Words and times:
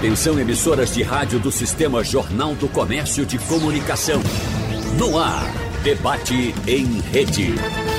Atenção 0.00 0.40
emissoras 0.40 0.94
de 0.94 1.02
rádio 1.02 1.38
do 1.38 1.52
Sistema 1.52 2.02
Jornal 2.02 2.54
do 2.54 2.66
Comércio 2.68 3.26
de 3.26 3.38
Comunicação. 3.38 4.22
No 4.98 5.18
ar, 5.18 5.44
debate 5.82 6.54
em 6.66 7.00
rede. 7.00 7.52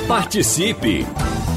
Participe! 0.08 1.06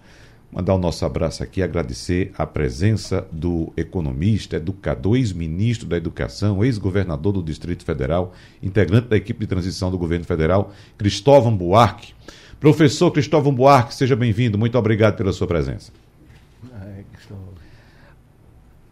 Mandar 0.53 0.75
o 0.75 0.79
nosso 0.79 1.05
abraço 1.07 1.43
aqui, 1.43 1.63
agradecer 1.63 2.31
a 2.37 2.47
presença 2.47 3.27
do 3.33 3.73
economista, 3.77 4.57
educador, 4.57 5.17
ex-ministro 5.17 5.89
da 5.89 5.97
Educação, 5.97 6.63
ex-governador 6.63 7.33
do 7.33 7.43
Distrito 7.43 7.85
Federal, 7.85 8.35
integrante 8.63 9.09
da 9.09 9.17
equipe 9.17 9.41
de 9.41 9.47
transição 9.47 9.91
do 9.91 9.97
governo 9.97 10.27
federal, 10.27 10.71
Cristóvão 10.99 11.57
Buarque 11.57 12.13
Professor 12.63 13.11
Cristóvão 13.11 13.53
Buarque, 13.53 13.93
seja 13.93 14.15
bem-vindo. 14.15 14.57
Muito 14.57 14.79
obrigado 14.79 15.17
pela 15.17 15.33
sua 15.33 15.49
presença. 15.49 15.91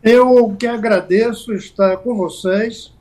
Eu 0.02 0.56
que 0.58 0.66
agradeço 0.66 1.52
estar 1.52 1.98
com 1.98 2.16
vocês 2.16 2.92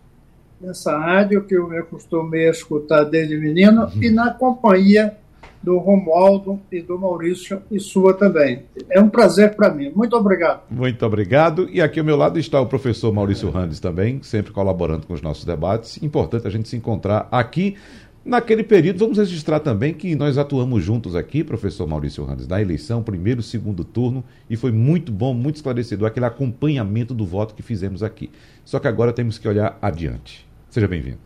nessa 0.62 0.96
rádio 0.96 1.44
que 1.44 1.56
eu 1.56 1.68
me 1.68 1.80
acostumei 1.80 2.48
a 2.48 2.52
escutar 2.52 3.04
desde 3.04 3.36
menino 3.36 3.86
uhum. 3.86 4.04
e 4.04 4.12
na 4.12 4.32
companhia 4.32 5.18
do 5.62 5.78
Romualdo 5.78 6.60
e 6.72 6.82
do 6.82 6.98
Maurício 6.98 7.62
e 7.70 7.80
sua 7.80 8.14
também. 8.14 8.64
É 8.90 9.00
um 9.00 9.10
prazer 9.10 9.56
para 9.56 9.74
mim. 9.74 9.92
Muito 9.96 10.16
obrigado. 10.16 10.62
Muito 10.70 11.06
obrigado. 11.06 11.70
E 11.72 11.82
aqui 11.82 12.00
ao 12.00 12.06
meu 12.06 12.16
lado 12.16 12.40
está 12.40 12.60
o 12.62 12.66
professor 12.66 13.14
Maurício 13.14 13.50
Randes 13.50 13.80
também, 13.80 14.22
sempre 14.24 14.52
colaborando 14.52 15.06
com 15.06 15.14
os 15.14 15.22
nossos 15.22 15.46
debates. 15.46 16.02
Importante 16.02 16.48
a 16.48 16.50
gente 16.50 16.70
se 16.70 16.78
encontrar 16.78 17.28
aqui 17.32 17.76
Naquele 18.24 18.64
período, 18.64 19.00
vamos 19.00 19.18
registrar 19.18 19.60
também 19.62 19.94
que 19.94 20.14
nós 20.14 20.38
atuamos 20.38 20.84
juntos 20.84 21.16
aqui, 21.16 21.44
professor 21.44 21.88
Maurício 21.88 22.24
Randes, 22.26 22.48
na 22.48 22.62
eleição, 22.62 23.02
primeiro 23.02 23.40
e 23.40 23.44
segundo 23.44 23.84
turno, 23.84 24.24
e 24.50 24.58
foi 24.58 24.72
muito 24.72 25.12
bom, 25.12 25.34
muito 25.34 25.56
esclarecedor 25.56 26.08
aquele 26.08 26.26
acompanhamento 26.26 27.14
do 27.14 27.26
voto 27.26 27.56
que 27.56 27.64
fizemos 27.64 28.04
aqui. 28.04 28.30
Só 28.66 28.78
que 28.78 28.88
agora 28.88 29.14
temos 29.14 29.40
que 29.40 29.48
olhar 29.48 29.80
adiante. 29.82 30.46
Seja 30.70 30.88
bem-vindo. 30.88 31.18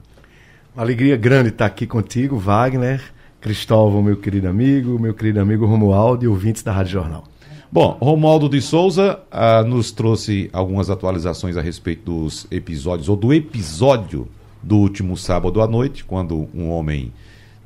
Uma 0.75 0.83
alegria 0.83 1.17
grande 1.17 1.49
estar 1.49 1.65
aqui 1.65 1.87
contigo, 1.87 2.37
Wagner, 2.37 3.01
Cristóvão, 3.43 4.01
meu 4.01 4.15
querido 4.15 4.47
amigo, 4.47 4.97
meu 4.97 5.13
querido 5.13 5.41
amigo 5.41 5.65
Romualdo 5.65 6.23
e 6.23 6.29
ouvintes 6.29 6.63
da 6.63 6.71
Rádio 6.71 6.93
Jornal. 6.93 7.25
Bom, 7.69 7.97
Romualdo 7.99 8.47
de 8.47 8.61
Souza 8.61 9.19
ah, 9.29 9.61
nos 9.63 9.91
trouxe 9.91 10.49
algumas 10.53 10.89
atualizações 10.89 11.57
a 11.57 11.61
respeito 11.61 12.09
dos 12.09 12.47
episódios, 12.49 13.09
ou 13.09 13.17
do 13.17 13.33
episódio 13.33 14.29
do 14.61 14.77
último 14.77 15.17
sábado 15.17 15.61
à 15.61 15.67
noite, 15.67 16.05
quando 16.05 16.47
um 16.55 16.69
homem 16.69 17.11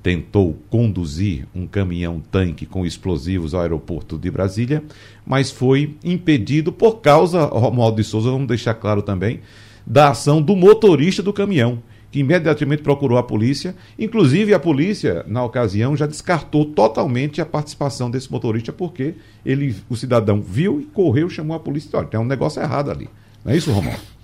tentou 0.01 0.57
conduzir 0.67 1.45
um 1.53 1.67
caminhão-tanque 1.67 2.65
com 2.65 2.83
explosivos 2.83 3.53
ao 3.53 3.61
aeroporto 3.61 4.17
de 4.17 4.31
Brasília, 4.31 4.83
mas 5.23 5.51
foi 5.51 5.95
impedido 6.03 6.71
por 6.71 7.01
causa, 7.01 7.45
Romualdo 7.45 7.97
de 7.97 8.03
Souza, 8.03 8.31
vamos 8.31 8.47
deixar 8.47 8.73
claro 8.73 9.03
também, 9.03 9.41
da 9.85 10.09
ação 10.09 10.41
do 10.41 10.55
motorista 10.55 11.21
do 11.21 11.31
caminhão, 11.31 11.77
que 12.11 12.19
imediatamente 12.19 12.81
procurou 12.81 13.17
a 13.17 13.23
polícia. 13.23 13.75
Inclusive, 13.97 14.53
a 14.53 14.59
polícia, 14.59 15.25
na 15.27 15.43
ocasião, 15.43 15.95
já 15.95 16.05
descartou 16.05 16.65
totalmente 16.65 17.41
a 17.41 17.45
participação 17.45 18.09
desse 18.09 18.31
motorista, 18.31 18.71
porque 18.71 19.15
ele, 19.45 19.75
o 19.89 19.95
cidadão 19.95 20.41
viu 20.41 20.81
e 20.81 20.85
correu, 20.85 21.29
chamou 21.29 21.55
a 21.55 21.59
polícia. 21.59 21.89
Olha, 21.93 22.07
tem 22.07 22.19
um 22.19 22.25
negócio 22.25 22.61
errado 22.61 22.91
ali. 22.91 23.09
Não 23.43 23.51
é 23.51 23.57
isso, 23.57 23.71
Romualdo? 23.71 24.17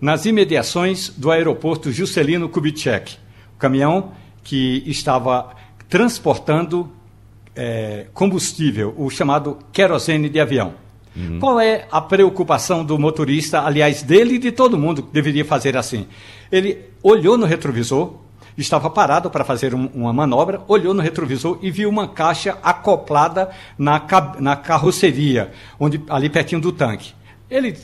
nas 0.00 0.26
imediações 0.26 1.10
do 1.16 1.30
aeroporto 1.30 1.90
Juscelino 1.90 2.48
Kubitschek. 2.48 3.16
O 3.54 3.58
caminhão 3.58 4.12
que 4.44 4.82
estava 4.86 5.54
transportando 5.88 6.90
é, 7.54 8.06
combustível, 8.12 8.94
o 8.96 9.08
chamado 9.08 9.58
querosene 9.72 10.28
de 10.28 10.38
avião. 10.38 10.74
Uhum. 11.16 11.38
Qual 11.40 11.58
é 11.58 11.86
a 11.90 12.00
preocupação 12.00 12.84
do 12.84 12.98
motorista, 12.98 13.62
aliás, 13.62 14.02
dele 14.02 14.34
e 14.34 14.38
de 14.38 14.52
todo 14.52 14.76
mundo 14.76 15.02
que 15.02 15.12
deveria 15.12 15.44
fazer 15.44 15.76
assim? 15.76 16.06
Ele 16.52 16.78
olhou 17.02 17.38
no 17.38 17.46
retrovisor, 17.46 18.14
estava 18.56 18.90
parado 18.90 19.30
para 19.30 19.44
fazer 19.44 19.74
um, 19.74 19.86
uma 19.94 20.12
manobra, 20.12 20.60
olhou 20.68 20.92
no 20.92 21.00
retrovisor 21.00 21.58
e 21.62 21.70
viu 21.70 21.88
uma 21.88 22.08
caixa 22.08 22.58
acoplada 22.62 23.50
na, 23.78 24.02
na 24.38 24.56
carroceria, 24.56 25.52
onde, 25.80 26.02
ali 26.08 26.28
pertinho 26.28 26.60
do 26.60 26.70
tanque. 26.70 27.14
Ele 27.50 27.76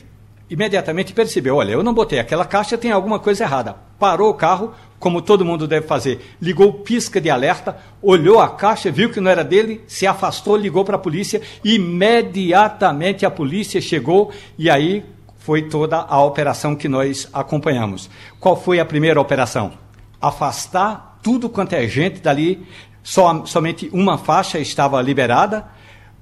imediatamente 0.49 1.13
percebeu: 1.13 1.55
olha, 1.55 1.71
eu 1.71 1.83
não 1.83 1.93
botei 1.93 2.19
aquela 2.19 2.45
caixa, 2.45 2.77
tem 2.77 2.91
alguma 2.91 3.19
coisa 3.19 3.43
errada. 3.43 3.75
Parou 3.97 4.29
o 4.29 4.33
carro, 4.33 4.73
como 5.03 5.21
todo 5.21 5.43
mundo 5.43 5.67
deve 5.67 5.85
fazer, 5.85 6.21
ligou 6.41 6.71
pisca 6.75 7.19
de 7.19 7.29
alerta, 7.29 7.77
olhou 8.01 8.39
a 8.39 8.47
caixa, 8.47 8.89
viu 8.89 9.09
que 9.09 9.19
não 9.19 9.29
era 9.29 9.43
dele, 9.43 9.81
se 9.85 10.07
afastou, 10.07 10.55
ligou 10.55 10.85
para 10.85 10.95
a 10.95 10.99
polícia. 10.99 11.41
Imediatamente 11.61 13.25
a 13.25 13.29
polícia 13.29 13.81
chegou 13.81 14.31
e 14.57 14.69
aí 14.69 15.03
foi 15.39 15.63
toda 15.63 15.97
a 15.97 16.23
operação 16.23 16.73
que 16.73 16.87
nós 16.87 17.27
acompanhamos. 17.33 18.09
Qual 18.39 18.55
foi 18.55 18.79
a 18.79 18.85
primeira 18.85 19.19
operação? 19.19 19.73
Afastar 20.21 21.19
tudo 21.21 21.49
quanto 21.49 21.73
é 21.73 21.85
gente 21.85 22.21
dali. 22.21 22.65
Só, 23.03 23.45
somente 23.45 23.89
uma 23.91 24.17
faixa 24.17 24.57
estava 24.57 25.01
liberada 25.01 25.65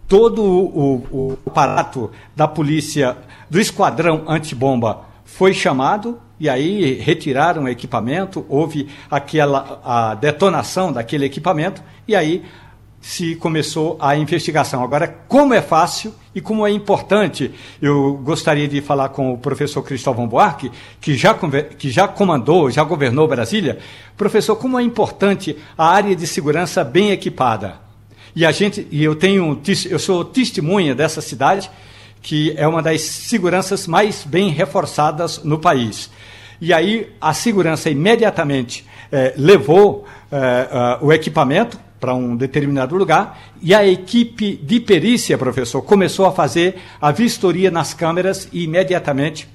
todo 0.07 0.43
o, 0.43 0.65
o, 1.11 1.35
o 1.35 1.37
aparato 1.45 2.09
da 2.35 2.47
polícia, 2.47 3.15
do 3.47 3.59
esquadrão 3.59 4.23
antibomba, 4.27 5.05
foi 5.23 5.53
chamado 5.53 6.19
e 6.41 6.49
aí 6.49 6.95
retiraram 6.95 7.65
o 7.65 7.69
equipamento, 7.69 8.43
houve 8.49 8.89
aquela 9.11 9.79
a 9.85 10.15
detonação 10.15 10.91
daquele 10.91 11.23
equipamento 11.23 11.83
e 12.07 12.15
aí 12.15 12.43
se 12.99 13.35
começou 13.35 13.95
a 14.01 14.15
investigação. 14.17 14.83
Agora, 14.83 15.07
como 15.27 15.53
é 15.53 15.61
fácil 15.61 16.11
e 16.33 16.41
como 16.41 16.65
é 16.65 16.71
importante, 16.71 17.51
eu 17.79 18.15
gostaria 18.23 18.67
de 18.67 18.81
falar 18.81 19.09
com 19.09 19.31
o 19.31 19.37
professor 19.37 19.83
Cristóvão 19.83 20.27
Buarque, 20.27 20.71
que 20.99 21.15
já, 21.15 21.37
que 21.77 21.91
já 21.91 22.07
comandou, 22.07 22.71
já 22.71 22.83
governou 22.83 23.27
Brasília. 23.27 23.77
Professor, 24.17 24.55
como 24.55 24.79
é 24.79 24.83
importante 24.83 25.55
a 25.77 25.89
área 25.89 26.15
de 26.15 26.25
segurança 26.25 26.83
bem 26.83 27.11
equipada. 27.11 27.75
E 28.35 28.47
a 28.47 28.51
gente, 28.51 28.87
e 28.89 29.03
eu 29.03 29.15
tenho, 29.15 29.61
eu 29.87 29.99
sou 29.99 30.25
testemunha 30.25 30.95
dessa 30.95 31.21
cidade, 31.21 31.69
que 32.21 32.53
é 32.55 32.67
uma 32.67 32.81
das 32.81 33.01
seguranças 33.01 33.87
mais 33.87 34.23
bem 34.23 34.49
reforçadas 34.49 35.43
no 35.43 35.57
país. 35.57 36.09
E 36.59 36.71
aí 36.71 37.11
a 37.19 37.33
segurança 37.33 37.89
imediatamente 37.89 38.85
eh, 39.11 39.33
levou 39.35 40.05
eh, 40.31 40.99
uh, 41.01 41.05
o 41.05 41.11
equipamento 41.11 41.77
para 41.99 42.13
um 42.13 42.35
determinado 42.35 42.95
lugar 42.95 43.39
e 43.61 43.73
a 43.73 43.85
equipe 43.85 44.55
de 44.57 44.79
perícia, 44.79 45.37
professor, 45.37 45.81
começou 45.81 46.25
a 46.25 46.31
fazer 46.31 46.77
a 47.01 47.11
vistoria 47.11 47.69
nas 47.69 47.93
câmeras 47.93 48.47
e 48.53 48.63
imediatamente 48.63 49.49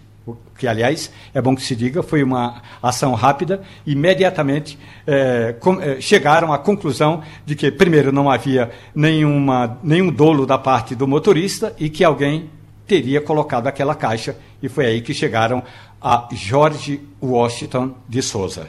que 0.58 0.66
aliás 0.66 1.10
é 1.32 1.40
bom 1.40 1.54
que 1.54 1.62
se 1.62 1.76
diga, 1.76 2.02
foi 2.02 2.22
uma 2.22 2.62
ação 2.82 3.14
rápida, 3.14 3.62
imediatamente 3.86 4.78
é, 5.06 5.54
com, 5.60 5.80
é, 5.80 6.00
chegaram 6.00 6.52
à 6.52 6.58
conclusão 6.58 7.22
de 7.44 7.54
que, 7.54 7.70
primeiro, 7.70 8.10
não 8.10 8.30
havia 8.30 8.70
nenhuma, 8.94 9.78
nenhum 9.82 10.10
dolo 10.10 10.46
da 10.46 10.58
parte 10.58 10.94
do 10.94 11.06
motorista 11.06 11.74
e 11.78 11.88
que 11.88 12.02
alguém 12.02 12.50
teria 12.86 13.20
colocado 13.20 13.66
aquela 13.66 13.94
caixa, 13.94 14.36
e 14.62 14.68
foi 14.68 14.86
aí 14.86 15.00
que 15.00 15.12
chegaram 15.12 15.62
a 16.00 16.28
George 16.32 17.00
Washington 17.20 17.94
de 18.08 18.22
Souza. 18.22 18.68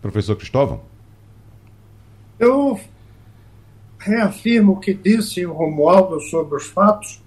Professor 0.00 0.36
Cristóvão? 0.36 0.80
Eu 2.38 2.78
reafirmo 3.98 4.72
o 4.72 4.80
que 4.80 4.92
disse 4.92 5.46
o 5.46 5.52
Romualdo 5.52 6.20
sobre 6.20 6.56
os 6.56 6.66
fatos 6.66 7.22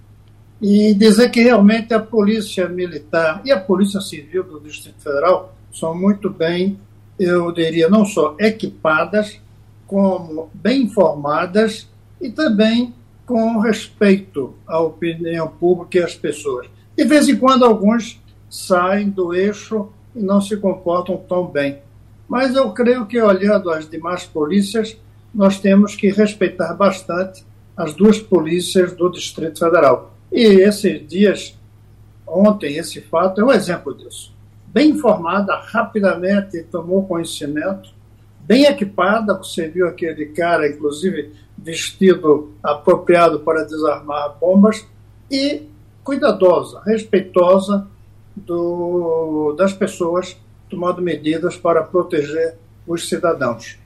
e 0.61 0.93
dizer 0.93 1.29
que 1.29 1.41
realmente 1.41 1.93
a 1.93 1.99
Polícia 1.99 2.67
Militar 2.67 3.41
e 3.45 3.51
a 3.51 3.59
Polícia 3.59 4.01
Civil 4.01 4.43
do 4.43 4.59
Distrito 4.59 5.01
Federal 5.01 5.55
são 5.71 5.95
muito 5.95 6.29
bem, 6.29 6.77
eu 7.17 7.51
diria, 7.51 7.89
não 7.89 8.05
só 8.05 8.35
equipadas, 8.39 9.39
como 9.87 10.49
bem 10.53 10.83
informadas 10.83 11.87
e 12.19 12.29
também 12.29 12.93
com 13.25 13.59
respeito 13.59 14.53
à 14.67 14.79
opinião 14.79 15.47
pública 15.47 15.99
e 15.99 16.03
às 16.03 16.15
pessoas. 16.15 16.67
De 16.95 17.03
vez 17.03 17.27
em 17.27 17.35
quando, 17.35 17.65
alguns 17.65 18.21
saem 18.49 19.09
do 19.09 19.33
eixo 19.33 19.89
e 20.15 20.21
não 20.21 20.39
se 20.39 20.55
comportam 20.57 21.17
tão 21.17 21.47
bem. 21.47 21.79
Mas 22.27 22.55
eu 22.55 22.71
creio 22.71 23.05
que, 23.05 23.21
olhando 23.21 23.69
as 23.69 23.89
demais 23.89 24.25
polícias, 24.25 24.97
nós 25.33 25.59
temos 25.59 25.95
que 25.95 26.09
respeitar 26.09 26.73
bastante 26.73 27.43
as 27.75 27.93
duas 27.93 28.19
polícias 28.19 28.93
do 28.93 29.09
Distrito 29.09 29.59
Federal. 29.59 30.13
E 30.31 30.41
esses 30.41 31.05
dias, 31.07 31.57
ontem, 32.25 32.77
esse 32.77 33.01
fato 33.01 33.41
é 33.41 33.43
um 33.43 33.51
exemplo 33.51 33.93
disso. 33.93 34.33
Bem 34.67 34.91
informada, 34.91 35.55
rapidamente 35.55 36.63
tomou 36.63 37.05
conhecimento, 37.05 37.89
bem 38.41 38.65
equipada, 38.65 39.37
você 39.37 39.67
viu 39.67 39.87
aquele 39.87 40.27
cara, 40.27 40.67
inclusive, 40.67 41.33
vestido 41.57 42.53
apropriado 42.61 43.39
para 43.39 43.63
desarmar 43.63 44.37
bombas, 44.39 44.85
e 45.29 45.63
cuidadosa, 46.03 46.81
respeitosa 46.85 47.87
do, 48.35 49.55
das 49.57 49.73
pessoas, 49.73 50.37
tomando 50.69 51.01
medidas 51.01 51.57
para 51.57 51.81
proteger 51.81 52.55
os 52.87 53.09
cidadãos. 53.09 53.77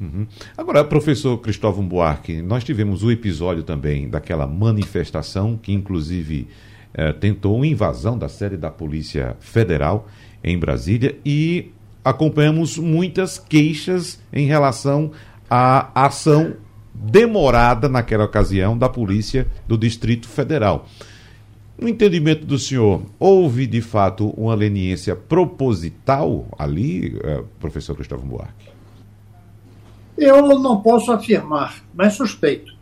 Uhum. 0.00 0.26
Agora, 0.56 0.84
professor 0.84 1.36
Cristóvão 1.38 1.86
Buarque, 1.86 2.40
nós 2.40 2.62
tivemos 2.62 3.02
o 3.02 3.10
episódio 3.10 3.64
também 3.64 4.08
daquela 4.08 4.46
manifestação 4.46 5.58
que, 5.60 5.72
inclusive, 5.72 6.46
eh, 6.94 7.12
tentou 7.14 7.64
invasão 7.64 8.16
da 8.16 8.28
sede 8.28 8.56
da 8.56 8.70
Polícia 8.70 9.36
Federal 9.40 10.06
em 10.44 10.56
Brasília 10.56 11.18
e 11.24 11.72
acompanhamos 12.04 12.78
muitas 12.78 13.38
queixas 13.38 14.22
em 14.32 14.46
relação 14.46 15.10
à 15.50 16.06
ação 16.06 16.54
demorada 17.00 17.88
naquela 17.88 18.24
ocasião 18.24 18.76
da 18.76 18.88
Polícia 18.88 19.46
do 19.66 19.78
Distrito 19.78 20.28
Federal. 20.28 20.86
No 21.78 21.88
entendimento 21.88 22.44
do 22.44 22.58
senhor, 22.58 23.02
houve 23.20 23.66
de 23.66 23.80
fato 23.80 24.30
uma 24.30 24.54
leniência 24.54 25.14
proposital 25.14 26.46
ali, 26.58 27.16
eh, 27.22 27.44
professor 27.60 27.94
Cristóvão 27.94 28.26
Buarque? 28.26 28.68
Eu 30.16 30.58
não 30.58 30.80
posso 30.80 31.12
afirmar, 31.12 31.84
mas 31.94 32.14
suspeito. 32.14 32.76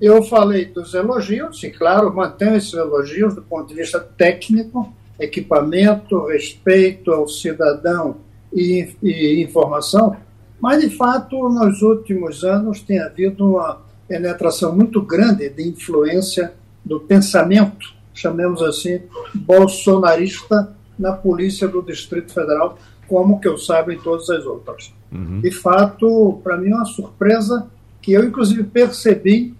Eu 0.00 0.24
falei 0.24 0.64
dos 0.64 0.92
elogios, 0.92 1.62
e 1.62 1.70
claro, 1.70 2.12
mantenho 2.12 2.56
esses 2.56 2.72
elogios 2.74 3.36
do 3.36 3.42
ponto 3.42 3.68
de 3.68 3.74
vista 3.74 4.00
técnico, 4.00 4.92
equipamento, 5.20 6.26
respeito 6.26 7.12
ao 7.12 7.28
cidadão 7.28 8.16
e, 8.52 8.96
e 9.00 9.40
informação, 9.40 10.16
mas 10.64 10.80
de 10.80 10.88
fato, 10.88 11.46
nos 11.50 11.82
últimos 11.82 12.42
anos 12.42 12.80
tem 12.80 12.98
havido 12.98 13.50
uma 13.50 13.82
penetração 14.08 14.74
muito 14.74 15.02
grande 15.02 15.46
de 15.50 15.68
influência 15.68 16.54
do 16.82 17.00
pensamento, 17.00 17.92
chamemos 18.14 18.62
assim, 18.62 19.02
bolsonarista 19.34 20.74
na 20.98 21.12
polícia 21.12 21.68
do 21.68 21.82
Distrito 21.82 22.32
Federal, 22.32 22.78
como 23.06 23.38
que 23.38 23.46
eu 23.46 23.58
saiba 23.58 23.92
em 23.92 23.98
todas 23.98 24.30
as 24.30 24.46
outras. 24.46 24.90
Uhum. 25.12 25.42
De 25.42 25.50
fato, 25.50 26.40
para 26.42 26.56
mim 26.56 26.70
é 26.70 26.76
uma 26.76 26.86
surpresa 26.86 27.66
que 28.00 28.14
eu, 28.14 28.24
inclusive, 28.24 28.64
percebi 28.64 29.54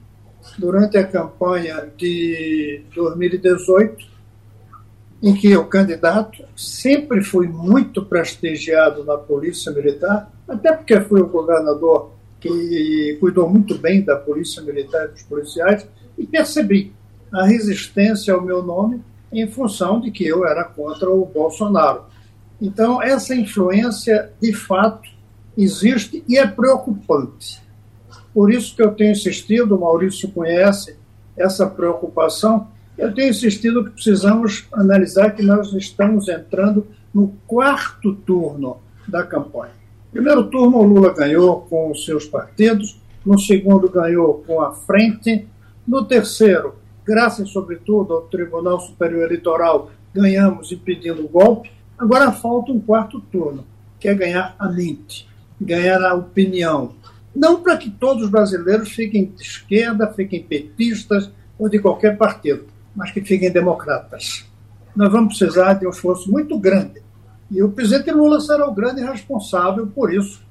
durante 0.56 0.96
a 0.96 1.06
campanha 1.06 1.86
de 1.98 2.80
2018, 2.94 4.06
em 5.24 5.32
que 5.32 5.56
o 5.56 5.64
candidato 5.64 6.44
sempre 6.54 7.24
fui 7.24 7.48
muito 7.48 8.04
prestigiado 8.04 9.02
na 9.04 9.16
Polícia 9.16 9.72
Militar, 9.72 10.30
até 10.46 10.70
porque 10.70 11.00
fui 11.00 11.22
o 11.22 11.26
governador 11.26 12.10
que 12.38 13.16
cuidou 13.18 13.48
muito 13.48 13.78
bem 13.78 14.02
da 14.02 14.16
Polícia 14.16 14.62
Militar 14.62 15.06
e 15.06 15.12
dos 15.12 15.22
policiais, 15.22 15.88
e 16.18 16.26
percebi 16.26 16.92
a 17.32 17.46
resistência 17.46 18.34
ao 18.34 18.42
meu 18.42 18.62
nome 18.62 19.00
em 19.32 19.48
função 19.48 19.98
de 19.98 20.10
que 20.10 20.26
eu 20.26 20.46
era 20.46 20.62
contra 20.62 21.10
o 21.10 21.24
Bolsonaro. 21.24 22.02
Então, 22.60 23.02
essa 23.02 23.34
influência, 23.34 24.30
de 24.38 24.52
fato, 24.52 25.08
existe 25.56 26.22
e 26.28 26.36
é 26.36 26.46
preocupante. 26.46 27.62
Por 28.34 28.52
isso 28.52 28.76
que 28.76 28.82
eu 28.82 28.92
tenho 28.92 29.12
insistido, 29.12 29.74
o 29.74 29.80
Maurício 29.80 30.30
conhece 30.30 30.98
essa 31.34 31.66
preocupação, 31.66 32.68
eu 32.96 33.12
tenho 33.12 33.30
insistido 33.30 33.84
que 33.84 33.90
precisamos 33.90 34.66
analisar 34.72 35.30
que 35.30 35.42
nós 35.42 35.72
estamos 35.72 36.28
entrando 36.28 36.86
no 37.12 37.34
quarto 37.46 38.14
turno 38.14 38.78
da 39.06 39.22
campanha. 39.22 39.72
Primeiro 40.12 40.44
turno, 40.44 40.78
o 40.78 40.82
Lula 40.82 41.12
ganhou 41.12 41.62
com 41.62 41.90
os 41.90 42.04
seus 42.04 42.26
partidos, 42.26 43.00
no 43.24 43.38
segundo, 43.38 43.88
ganhou 43.88 44.44
com 44.46 44.60
a 44.60 44.72
frente, 44.72 45.46
no 45.86 46.04
terceiro, 46.04 46.76
graças 47.04 47.50
sobretudo 47.50 48.14
ao 48.14 48.22
Tribunal 48.22 48.80
Superior 48.80 49.24
Eleitoral, 49.24 49.90
ganhamos 50.14 50.70
impedindo 50.70 51.24
o 51.24 51.28
golpe. 51.28 51.70
Agora 51.98 52.32
falta 52.32 52.72
um 52.72 52.80
quarto 52.80 53.20
turno, 53.20 53.64
que 53.98 54.08
é 54.08 54.14
ganhar 54.14 54.54
a 54.58 54.68
mente 54.68 55.26
ganhar 55.60 56.02
a 56.02 56.14
opinião. 56.14 56.94
Não 57.34 57.60
para 57.60 57.76
que 57.76 57.90
todos 57.90 58.24
os 58.24 58.30
brasileiros 58.30 58.90
fiquem 58.90 59.26
de 59.26 59.42
esquerda, 59.42 60.12
fiquem 60.12 60.42
petistas 60.42 61.30
ou 61.58 61.68
de 61.68 61.78
qualquer 61.78 62.16
partido, 62.16 62.66
mas 62.94 63.10
que 63.10 63.20
fiquem 63.20 63.50
democratas. 63.50 64.44
Nós 64.94 65.10
vamos 65.10 65.36
precisar 65.36 65.74
de 65.74 65.86
um 65.86 65.90
esforço 65.90 66.30
muito 66.30 66.58
grande. 66.58 67.02
E 67.50 67.62
o 67.62 67.70
presidente 67.70 68.10
Lula 68.10 68.40
será 68.40 68.66
o 68.68 68.74
grande 68.74 69.02
responsável 69.02 69.86
por 69.86 70.12
isso. 70.12 70.42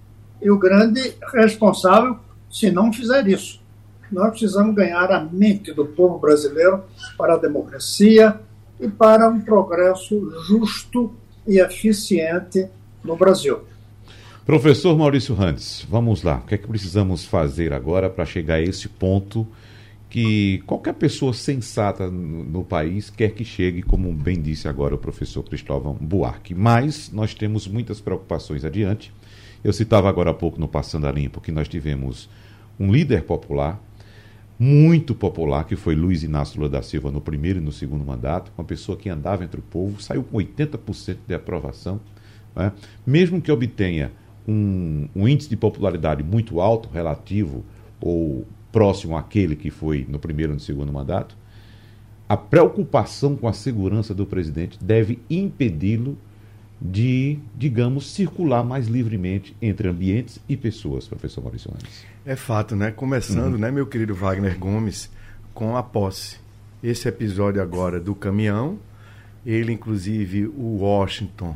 E 0.41 0.49
o 0.51 0.57
grande 0.57 1.15
responsável 1.33 2.17
se 2.49 2.69
não 2.69 2.91
fizer 2.91 3.27
isso. 3.27 3.61
Nós 4.11 4.29
precisamos 4.31 4.75
ganhar 4.75 5.11
a 5.11 5.23
mente 5.23 5.73
do 5.73 5.85
povo 5.85 6.19
brasileiro 6.19 6.83
para 7.17 7.33
a 7.33 7.37
democracia 7.37 8.39
e 8.79 8.87
para 8.87 9.27
um 9.29 9.41
progresso 9.41 10.31
justo 10.47 11.13
e 11.47 11.59
eficiente 11.59 12.67
no 13.03 13.15
Brasil. 13.15 13.61
Professor 14.45 14.97
Maurício 14.97 15.33
Randes, 15.33 15.85
vamos 15.89 16.21
lá. 16.21 16.37
O 16.37 16.41
que 16.45 16.55
é 16.55 16.57
que 16.57 16.67
precisamos 16.67 17.23
fazer 17.25 17.71
agora 17.71 18.09
para 18.09 18.25
chegar 18.25 18.55
a 18.55 18.61
esse 18.61 18.89
ponto 18.89 19.47
que 20.13 20.59
qualquer 20.67 20.93
pessoa 20.93 21.33
sensata 21.33 22.07
no, 22.07 22.43
no, 22.43 22.63
país 22.63 23.09
quer 23.09 23.31
que 23.31 23.43
chegue, 23.43 23.81
como 23.81 24.13
bem 24.13 24.39
disse 24.39 24.67
agora 24.67 24.93
o 24.93 24.97
professor 24.99 25.41
Cristóvão 25.41 25.95
Buarque. 25.99 26.53
Mas 26.53 27.11
nós 27.11 27.33
temos 27.33 27.67
muitas 27.67 27.99
preocupações 27.99 28.63
adiante. 28.63 29.11
Eu 29.63 29.73
citava 29.73 30.07
agora 30.07 30.29
há 30.29 30.33
pouco 30.35 30.59
no 30.59 30.67
Passando 30.67 31.07
a 31.07 31.11
Limpo 31.11 31.41
que 31.41 31.51
nós 31.51 31.67
tivemos 31.67 32.29
um 32.79 32.91
líder 32.91 33.23
popular, 33.23 33.81
muito 34.59 35.15
popular, 35.15 35.63
que 35.63 35.75
foi 35.75 35.95
Luiz 35.95 36.21
Inácio 36.21 36.59
Lula 36.59 36.69
da 36.69 36.83
Silva 36.83 37.09
no 37.09 37.19
primeiro 37.19 37.57
e 37.57 37.63
no 37.63 37.71
segundo 37.71 38.05
mandato, 38.05 38.51
uma 38.55 38.63
pessoa 38.63 38.95
que 38.95 39.09
andava 39.09 39.43
entre 39.43 39.61
o 39.61 39.63
povo, 39.63 39.99
saiu 39.99 40.23
com 40.23 40.37
80% 40.37 41.17
de 41.27 41.33
aprovação, 41.33 41.99
né? 42.55 42.71
mesmo 43.03 43.41
que 43.41 43.51
obtenha 43.51 44.11
um, 44.47 45.07
um 45.15 45.27
índice 45.27 45.49
de 45.49 45.57
popularidade 45.57 46.21
muito 46.21 46.61
alto, 46.61 46.87
relativo 46.93 47.65
ou 47.99 48.45
próximo 48.73 49.15
àquele 49.15 49.55
que 49.55 49.69
foi 49.69 50.05
no 50.09 50.17
primeiro 50.17 50.51
e 50.51 50.55
no 50.55 50.59
segundo 50.59 50.91
mandato, 50.91 51.37
a 52.27 52.35
preocupação 52.35 53.35
com 53.35 53.47
a 53.47 53.53
segurança 53.53 54.13
do 54.13 54.25
presidente 54.25 54.83
deve 54.83 55.19
impedi-lo 55.29 56.17
de, 56.81 57.39
digamos, 57.55 58.11
circular 58.11 58.63
mais 58.63 58.87
livremente 58.87 59.55
entre 59.61 59.87
ambientes 59.87 60.39
e 60.49 60.57
pessoas, 60.57 61.07
professor 61.07 61.41
Maurício 61.41 61.71
Andes. 61.71 62.03
É 62.25 62.35
fato, 62.35 62.75
né? 62.75 62.91
Começando, 62.91 63.53
uhum. 63.53 63.59
né, 63.59 63.71
meu 63.71 63.85
querido 63.85 64.15
Wagner 64.15 64.57
Gomes, 64.57 65.09
com 65.53 65.77
a 65.77 65.83
posse. 65.83 66.37
Esse 66.81 67.07
episódio 67.07 67.61
agora 67.61 67.99
do 67.99 68.15
caminhão, 68.15 68.79
ele, 69.45 69.71
inclusive, 69.71 70.47
o 70.47 70.79
Washington, 70.79 71.55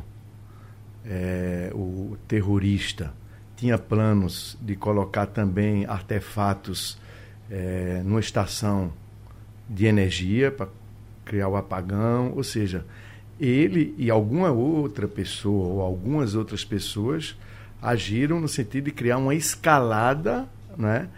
é, 1.04 1.70
o 1.74 2.16
terrorista 2.28 3.12
tinha 3.56 3.76
planos 3.76 4.56
de 4.62 4.76
colocar 4.76 5.26
também 5.26 5.84
artefatos 5.84 6.96
é, 7.50 8.02
numa 8.04 8.20
estação 8.20 8.92
de 9.68 9.86
energia 9.86 10.50
para 10.50 10.68
criar 11.24 11.48
o 11.48 11.56
apagão, 11.56 12.32
ou 12.34 12.42
seja, 12.42 12.84
ele 13.38 13.94
e 13.98 14.10
alguma 14.10 14.50
outra 14.50 15.06
pessoa 15.06 15.66
ou 15.66 15.80
algumas 15.80 16.34
outras 16.34 16.64
pessoas 16.64 17.36
agiram 17.80 18.40
no 18.40 18.48
sentido 18.48 18.86
de 18.86 18.90
criar 18.90 19.18
uma 19.18 19.34
escalada 19.34 20.48
né, 20.76 21.08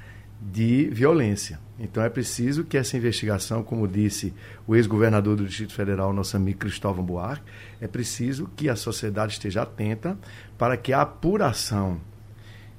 de 0.41 0.89
violência. 0.93 1.59
Então 1.79 2.03
é 2.03 2.11
preciso 2.11 2.65
que 2.65 2.77
essa 2.77 2.97
investigação, 2.97 3.63
como 3.63 3.89
disse 3.89 4.35
o 4.67 4.77
ex-governador 4.77 5.37
do 5.37 5.47
Distrito 5.47 5.73
Federal, 5.73 6.13
nosso 6.13 6.37
amigo 6.37 6.59
Cristóvão 6.59 7.03
Buarque, 7.03 7.45
é 7.81 7.89
preciso 7.89 8.51
que 8.55 8.69
a 8.69 8.77
sociedade 8.77 9.33
esteja 9.33 9.63
atenta 9.63 10.19
para 10.59 10.77
que 10.77 10.93
a 10.93 11.01
apuração 11.01 11.99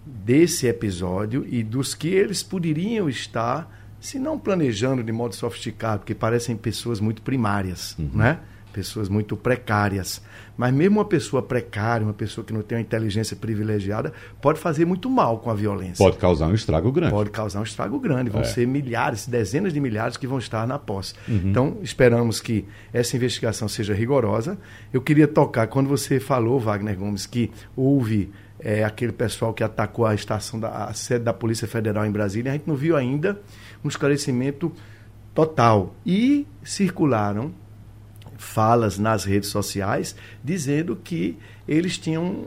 desse 0.05 0.67
episódio 0.67 1.45
e 1.47 1.63
dos 1.63 1.93
que 1.93 2.09
eles 2.09 2.41
poderiam 2.41 3.07
estar, 3.07 3.69
se 3.99 4.17
não 4.17 4.39
planejando 4.39 5.03
de 5.03 5.11
modo 5.11 5.35
sofisticado, 5.35 5.99
porque 5.99 6.15
parecem 6.15 6.57
pessoas 6.57 6.99
muito 6.99 7.21
primárias, 7.21 7.95
uhum. 7.99 8.09
né? 8.13 8.39
pessoas 8.71 9.09
muito 9.09 9.35
precárias. 9.37 10.21
Mas 10.57 10.73
mesmo 10.73 10.99
uma 10.99 11.05
pessoa 11.05 11.41
precária, 11.41 12.05
uma 12.05 12.13
pessoa 12.13 12.45
que 12.45 12.53
não 12.53 12.61
tem 12.61 12.77
uma 12.77 12.81
inteligência 12.81 13.35
privilegiada, 13.35 14.13
pode 14.41 14.59
fazer 14.59 14.85
muito 14.85 15.09
mal 15.09 15.39
com 15.39 15.49
a 15.49 15.53
violência. 15.53 15.97
Pode 15.97 16.17
causar 16.17 16.47
um 16.47 16.53
estrago 16.53 16.91
grande. 16.91 17.11
Pode 17.11 17.29
causar 17.29 17.59
um 17.59 17.63
estrago 17.63 17.99
grande. 17.99 18.29
Vão 18.29 18.41
é. 18.41 18.45
ser 18.45 18.67
milhares, 18.67 19.27
dezenas 19.27 19.73
de 19.73 19.79
milhares 19.79 20.17
que 20.17 20.27
vão 20.27 20.39
estar 20.39 20.65
na 20.67 20.79
posse. 20.79 21.13
Uhum. 21.27 21.41
Então, 21.45 21.77
esperamos 21.81 22.39
que 22.39 22.65
essa 22.93 23.15
investigação 23.15 23.67
seja 23.67 23.93
rigorosa. 23.93 24.57
Eu 24.93 25.01
queria 25.01 25.27
tocar, 25.27 25.67
quando 25.67 25.87
você 25.87 26.19
falou, 26.19 26.59
Wagner 26.59 26.97
Gomes, 26.97 27.25
que 27.25 27.51
houve 27.75 28.31
é, 28.63 28.83
aquele 28.83 29.11
pessoal 29.11 29.53
que 29.53 29.63
atacou 29.63 30.05
a 30.05 30.13
estação 30.13 30.59
da 30.59 30.85
a 30.85 30.93
sede 30.93 31.25
da 31.25 31.33
Polícia 31.33 31.67
Federal 31.67 32.05
em 32.05 32.11
Brasília, 32.11 32.51
a 32.51 32.55
gente 32.55 32.67
não 32.67 32.75
viu 32.75 32.95
ainda 32.95 33.41
um 33.83 33.87
esclarecimento 33.87 34.71
total. 35.33 35.95
E 36.05 36.45
circularam 36.63 37.53
falas 38.37 38.97
nas 38.97 39.23
redes 39.23 39.49
sociais 39.49 40.15
dizendo 40.43 40.95
que 40.95 41.37
eles 41.67 41.97
tinham 41.97 42.45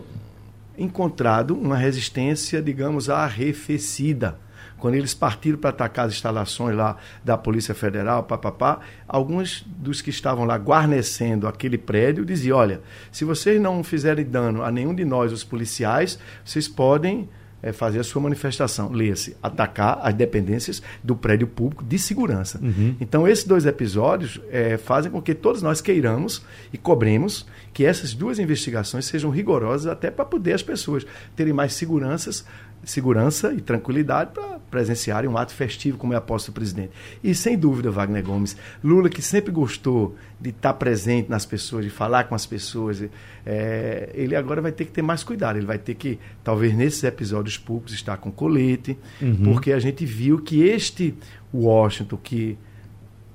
encontrado 0.77 1.55
uma 1.57 1.77
resistência, 1.77 2.61
digamos, 2.61 3.09
arrefecida. 3.09 4.39
Quando 4.85 4.97
eles 4.97 5.15
partiram 5.15 5.57
para 5.57 5.71
atacar 5.71 6.05
as 6.05 6.13
instalações 6.13 6.77
lá 6.77 6.99
da 7.25 7.39
Polícia 7.39 7.75
Federal, 7.75 8.23
papapá, 8.25 8.81
alguns 9.09 9.65
dos 9.67 10.03
que 10.03 10.11
estavam 10.11 10.45
lá 10.45 10.57
guarnecendo 10.57 11.49
aquele 11.49 11.79
prédio 11.79 12.23
diziam: 12.23 12.59
olha, 12.59 12.83
se 13.11 13.25
vocês 13.25 13.59
não 13.59 13.83
fizerem 13.83 14.27
dano 14.27 14.63
a 14.63 14.71
nenhum 14.71 14.95
de 14.95 15.03
nós, 15.03 15.33
os 15.33 15.43
policiais, 15.43 16.19
vocês 16.45 16.69
podem 16.69 17.31
é, 17.63 17.73
fazer 17.73 17.99
a 18.01 18.05
sua 18.05 18.21
manifestação. 18.21 18.93
Leia-se, 18.93 19.35
atacar 19.43 20.01
as 20.03 20.13
dependências 20.13 20.83
do 21.03 21.17
prédio 21.17 21.47
público 21.47 21.83
de 21.83 21.99
segurança. 21.99 22.61
Uhum. 22.63 22.95
Então, 23.01 23.27
esses 23.27 23.45
dois 23.45 23.65
episódios 23.65 24.39
é, 24.51 24.77
fazem 24.77 25.11
com 25.11 25.23
que 25.23 25.35
todos 25.35 25.63
nós 25.63 25.81
queiramos 25.81 26.43
e 26.75 26.77
cobremos 26.77 27.47
que 27.73 27.87
essas 27.87 28.13
duas 28.13 28.39
investigações 28.39 29.07
sejam 29.07 29.31
rigorosas 29.31 29.87
até 29.87 30.11
para 30.11 30.27
poder 30.27 30.53
as 30.53 30.63
pessoas 30.63 31.07
terem 31.35 31.55
mais 31.55 31.73
seguranças 31.73 32.45
segurança 32.91 33.53
e 33.53 33.61
tranquilidade 33.61 34.33
para 34.33 34.59
presenciarem 34.71 35.31
um 35.31 35.37
ato 35.37 35.55
festivo 35.55 35.97
como 35.97 36.13
é 36.13 36.17
a 36.17 36.21
posse 36.21 36.47
do 36.47 36.53
presidente. 36.53 36.91
E 37.23 37.35
sem 37.35 37.57
dúvida, 37.57 37.91
Wagner 37.91 38.25
Gomes, 38.25 38.57
Lula 38.83 39.09
que 39.09 39.23
sempre 39.23 39.53
gostou 39.53 40.17
de 40.41 40.51
estar 40.51 40.75
presente 40.75 41.31
nas 41.31 41.47
pessoas, 41.47 41.85
de 41.85 41.91
falar 41.91 42.25
com 42.25 42.35
as 42.35 42.45
pessoas, 42.45 43.03
é, 43.47 44.11
ele 44.15 44.35
agora 44.35 44.61
vai 44.61 44.73
ter 44.73 44.85
que 44.85 44.91
ter 44.91 45.03
mais 45.03 45.23
cuidado. 45.23 45.57
Ele 45.57 45.67
vai 45.67 45.79
ter 45.79 45.95
que, 45.95 46.19
talvez 46.43 46.75
nesses 46.75 47.05
episódios 47.05 47.57
públicos, 47.57 47.93
estar 47.93 48.17
com 48.17 48.31
colete, 48.31 48.99
uhum. 49.21 49.53
porque 49.53 49.73
a 49.73 49.79
gente 49.79 50.05
viu 50.05 50.39
que 50.39 50.63
este 50.63 51.15
Washington 51.53 52.19
que 52.23 52.59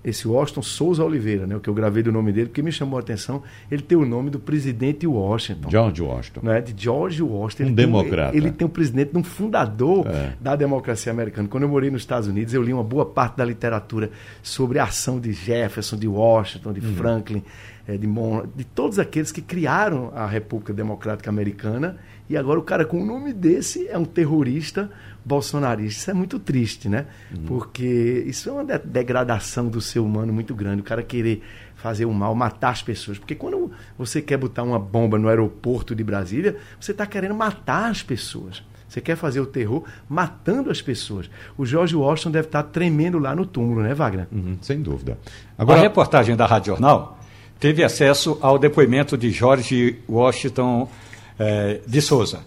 esse 0.03 0.27
Washington 0.27 0.62
Souza 0.62 1.03
Oliveira, 1.03 1.46
né, 1.46 1.56
o 1.56 1.60
que 1.60 1.70
eu 1.70 1.74
gravei 1.74 2.01
do 2.01 2.12
nome 2.12 2.32
dele, 2.32 2.48
porque 2.48 2.62
me 2.62 2.72
chamou 2.72 2.98
a 2.98 3.01
atenção, 3.01 3.44
ele 3.70 3.82
tem 3.82 3.98
o 3.98 4.06
nome 4.06 4.29
do 4.29 4.39
presidente 4.39 5.06
Washington. 5.06 5.70
George 5.70 6.01
Washington. 6.01 6.39
Né, 6.44 6.62
de 6.62 6.74
George 6.82 7.22
Washington. 7.22 7.63
Um 7.63 7.68
ele 7.68 7.75
democrata. 7.75 8.32
Tem, 8.32 8.41
ele 8.41 8.51
tem 8.51 8.65
o 8.65 8.70
presidente, 8.70 9.12
um 9.15 9.24
fundador 9.24 10.08
é. 10.08 10.34
da 10.39 10.56
democracia 10.56 11.12
americana. 11.12 11.48
Quando 11.48 11.63
eu 11.63 11.70
morei 11.70 11.89
nos 11.89 12.01
Estados 12.01 12.27
Unidos, 12.27 12.53
eu 12.53 12.62
li 12.62 12.74
uma 12.74 12.84
boa 12.84 13.06
parte 13.06 13.38
da 13.38 13.46
literatura 13.46 14.10
sobre 14.41 14.79
a 14.79 14.86
ação 14.86 15.20
de 15.20 15.34
Jefferson, 15.34 15.98
de 15.98 16.08
Washington, 16.08 16.74
de 16.74 16.79
uhum. 16.79 16.96
Franklin, 16.96 17.44
é, 17.89 17.98
de, 17.98 18.05
Mon 18.05 18.46
de 18.55 18.63
todos 18.63 19.00
aqueles 19.00 19.31
que 19.31 19.41
criaram 19.41 20.12
a 20.15 20.27
República 20.27 20.72
Democrática 20.72 21.27
Americana. 21.29 21.98
E 22.29 22.38
agora 22.38 22.60
o 22.60 22.62
cara 22.62 22.86
com 22.86 23.01
o 23.01 23.05
nome 23.05 23.34
desse 23.34 23.88
é 23.88 23.98
um 23.98 24.05
terrorista 24.05 24.91
bolsonarista. 25.25 26.01
Isso 26.01 26.12
é 26.12 26.13
muito 26.13 26.38
triste, 26.38 26.88
né? 26.88 27.08
Uhum. 27.36 27.46
Porque 27.46 28.24
isso 28.27 28.48
é 28.48 28.51
uma 28.51 28.63
de 28.63 28.77
degradação 28.77 29.67
do 29.67 29.81
ser 29.81 30.00
humano 30.00 30.31
muito 30.31 30.53
grande. 30.53 30.81
O 30.81 30.84
cara 30.84 31.01
querer 31.01 31.41
fazer 31.75 32.05
o 32.05 32.13
mal, 32.13 32.36
matar 32.36 32.69
as 32.69 32.84
pessoas. 32.84 33.17
Porque 33.17 33.34
quando 33.34 33.72
você 33.98 34.22
quer 34.22 34.38
botar 34.38 34.62
uma 34.62 34.77
bomba 34.77 35.17
no 35.17 35.27
aeroporto 35.27 35.96
de 35.96 36.03
Brasília, 36.03 36.58
você 36.79 36.91
está 36.91 37.08
querendo 37.08 37.34
matar 37.34 37.89
as 37.89 38.03
pessoas. 38.03 38.63
Você 38.88 39.01
quer 39.01 39.15
fazer 39.15 39.39
o 39.39 39.46
terror 39.46 39.84
matando 40.08 40.69
as 40.69 40.81
pessoas. 40.81 41.29
O 41.58 41.65
George 41.65 41.96
Washington 41.96 42.31
deve 42.31 42.48
estar 42.48 42.63
tremendo 42.63 43.17
lá 43.17 43.36
no 43.36 43.46
túmulo, 43.46 43.81
né, 43.81 43.93
Wagner? 43.96 44.27
Uhum, 44.31 44.58
sem 44.62 44.81
dúvida. 44.81 45.17
Agora... 45.58 45.79
A 45.79 45.81
reportagem 45.81 46.36
da 46.36 46.46
Rádio 46.46 46.74
Jornal 46.74 47.18
teve 47.59 47.83
acesso 47.83 48.37
ao 48.41 48.57
depoimento 48.57 49.17
de 49.17 49.31
George 49.31 49.99
Washington 50.07 50.89
eh, 51.37 51.81
de 51.85 52.01
Souza. 52.01 52.41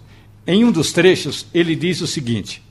Em 0.47 0.65
um 0.65 0.73
dos 0.73 0.93
trechos, 0.93 1.47
ele 1.55 1.77
diz 1.77 2.01
o 2.01 2.07
seguinte: 2.07 2.63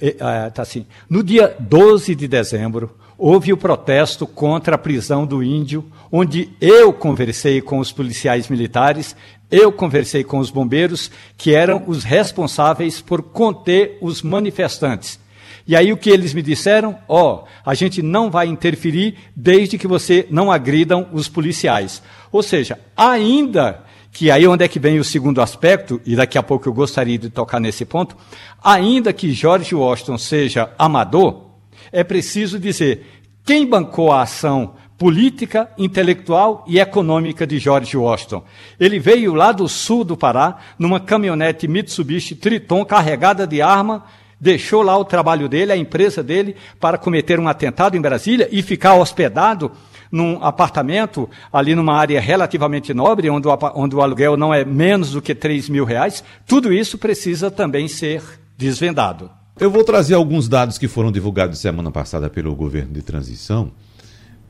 é, 0.00 0.50
tá 0.50 0.62
assim, 0.62 0.86
no 1.08 1.22
dia 1.22 1.54
12 1.58 2.14
de 2.14 2.26
dezembro, 2.26 2.94
houve 3.16 3.52
o 3.52 3.56
protesto 3.56 4.26
contra 4.26 4.74
a 4.74 4.78
prisão 4.78 5.24
do 5.24 5.42
índio, 5.42 5.84
onde 6.10 6.50
eu 6.60 6.92
conversei 6.92 7.60
com 7.60 7.78
os 7.78 7.92
policiais 7.92 8.48
militares, 8.48 9.16
eu 9.50 9.70
conversei 9.72 10.24
com 10.24 10.38
os 10.38 10.50
bombeiros, 10.50 11.10
que 11.36 11.54
eram 11.54 11.84
os 11.86 12.04
responsáveis 12.04 13.00
por 13.00 13.22
conter 13.22 13.96
os 14.00 14.22
manifestantes. 14.22 15.18
E 15.66 15.74
aí 15.74 15.92
o 15.92 15.96
que 15.96 16.10
eles 16.10 16.32
me 16.32 16.42
disseram? 16.42 16.96
Ó, 17.08 17.42
oh, 17.42 17.44
a 17.64 17.74
gente 17.74 18.00
não 18.00 18.30
vai 18.30 18.46
interferir 18.46 19.16
desde 19.34 19.76
que 19.76 19.86
você 19.86 20.26
não 20.30 20.50
agridam 20.50 21.08
os 21.12 21.28
policiais. 21.28 22.02
Ou 22.30 22.42
seja, 22.42 22.78
ainda 22.96 23.84
que 24.12 24.30
aí 24.30 24.46
onde 24.46 24.64
é 24.64 24.68
que 24.68 24.78
vem 24.78 24.98
o 24.98 25.04
segundo 25.04 25.42
aspecto, 25.42 26.00
e 26.06 26.16
daqui 26.16 26.38
a 26.38 26.42
pouco 26.42 26.66
eu 26.66 26.72
gostaria 26.72 27.18
de 27.18 27.28
tocar 27.28 27.60
nesse 27.60 27.84
ponto, 27.84 28.16
ainda 28.64 29.12
que 29.12 29.30
George 29.32 29.74
Washington 29.74 30.16
seja 30.16 30.70
amador, 30.78 31.50
é 31.92 32.02
preciso 32.02 32.58
dizer 32.58 33.22
quem 33.44 33.66
bancou 33.66 34.10
a 34.10 34.22
ação 34.22 34.74
política, 34.96 35.70
intelectual 35.76 36.64
e 36.66 36.78
econômica 36.78 37.46
de 37.46 37.58
George 37.58 37.94
Washington. 37.94 38.42
Ele 38.80 38.98
veio 38.98 39.34
lá 39.34 39.52
do 39.52 39.68
sul 39.68 40.02
do 40.02 40.16
Pará, 40.16 40.56
numa 40.78 40.98
caminhonete 40.98 41.68
Mitsubishi 41.68 42.34
Triton 42.34 42.84
carregada 42.84 43.46
de 43.46 43.60
arma, 43.60 44.04
deixou 44.40 44.82
lá 44.82 44.96
o 44.96 45.04
trabalho 45.04 45.48
dele, 45.48 45.72
a 45.72 45.76
empresa 45.76 46.22
dele, 46.22 46.56
para 46.78 46.98
cometer 46.98 47.40
um 47.40 47.48
atentado 47.48 47.96
em 47.96 48.00
Brasília 48.00 48.48
e 48.50 48.62
ficar 48.62 48.94
hospedado 48.94 49.72
num 50.10 50.42
apartamento 50.42 51.28
ali 51.52 51.74
numa 51.74 51.94
área 51.94 52.20
relativamente 52.20 52.94
nobre, 52.94 53.28
onde 53.28 53.48
o, 53.48 53.58
onde 53.74 53.96
o 53.96 54.00
aluguel 54.00 54.36
não 54.36 54.52
é 54.52 54.64
menos 54.64 55.12
do 55.12 55.22
que 55.22 55.34
3 55.34 55.68
mil 55.68 55.84
reais, 55.84 56.22
tudo 56.46 56.72
isso 56.72 56.96
precisa 56.98 57.50
também 57.50 57.88
ser 57.88 58.22
desvendado. 58.56 59.30
Eu 59.58 59.70
vou 59.70 59.82
trazer 59.82 60.14
alguns 60.14 60.48
dados 60.48 60.76
que 60.76 60.86
foram 60.86 61.10
divulgados 61.10 61.58
semana 61.58 61.90
passada 61.90 62.28
pelo 62.28 62.54
governo 62.54 62.92
de 62.92 63.02
transição 63.02 63.72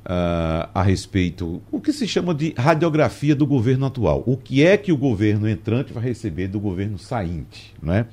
uh, 0.07 0.69
a 0.75 0.83
respeito 0.83 1.63
o 1.71 1.81
que 1.81 1.93
se 1.93 2.09
chama 2.09 2.35
de 2.35 2.55
radiografia 2.57 3.35
do 3.35 3.47
governo 3.47 3.87
atual. 3.87 4.23
O 4.27 4.37
que 4.37 4.65
é 4.65 4.77
que 4.77 4.93
o 4.93 4.97
governo 4.97 5.49
entrante 5.49 5.93
vai 5.93 6.03
receber 6.03 6.49
do 6.49 6.61
governo 6.61 6.99
sainte, 6.99 7.75
não 7.83 7.93
é? 7.93 8.07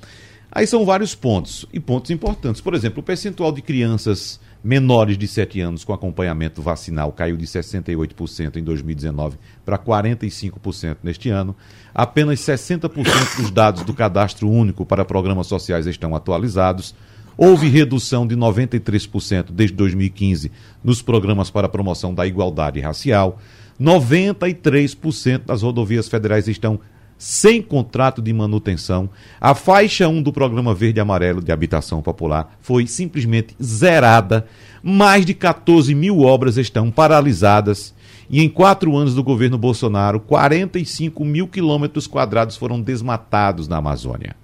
Aí 0.56 0.68
são 0.68 0.86
vários 0.86 1.16
pontos 1.16 1.66
e 1.74 1.80
pontos 1.80 2.12
importantes. 2.12 2.62
Por 2.62 2.76
exemplo, 2.76 3.00
o 3.00 3.04
percentual 3.04 3.52
de 3.52 3.60
crianças 3.60 4.40
menores 4.64 5.18
de 5.18 5.28
7 5.28 5.60
anos 5.60 5.84
com 5.84 5.92
acompanhamento 5.92 6.62
vacinal 6.62 7.12
caiu 7.12 7.36
de 7.36 7.46
68% 7.48 8.58
em 8.58 8.64
2019 8.64 9.38
para 9.66 9.80
45% 9.80 10.98
neste 11.02 11.30
ano. 11.30 11.56
Apenas 11.94 12.40
60% 12.40 13.38
dos 13.38 13.50
dados 13.50 13.84
do 13.84 13.96
cadastro 13.96 14.48
único 14.48 14.86
para 14.86 15.04
programas 15.04 15.48
sociais 15.48 15.88
estão 15.88 16.16
atualizados. 16.16 16.94
Houve 17.36 17.68
redução 17.68 18.28
de 18.28 18.38
93% 18.38 19.48
desde 19.50 19.76
2015 19.76 20.52
nos 20.84 21.02
programas 21.02 21.50
para 21.50 21.68
promoção 21.68 22.14
da 22.14 22.28
igualdade 22.28 22.80
racial. 22.80 23.40
93% 23.82 25.46
das 25.46 25.64
rodovias 25.64 26.08
federais 26.08 26.48
estão 26.48 26.80
sem 27.18 27.62
contrato 27.62 28.22
de 28.22 28.34
manutenção. 28.34 29.10
A 29.40 29.56
faixa 29.56 30.08
1 30.08 30.22
do 30.22 30.34
programa 30.34 30.74
Verde 30.74 31.00
e 31.00 31.02
Amarelo 31.02 31.42
de 31.42 31.52
Habitação 31.52 32.02
Popular 32.02 32.58
foi 32.62 32.88
simplesmente 32.88 33.56
zerada. 33.62 34.46
Mais 34.82 35.26
de 35.26 35.34
14 35.34 35.94
mil 35.96 36.20
obras 36.20 36.58
estão 36.58 36.92
paralisadas. 36.92 37.94
E 38.30 38.42
em 38.42 38.50
quatro 38.50 38.96
anos 38.96 39.16
do 39.16 39.24
governo 39.24 39.58
Bolsonaro, 39.58 40.20
45 40.20 41.24
mil 41.24 41.48
quilômetros 41.48 42.08
quadrados 42.08 42.58
foram 42.58 42.82
desmatados 42.82 43.68
na 43.68 43.78
Amazônia. 43.78 44.36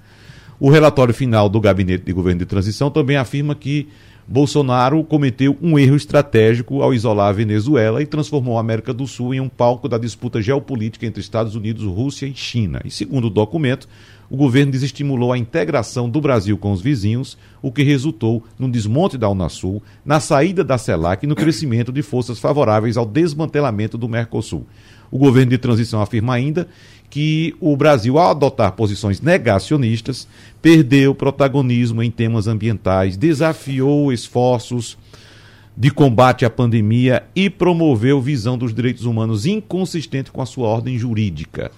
O 0.59 0.69
relatório 0.69 1.13
final 1.13 1.47
do 1.47 1.61
Gabinete 1.61 2.03
de 2.03 2.11
Governo 2.11 2.39
de 2.39 2.45
Transição 2.45 2.91
também 2.91 3.15
afirma 3.15 3.55
que 3.55 3.87
Bolsonaro 4.31 5.03
cometeu 5.03 5.57
um 5.59 5.79
erro 5.79 5.95
estratégico 5.95 6.83
ao 6.83 6.93
isolar 6.93 7.29
a 7.29 7.33
Venezuela 7.33 7.99
e 7.99 8.05
transformou 8.05 8.57
a 8.57 8.59
América 8.59 8.93
do 8.93 9.07
Sul 9.07 9.33
em 9.33 9.39
um 9.39 9.49
palco 9.49 9.89
da 9.89 9.97
disputa 9.97 10.39
geopolítica 10.39 11.07
entre 11.07 11.19
Estados 11.19 11.55
Unidos, 11.55 11.83
Rússia 11.83 12.27
e 12.27 12.35
China. 12.35 12.79
E 12.85 12.91
segundo 12.91 13.25
o 13.25 13.29
documento, 13.31 13.89
o 14.29 14.37
governo 14.37 14.71
desestimulou 14.71 15.33
a 15.33 15.37
integração 15.39 16.07
do 16.07 16.21
Brasil 16.21 16.59
com 16.59 16.71
os 16.71 16.79
vizinhos, 16.79 17.39
o 17.59 17.71
que 17.71 17.81
resultou 17.81 18.43
no 18.59 18.69
desmonte 18.69 19.17
da 19.17 19.27
Unasul, 19.27 19.81
na 20.05 20.19
saída 20.19 20.63
da 20.63 20.77
CELAC 20.77 21.23
e 21.23 21.27
no 21.27 21.35
crescimento 21.35 21.91
de 21.91 22.03
forças 22.03 22.37
favoráveis 22.37 22.97
ao 22.97 23.07
desmantelamento 23.07 23.97
do 23.97 24.07
Mercosul. 24.07 24.67
O 25.11 25.17
governo 25.17 25.51
de 25.51 25.57
transição 25.57 26.01
afirma 26.01 26.33
ainda 26.33 26.67
que 27.09 27.55
o 27.59 27.75
Brasil, 27.75 28.19
ao 28.19 28.31
adotar 28.31 28.73
posições 28.73 29.19
negacionistas, 29.19 30.27
perdeu 30.61 31.15
protagonismo 31.15 32.03
em 32.03 32.11
temas 32.11 32.47
ambientais, 32.47 33.17
desafiou 33.17 34.13
esforços 34.13 34.97
de 35.75 35.89
combate 35.89 36.45
à 36.45 36.49
pandemia 36.49 37.23
e 37.35 37.49
promoveu 37.49 38.21
visão 38.21 38.57
dos 38.57 38.73
direitos 38.73 39.05
humanos 39.05 39.45
inconsistente 39.45 40.31
com 40.31 40.41
a 40.41 40.45
sua 40.45 40.67
ordem 40.67 40.97
jurídica. 40.97 41.71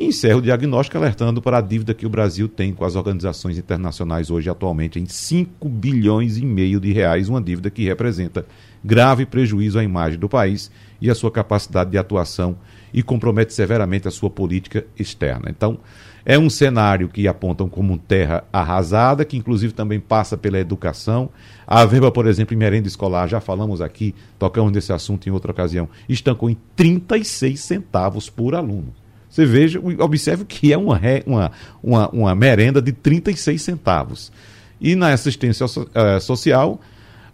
E 0.00 0.06
encerra 0.06 0.38
o 0.38 0.40
diagnóstico 0.40 0.96
alertando 0.96 1.42
para 1.42 1.58
a 1.58 1.60
dívida 1.60 1.92
que 1.92 2.06
o 2.06 2.08
Brasil 2.08 2.48
tem 2.48 2.72
com 2.72 2.86
as 2.86 2.96
organizações 2.96 3.58
internacionais 3.58 4.30
hoje 4.30 4.48
atualmente 4.48 4.98
em 4.98 5.04
5 5.04 5.68
bilhões 5.68 6.38
e 6.38 6.42
meio 6.46 6.80
de 6.80 6.90
reais, 6.90 7.28
uma 7.28 7.38
dívida 7.38 7.68
que 7.68 7.84
representa 7.84 8.46
grave 8.82 9.26
prejuízo 9.26 9.78
à 9.78 9.84
imagem 9.84 10.18
do 10.18 10.26
país 10.26 10.70
e 11.02 11.10
à 11.10 11.14
sua 11.14 11.30
capacidade 11.30 11.90
de 11.90 11.98
atuação 11.98 12.56
e 12.94 13.02
compromete 13.02 13.52
severamente 13.52 14.08
a 14.08 14.10
sua 14.10 14.30
política 14.30 14.86
externa. 14.98 15.50
Então, 15.50 15.78
é 16.24 16.38
um 16.38 16.48
cenário 16.48 17.06
que 17.06 17.28
apontam 17.28 17.68
como 17.68 17.98
terra 17.98 18.44
arrasada, 18.50 19.22
que 19.22 19.36
inclusive 19.36 19.74
também 19.74 20.00
passa 20.00 20.34
pela 20.34 20.58
educação. 20.58 21.28
A 21.66 21.84
verba, 21.84 22.10
por 22.10 22.26
exemplo, 22.26 22.54
em 22.54 22.58
merenda 22.58 22.88
escolar, 22.88 23.28
já 23.28 23.38
falamos 23.38 23.82
aqui, 23.82 24.14
tocamos 24.38 24.72
nesse 24.72 24.94
assunto 24.94 25.28
em 25.28 25.30
outra 25.30 25.50
ocasião, 25.50 25.90
estancou 26.08 26.48
em 26.48 26.56
36 26.74 27.60
centavos 27.60 28.30
por 28.30 28.54
aluno. 28.54 28.94
Você 29.30 29.46
veja, 29.46 29.80
observe 30.00 30.44
que 30.44 30.72
é 30.72 30.76
uma, 30.76 31.00
uma, 31.24 31.52
uma, 31.82 32.08
uma 32.10 32.34
merenda 32.34 32.82
de 32.82 32.92
36 32.92 33.62
centavos. 33.62 34.32
E 34.80 34.96
na 34.96 35.12
assistência 35.12 35.64
uh, 35.66 36.20
social, 36.20 36.80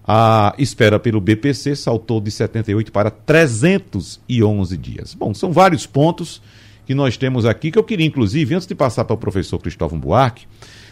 a 0.07 0.55
espera 0.59 0.99
pelo 0.99 1.21
BPC 1.21 1.75
saltou 1.75 2.21
de 2.21 2.31
78 2.31 2.93
para 2.93 3.11
311 3.11 4.76
dias. 4.76 5.15
Bom, 5.15 5.33
são 5.33 5.53
vários 5.53 5.87
pontos 5.87 6.43
que 6.87 6.95
nós 6.95 7.17
temos 7.17 7.47
aqui 7.47 7.71
que 7.71 7.79
eu 7.79 7.83
queria, 7.83 8.07
inclusive, 8.07 8.55
antes 8.55 8.67
de 8.67 8.75
passar 8.75 9.05
para 9.05 9.15
o 9.15 9.19
professor 9.19 9.59
Cristóvão 9.59 9.99
Buarque, 9.99 10.47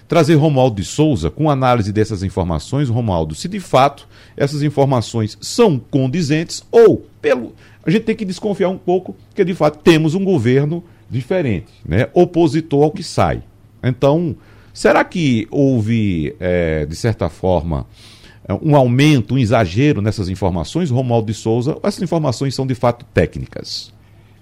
trazer 0.08 0.34
Romualdo 0.34 0.76
de 0.76 0.84
Souza 0.84 1.30
com 1.30 1.50
análise 1.50 1.92
dessas 1.92 2.22
informações. 2.22 2.88
Romualdo, 2.88 3.34
se 3.34 3.46
de 3.46 3.60
fato 3.60 4.08
essas 4.36 4.62
informações 4.62 5.38
são 5.40 5.78
condizentes 5.78 6.64
ou, 6.72 7.06
pelo. 7.20 7.54
A 7.86 7.90
gente 7.90 8.04
tem 8.04 8.16
que 8.16 8.24
desconfiar 8.24 8.70
um 8.70 8.78
pouco 8.78 9.14
que 9.34 9.44
de 9.44 9.54
fato 9.54 9.78
temos 9.78 10.14
um 10.14 10.24
governo 10.24 10.82
diferente, 11.14 11.72
né? 11.84 12.08
opositor 12.12 12.84
ao 12.84 12.90
que 12.90 13.02
sai. 13.02 13.42
Então, 13.82 14.36
será 14.72 15.04
que 15.04 15.46
houve, 15.50 16.34
é, 16.38 16.84
de 16.84 16.96
certa 16.96 17.28
forma, 17.28 17.86
um 18.62 18.76
aumento, 18.76 19.34
um 19.34 19.38
exagero 19.38 20.02
nessas 20.02 20.28
informações, 20.28 20.90
Romualdo 20.90 21.26
de 21.26 21.34
Souza, 21.34 21.78
essas 21.82 22.02
informações 22.02 22.54
são 22.54 22.66
de 22.66 22.74
fato 22.74 23.04
técnicas? 23.14 23.92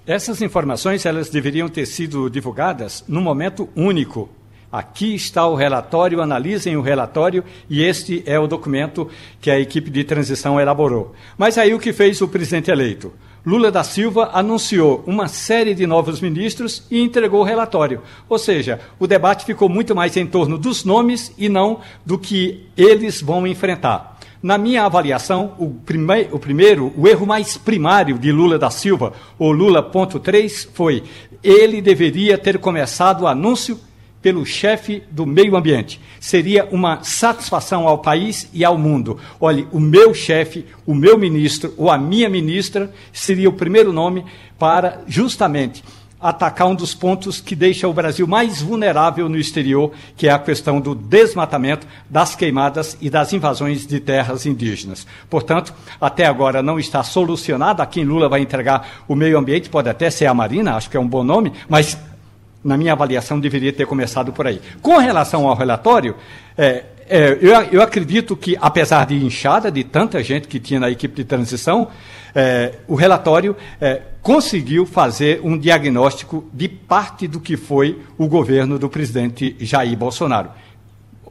Essas 0.06 0.42
informações 0.42 1.06
elas 1.06 1.30
deveriam 1.30 1.68
ter 1.68 1.86
sido 1.86 2.28
divulgadas 2.28 3.04
num 3.06 3.20
momento 3.20 3.68
único. 3.76 4.28
Aqui 4.70 5.14
está 5.14 5.46
o 5.46 5.54
relatório, 5.54 6.20
analisem 6.20 6.76
o 6.76 6.80
relatório 6.80 7.44
e 7.68 7.82
este 7.84 8.22
é 8.26 8.38
o 8.38 8.46
documento 8.46 9.08
que 9.40 9.50
a 9.50 9.60
equipe 9.60 9.90
de 9.90 10.02
transição 10.02 10.58
elaborou. 10.58 11.14
Mas 11.36 11.58
aí 11.58 11.72
o 11.74 11.78
que 11.78 11.92
fez 11.92 12.20
o 12.20 12.26
presidente 12.26 12.70
eleito? 12.70 13.12
Lula 13.44 13.72
da 13.72 13.82
Silva 13.82 14.30
anunciou 14.32 15.02
uma 15.04 15.26
série 15.26 15.74
de 15.74 15.84
novos 15.86 16.20
ministros 16.20 16.84
e 16.88 17.00
entregou 17.00 17.40
o 17.40 17.44
relatório. 17.44 18.00
Ou 18.28 18.38
seja, 18.38 18.80
o 19.00 19.06
debate 19.06 19.44
ficou 19.44 19.68
muito 19.68 19.96
mais 19.96 20.16
em 20.16 20.26
torno 20.26 20.56
dos 20.56 20.84
nomes 20.84 21.32
e 21.36 21.48
não 21.48 21.80
do 22.06 22.16
que 22.16 22.66
eles 22.76 23.20
vão 23.20 23.44
enfrentar. 23.44 24.18
Na 24.40 24.56
minha 24.56 24.84
avaliação, 24.84 25.54
o, 25.58 25.70
prime 25.70 26.28
o 26.30 26.38
primeiro, 26.38 26.92
o 26.96 27.06
erro 27.08 27.26
mais 27.26 27.56
primário 27.56 28.18
de 28.18 28.30
Lula 28.30 28.58
da 28.58 28.70
Silva, 28.70 29.12
o 29.38 29.50
Lula.3, 29.50 30.68
foi 30.72 31.02
ele 31.42 31.82
deveria 31.82 32.38
ter 32.38 32.58
começado 32.58 33.22
o 33.22 33.26
anúncio 33.26 33.78
pelo 34.22 34.46
chefe 34.46 35.02
do 35.10 35.26
meio 35.26 35.56
ambiente. 35.56 36.00
Seria 36.20 36.64
uma 36.70 37.02
satisfação 37.02 37.86
ao 37.88 37.98
país 37.98 38.48
e 38.54 38.64
ao 38.64 38.78
mundo. 38.78 39.18
Olhe, 39.40 39.66
o 39.72 39.80
meu 39.80 40.14
chefe, 40.14 40.64
o 40.86 40.94
meu 40.94 41.18
ministro 41.18 41.74
ou 41.76 41.90
a 41.90 41.98
minha 41.98 42.28
ministra 42.28 42.90
seria 43.12 43.48
o 43.48 43.52
primeiro 43.52 43.92
nome 43.92 44.24
para 44.58 45.02
justamente 45.08 45.82
atacar 46.22 46.68
um 46.68 46.74
dos 46.74 46.94
pontos 46.94 47.40
que 47.40 47.56
deixa 47.56 47.88
o 47.88 47.92
Brasil 47.92 48.28
mais 48.28 48.62
vulnerável 48.62 49.28
no 49.28 49.36
exterior, 49.36 49.90
que 50.16 50.28
é 50.28 50.30
a 50.30 50.38
questão 50.38 50.80
do 50.80 50.94
desmatamento, 50.94 51.84
das 52.08 52.36
queimadas 52.36 52.96
e 53.00 53.10
das 53.10 53.32
invasões 53.32 53.84
de 53.84 53.98
terras 53.98 54.46
indígenas. 54.46 55.04
Portanto, 55.28 55.74
até 56.00 56.24
agora 56.24 56.62
não 56.62 56.78
está 56.78 57.02
solucionado 57.02 57.82
a 57.82 57.86
quem 57.86 58.04
Lula 58.04 58.28
vai 58.28 58.40
entregar 58.40 59.02
o 59.08 59.16
meio 59.16 59.36
ambiente, 59.36 59.68
pode 59.68 59.88
até 59.88 60.08
ser 60.10 60.26
a 60.26 60.34
Marina, 60.34 60.76
acho 60.76 60.88
que 60.88 60.96
é 60.96 61.00
um 61.00 61.08
bom 61.08 61.24
nome, 61.24 61.52
mas 61.68 61.98
na 62.64 62.76
minha 62.76 62.92
avaliação, 62.92 63.40
deveria 63.40 63.72
ter 63.72 63.86
começado 63.86 64.32
por 64.32 64.46
aí. 64.46 64.60
Com 64.80 64.98
relação 64.98 65.48
ao 65.48 65.56
relatório, 65.56 66.14
é, 66.56 66.84
é, 67.08 67.38
eu, 67.40 67.52
eu, 67.72 67.82
acredito 67.82 68.36
que, 68.36 68.56
apesar 68.60 69.06
de 69.06 69.16
inchada 69.16 69.70
de 69.70 69.84
tanta 69.84 70.22
gente 70.22 70.48
que 70.48 70.60
tinha 70.60 70.80
na 70.80 70.90
equipe 70.90 71.14
de 71.14 71.24
transição, 71.24 71.88
é, 72.34 72.76
o 72.88 72.94
relatório 72.94 73.56
é, 73.80 74.00
conseguiu 74.22 74.86
fazer 74.86 75.40
um 75.42 75.58
diagnóstico 75.58 76.48
de 76.52 76.68
parte 76.68 77.26
do 77.26 77.40
que 77.40 77.56
foi 77.56 78.00
o 78.16 78.26
governo 78.26 78.78
do 78.78 78.88
presidente 78.88 79.56
Jair 79.60 79.96
Bolsonaro. 79.96 80.50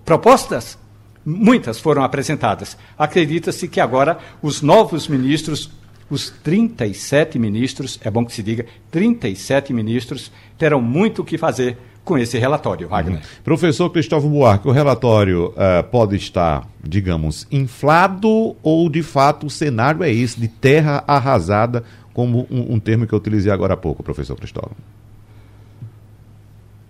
Propostas? 0.05 0.77
Muitas 1.23 1.79
foram 1.79 2.03
apresentadas. 2.03 2.77
Acredita-se 2.97 3.67
que 3.67 3.79
agora 3.79 4.17
os 4.41 4.61
novos 4.61 5.07
ministros 5.07 5.69
os 6.11 6.29
37 6.29 7.39
ministros, 7.39 7.99
é 8.03 8.11
bom 8.11 8.25
que 8.25 8.33
se 8.33 8.43
diga, 8.43 8.65
37 8.91 9.73
ministros 9.73 10.31
terão 10.57 10.81
muito 10.81 11.21
o 11.21 11.25
que 11.25 11.37
fazer 11.37 11.77
com 12.03 12.17
esse 12.17 12.37
relatório, 12.37 12.87
Wagner. 12.87 13.19
Uhum. 13.19 13.25
Professor 13.43 13.89
Cristóvão 13.89 14.29
Buarque, 14.29 14.67
o 14.67 14.71
relatório 14.71 15.49
uh, 15.49 15.83
pode 15.89 16.15
estar, 16.15 16.67
digamos, 16.83 17.47
inflado 17.51 18.55
ou 18.61 18.89
de 18.89 19.03
fato 19.03 19.45
o 19.45 19.49
cenário 19.49 20.03
é 20.03 20.11
esse, 20.11 20.39
de 20.39 20.47
terra 20.47 21.03
arrasada, 21.07 21.83
como 22.13 22.47
um, 22.51 22.73
um 22.73 22.79
termo 22.79 23.07
que 23.07 23.13
eu 23.13 23.19
utilizei 23.19 23.51
agora 23.51 23.75
há 23.75 23.77
pouco, 23.77 24.03
professor 24.03 24.35
Cristóvão? 24.35 24.75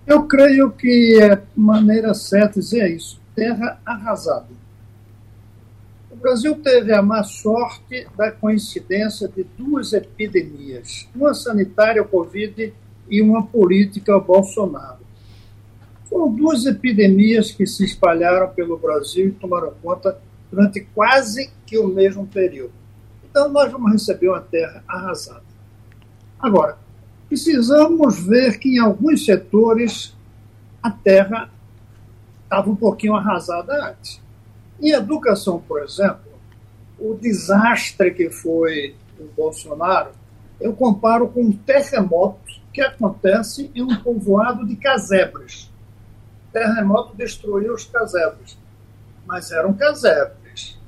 Eu 0.08 0.24
creio 0.24 0.72
que 0.72 1.20
é 1.22 1.42
maneira 1.56 2.14
certa 2.14 2.60
dizer 2.60 2.96
isso, 2.96 3.20
terra 3.36 3.80
arrasada. 3.86 4.61
Brasil 6.22 6.56
teve 6.62 6.94
a 6.94 7.02
má 7.02 7.24
sorte 7.24 8.08
da 8.16 8.32
coincidência 8.32 9.28
de 9.28 9.44
duas 9.58 9.92
epidemias, 9.92 11.10
uma 11.16 11.34
sanitária, 11.34 12.04
Covid, 12.04 12.74
e 13.10 13.22
uma 13.22 13.46
política, 13.46 14.18
Bolsonaro. 14.20 15.00
Foram 16.06 16.32
duas 16.32 16.66
epidemias 16.66 17.52
que 17.52 17.66
se 17.66 17.84
espalharam 17.84 18.50
pelo 18.50 18.78
Brasil 18.78 19.28
e 19.28 19.32
tomaram 19.32 19.74
conta 19.82 20.18
durante 20.50 20.82
quase 20.94 21.50
que 21.66 21.78
o 21.78 21.88
mesmo 21.88 22.28
período. 22.28 22.74
Então, 23.30 23.50
nós 23.50 23.72
vamos 23.72 23.92
receber 23.92 24.30
uma 24.30 24.42
terra 24.42 24.84
arrasada. 24.88 25.44
Agora, 26.40 26.78
precisamos 27.28 28.26
ver 28.26 28.60
que 28.60 28.76
em 28.76 28.80
alguns 28.80 29.26
setores 29.26 30.16
a 30.84 30.92
terra 30.92 31.50
estava 32.44 32.70
um 32.70 32.76
pouquinho 32.76 33.16
arrasada 33.16 33.90
antes. 33.90 34.22
Em 34.82 34.94
educação, 34.94 35.60
por 35.60 35.84
exemplo, 35.84 36.32
o 36.98 37.14
desastre 37.14 38.12
que 38.12 38.32
foi 38.32 38.96
o 39.20 39.26
Bolsonaro, 39.38 40.10
eu 40.60 40.74
comparo 40.74 41.28
com 41.28 41.42
um 41.42 41.52
terremoto 41.52 42.40
que 42.74 42.82
acontece 42.82 43.70
em 43.76 43.84
um 43.84 43.96
povoado 43.98 44.66
de 44.66 44.76
casebres. 44.76 45.72
O 46.50 46.52
terremoto 46.54 47.16
destruiu 47.16 47.76
os 47.76 47.86
casebres, 47.86 48.58
mas 49.26 49.52
eram 49.52 49.72
casebres. 49.74 50.80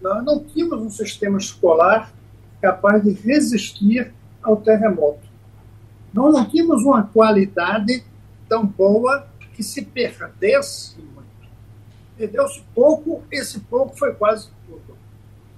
Nós 0.00 0.24
não 0.24 0.42
tínhamos 0.42 0.80
um 0.80 0.90
sistema 0.90 1.36
escolar 1.36 2.12
capaz 2.60 3.02
de 3.02 3.12
resistir 3.12 4.14
ao 4.42 4.56
terremoto. 4.56 5.28
Nós 6.12 6.32
não 6.32 6.48
tínhamos 6.48 6.82
uma 6.84 7.02
qualidade 7.02 8.02
tão 8.48 8.64
boa 8.64 9.26
que 9.52 9.62
se 9.62 9.82
perdesse 9.82 10.96
Perdeu-se 12.20 12.62
pouco, 12.74 13.22
esse 13.32 13.60
pouco 13.60 13.96
foi 13.96 14.12
quase 14.12 14.50
tudo. 14.66 14.94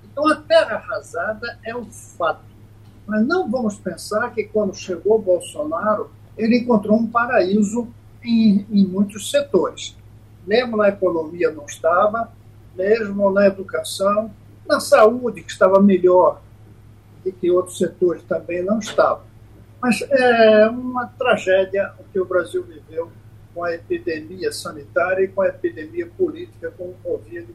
Então 0.04 0.28
a 0.28 0.36
terra 0.36 0.76
arrasada 0.76 1.58
é 1.64 1.74
um 1.74 1.86
fato. 1.86 2.44
Mas 3.04 3.26
não 3.26 3.50
vamos 3.50 3.80
pensar 3.80 4.32
que 4.32 4.44
quando 4.44 4.72
chegou 4.72 5.18
Bolsonaro, 5.18 6.12
ele 6.38 6.58
encontrou 6.58 6.96
um 6.96 7.08
paraíso 7.08 7.88
em, 8.22 8.64
em 8.70 8.86
muitos 8.86 9.28
setores. 9.28 9.96
Mesmo 10.46 10.76
na 10.76 10.88
economia 10.88 11.50
não 11.50 11.64
estava, 11.64 12.30
mesmo 12.76 13.28
na 13.32 13.48
educação, 13.48 14.30
na 14.64 14.78
saúde, 14.78 15.42
que 15.42 15.50
estava 15.50 15.82
melhor 15.82 16.40
e 17.26 17.32
que 17.32 17.50
outros 17.50 17.76
setores 17.76 18.22
também 18.22 18.62
não 18.62 18.78
estavam. 18.78 19.24
Mas 19.80 20.00
é 20.08 20.68
uma 20.68 21.06
tragédia 21.06 21.92
o 21.98 22.04
que 22.04 22.20
o 22.20 22.24
Brasil 22.24 22.62
viveu 22.62 23.10
com 23.54 23.64
a 23.64 23.74
epidemia 23.74 24.52
sanitária 24.52 25.24
e 25.24 25.28
com 25.28 25.42
a 25.42 25.48
epidemia 25.48 26.06
política 26.16 26.70
com 26.70 26.84
o 26.84 26.94
Covid 27.02 27.48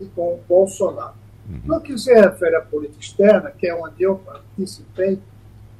e 0.00 0.04
com 0.06 0.34
o 0.34 0.40
Bolsonaro. 0.48 1.14
Uhum. 1.48 1.60
No 1.64 1.80
que 1.80 1.96
se 1.98 2.12
refere 2.12 2.56
à 2.56 2.60
política 2.60 3.00
externa, 3.00 3.50
que 3.50 3.66
é 3.66 3.74
onde 3.74 4.02
eu 4.02 4.16
participei, 4.16 5.18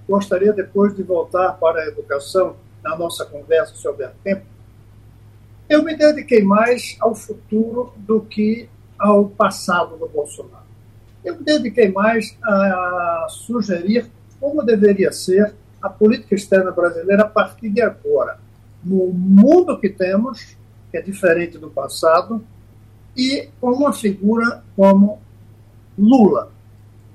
gostaria 0.08 0.52
depois 0.52 0.94
de 0.94 1.02
voltar 1.02 1.52
para 1.54 1.80
a 1.80 1.86
educação, 1.86 2.56
na 2.82 2.96
nossa 2.96 3.24
conversa, 3.24 3.74
se 3.74 3.88
houver 3.88 4.12
tempo, 4.22 4.44
eu 5.68 5.82
me 5.82 5.96
dediquei 5.96 6.42
mais 6.42 6.96
ao 7.00 7.14
futuro 7.14 7.94
do 7.96 8.20
que 8.20 8.68
ao 8.98 9.26
passado 9.28 9.96
do 9.96 10.06
Bolsonaro. 10.06 10.64
Eu 11.24 11.36
me 11.36 11.44
dediquei 11.44 11.90
mais 11.90 12.36
a 12.44 13.26
sugerir 13.30 14.10
como 14.38 14.62
deveria 14.62 15.10
ser 15.10 15.54
a 15.80 15.88
política 15.88 16.34
externa 16.34 16.70
brasileira 16.70 17.22
a 17.22 17.28
partir 17.28 17.70
de 17.70 17.80
agora, 17.80 18.38
no 18.84 19.12
mundo 19.12 19.78
que 19.78 19.88
temos, 19.88 20.56
que 20.90 20.98
é 20.98 21.02
diferente 21.02 21.58
do 21.58 21.70
passado, 21.70 22.44
e 23.16 23.48
com 23.60 23.70
uma 23.70 23.92
figura 23.92 24.62
como 24.76 25.20
Lula, 25.98 26.52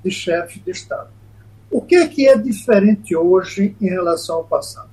de 0.03 0.09
chefe 0.09 0.59
de 0.59 0.71
Estado. 0.71 1.09
O 1.69 1.81
que 1.81 1.95
é 1.95 2.07
que 2.07 2.27
é 2.27 2.37
diferente 2.37 3.15
hoje 3.15 3.75
em 3.79 3.87
relação 3.87 4.37
ao 4.37 4.43
passado? 4.43 4.89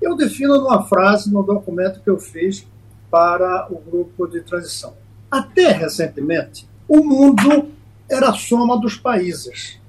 Eu 0.00 0.16
defino 0.16 0.56
numa 0.56 0.82
frase 0.84 1.32
no 1.32 1.42
documento 1.42 2.00
que 2.00 2.10
eu 2.10 2.18
fiz 2.18 2.66
para 3.10 3.66
o 3.70 3.78
grupo 3.78 4.26
de 4.26 4.40
transição. 4.40 4.94
Até 5.30 5.70
recentemente, 5.70 6.68
o 6.88 7.04
mundo 7.04 7.70
era 8.08 8.30
a 8.30 8.34
soma 8.34 8.78
dos 8.80 8.96
países. 8.96 9.80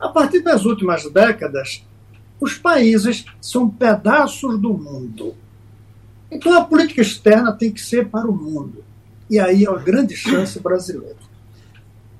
A 0.00 0.08
partir 0.08 0.40
das 0.40 0.64
últimas 0.64 1.04
décadas, 1.10 1.86
os 2.42 2.58
países 2.58 3.24
são 3.40 3.70
pedaços 3.70 4.60
do 4.60 4.74
mundo. 4.74 5.36
Então 6.28 6.52
a 6.58 6.64
política 6.64 7.00
externa 7.00 7.52
tem 7.52 7.70
que 7.70 7.80
ser 7.80 8.08
para 8.08 8.28
o 8.28 8.34
mundo. 8.34 8.82
E 9.30 9.38
aí 9.38 9.64
é 9.64 9.70
uma 9.70 9.78
grande 9.78 10.16
chance 10.16 10.58
brasileira. 10.58 11.16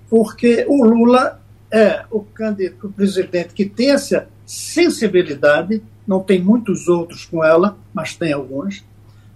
Porque 0.08 0.64
o 0.68 0.84
Lula 0.84 1.42
é 1.72 2.04
o, 2.08 2.20
candidato, 2.20 2.86
o 2.86 2.92
presidente 2.92 3.52
que 3.52 3.64
tem 3.64 3.90
essa 3.90 4.28
sensibilidade, 4.46 5.82
não 6.06 6.20
tem 6.20 6.40
muitos 6.40 6.86
outros 6.86 7.24
com 7.24 7.42
ela, 7.42 7.76
mas 7.92 8.14
tem 8.14 8.32
alguns. 8.32 8.84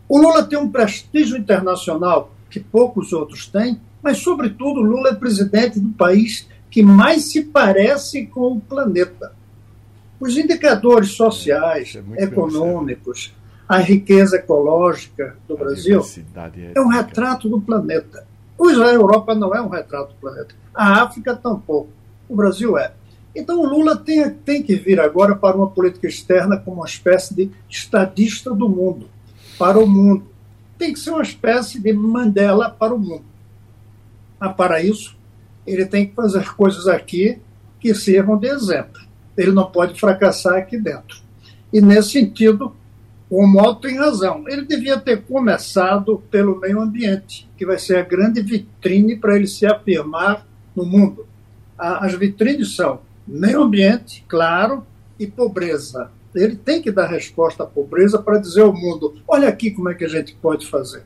O 0.09 0.18
Lula 0.18 0.44
tem 0.44 0.57
um 0.57 0.70
prestígio 0.70 1.37
internacional 1.37 2.33
que 2.49 2.61
poucos 2.61 3.12
outros 3.12 3.49
têm, 3.49 3.81
mas, 4.01 4.18
sobretudo, 4.18 4.81
o 4.81 4.85
Lula 4.85 5.09
é 5.09 5.14
presidente 5.14 5.81
do 5.81 5.88
país 5.90 6.46
que 6.70 6.81
mais 6.81 7.33
se 7.33 7.42
parece 7.42 8.27
com 8.27 8.53
o 8.53 8.61
planeta. 8.61 9.36
Os 10.18 10.37
indicadores 10.37 11.11
sociais, 11.11 11.98
é 12.16 12.24
econômicos, 12.24 13.35
a 13.68 13.79
riqueza 13.79 14.37
ecológica 14.37 15.37
do 15.48 15.55
a 15.55 15.59
Brasil 15.59 16.02
é 16.74 16.81
um 16.81 16.88
retrato 16.88 17.48
do 17.48 17.61
planeta. 17.61 18.26
Pois 18.57 18.79
a 18.81 18.92
Europa 18.92 19.35
não 19.35 19.55
é 19.55 19.61
um 19.61 19.68
retrato 19.68 20.14
do 20.14 20.20
planeta. 20.20 20.55
A 20.74 21.02
África 21.02 21.35
tampouco. 21.35 21.90
O 22.29 22.35
Brasil 22.35 22.79
é. 22.79 22.92
Então 23.35 23.61
o 23.61 23.66
Lula 23.66 23.96
tem, 23.96 24.31
tem 24.31 24.62
que 24.62 24.76
vir 24.76 24.98
agora 24.98 25.37
para 25.37 25.57
uma 25.57 25.68
política 25.68 26.07
externa 26.07 26.57
como 26.57 26.79
uma 26.79 26.87
espécie 26.87 27.35
de 27.35 27.50
estadista 27.68 28.55
do 28.55 28.68
mundo, 28.68 29.11
para 29.59 29.79
o 29.79 29.87
mundo. 29.87 30.24
Tem 30.79 30.92
que 30.92 30.98
ser 30.98 31.11
uma 31.11 31.22
espécie 31.22 31.79
de 31.79 31.92
Mandela 31.92 32.70
para 32.70 32.94
o 32.94 32.98
mundo. 32.98 33.24
Mas 34.40 34.55
para 34.55 34.83
isso, 34.83 35.16
ele 35.66 35.85
tem 35.85 36.07
que 36.07 36.14
fazer 36.14 36.55
coisas 36.55 36.87
aqui 36.87 37.38
que 37.79 37.94
sirvam 37.94 38.38
de 38.38 38.48
exemplo. 38.48 39.06
Ele 39.37 39.53
não 39.53 39.70
pode 39.70 39.99
fracassar 39.99 40.55
aqui 40.55 40.79
dentro. 40.79 41.18
E 41.72 41.81
nesse 41.81 42.11
sentido, 42.11 42.75
o 43.29 43.46
Moto 43.46 43.83
tem 43.83 43.99
razão. 43.99 44.44
Ele 44.49 44.64
devia 44.64 44.99
ter 44.99 45.22
começado 45.22 46.22
pelo 46.31 46.59
meio 46.61 46.81
ambiente, 46.81 47.49
que 47.57 47.66
vai 47.66 47.79
ser 47.79 47.96
a 47.96 48.03
grande 48.03 48.40
vitrine 48.40 49.16
para 49.16 49.37
ele 49.37 49.46
se 49.46 49.66
afirmar 49.66 50.46
no 50.75 50.87
mundo. 50.87 51.27
As 51.77 52.14
vitrines 52.14 52.77
são 52.77 53.01
meio 53.27 53.62
ambiente, 53.62 54.25
claro, 54.29 54.87
e 55.18 55.27
pobreza. 55.27 56.11
Ele 56.35 56.55
tem 56.55 56.81
que 56.83 56.92
dar 56.92 57.07
resposta 57.07 57.64
à 57.64 57.66
pobreza 57.66 58.18
para 58.18 58.38
dizer 58.38 58.62
ao 58.62 58.72
mundo: 58.72 59.20
olha 59.27 59.49
aqui 59.49 59.70
como 59.70 59.88
é 59.88 59.94
que 59.94 60.05
a 60.05 60.09
gente 60.09 60.35
pode 60.35 60.66
fazer. 60.66 61.05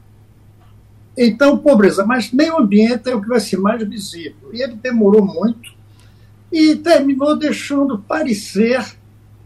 Então, 1.17 1.59
pobreza, 1.59 2.05
mas 2.05 2.33
meio 2.33 2.59
ambiente 2.59 3.09
é 3.09 3.15
o 3.15 3.21
que 3.21 3.29
vai 3.29 3.41
ser 3.41 3.57
mais 3.57 3.83
visível. 3.87 4.51
E 4.53 4.63
ele 4.63 4.75
demorou 4.75 5.25
muito 5.25 5.73
e 6.51 6.77
terminou 6.77 7.37
deixando 7.37 7.99
parecer 7.99 8.85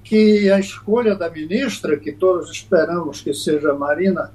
que 0.02 0.50
a 0.50 0.58
escolha 0.58 1.14
da 1.14 1.30
ministra, 1.30 1.96
que 1.98 2.12
todos 2.12 2.50
esperamos 2.50 3.20
que 3.20 3.32
seja 3.32 3.72
a 3.72 3.74
Marina, 3.74 4.32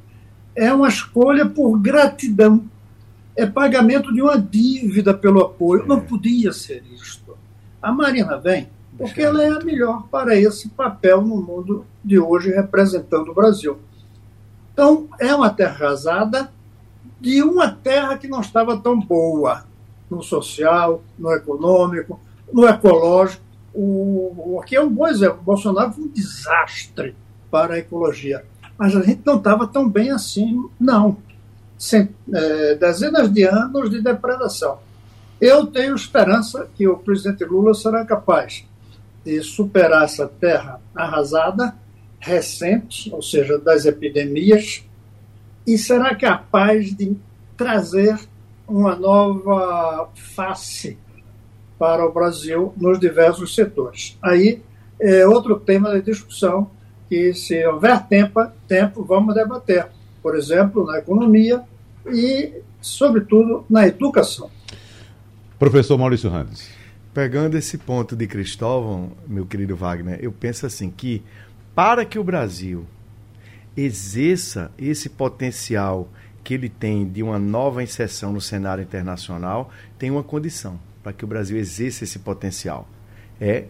é 0.56 0.74
uma 0.74 0.88
escolha 0.88 1.46
por 1.46 1.80
gratidão. 1.80 2.64
É 3.36 3.46
pagamento 3.46 4.14
de 4.14 4.22
uma 4.22 4.38
dívida 4.38 5.14
pelo 5.14 5.42
apoio. 5.42 5.86
Não 5.86 6.02
podia 6.02 6.52
ser 6.52 6.84
isto. 6.92 7.38
A 7.82 7.92
Marina 7.92 8.38
vem 8.38 8.68
porque 9.00 9.22
ela 9.22 9.42
é 9.42 9.50
a 9.50 9.60
melhor 9.60 10.08
para 10.12 10.36
esse 10.36 10.68
papel 10.68 11.22
no 11.22 11.42
mundo 11.42 11.86
de 12.04 12.20
hoje, 12.20 12.52
representando 12.52 13.32
o 13.32 13.34
Brasil. 13.34 13.80
Então, 14.74 15.08
é 15.18 15.34
uma 15.34 15.50
terra 15.50 15.86
arrasada, 15.86 16.52
de 17.20 17.42
uma 17.42 17.72
terra 17.72 18.18
que 18.18 18.28
não 18.28 18.42
estava 18.42 18.76
tão 18.76 19.00
boa 19.00 19.64
no 20.10 20.22
social, 20.22 21.02
no 21.18 21.32
econômico, 21.32 22.20
no 22.54 22.68
ecológico. 22.68 23.44
O, 23.74 24.54
o, 24.54 24.60
aqui 24.62 24.76
é 24.76 24.82
um 24.82 24.90
bom 24.90 25.08
exemplo. 25.08 25.40
O 25.42 25.44
Bolsonaro 25.44 25.94
foi 25.94 26.04
um 26.04 26.08
desastre 26.08 27.16
para 27.50 27.76
a 27.76 27.80
ecologia. 27.80 28.44
Mas 28.78 28.96
a 28.96 29.02
gente 29.02 29.22
não 29.26 29.38
estava 29.38 29.68
tão 29.68 29.90
bem 29.90 30.12
assim, 30.12 30.70
não. 30.80 31.18
Sem, 31.78 32.10
é, 32.34 32.76
dezenas 32.76 33.32
de 33.32 33.44
anos 33.44 33.90
de 33.90 34.02
depredação. 34.02 34.80
Eu 35.40 35.68
tenho 35.68 35.96
esperança 35.96 36.68
que 36.76 36.88
o 36.88 36.98
presidente 36.98 37.46
Lula 37.46 37.74
será 37.74 38.06
capaz 38.06 38.66
de 39.24 39.42
superar 39.42 40.04
essa 40.04 40.28
terra 40.28 40.82
arrasada, 40.94 41.76
recente, 42.20 43.14
ou 43.14 43.22
seja, 43.22 43.58
das 43.58 43.86
epidemias, 43.86 44.84
e 45.66 45.78
será 45.78 46.16
capaz 46.16 46.94
de 46.96 47.16
trazer 47.56 48.20
uma 48.68 48.96
nova 48.96 50.10
face 50.14 50.98
para 51.80 52.06
o 52.06 52.12
Brasil 52.12 52.74
nos 52.76 53.00
diversos 53.00 53.56
setores. 53.56 54.18
Aí 54.22 54.62
é 55.02 55.26
outro 55.26 55.58
tema 55.58 55.94
de 55.94 56.02
discussão 56.02 56.70
que, 57.08 57.34
se 57.34 57.66
houver 57.66 58.06
tempo, 58.06 58.46
tempo 58.68 59.04
vamos 59.04 59.34
debater. 59.34 59.88
Por 60.22 60.36
exemplo, 60.36 60.86
na 60.86 61.00
economia 61.00 61.64
e, 62.06 62.62
sobretudo, 62.82 63.66
na 63.70 63.88
educação. 63.88 64.52
Professor 65.58 65.98
Maurício 65.98 66.30
Randes. 66.30 66.70
Pegando 67.14 67.58
esse 67.58 67.78
ponto 67.78 68.16
de 68.16 68.28
Cristóvão, 68.28 69.12
meu 69.26 69.46
querido 69.46 69.76
Wagner, 69.76 70.20
eu 70.22 70.32
penso 70.32 70.66
assim 70.66 70.92
que 70.92 71.24
para 71.74 72.06
que 72.06 72.20
o 72.20 72.24
Brasil 72.24 72.86
exerça 73.76 74.70
esse 74.78 75.10
potencial 75.10 76.10
que 76.44 76.54
ele 76.54 76.70
tem 76.70 77.08
de 77.08 77.24
uma 77.24 77.40
nova 77.40 77.82
inserção 77.82 78.34
no 78.34 78.42
cenário 78.42 78.84
internacional, 78.84 79.70
tem 79.98 80.12
uma 80.12 80.24
condição 80.24 80.80
para 81.04 81.14
que 81.14 81.24
o 81.24 81.28
Brasil 81.28 81.58
exerça 81.58 82.04
esse 82.04 82.20
potencial. 82.20 82.88
É 83.40 83.66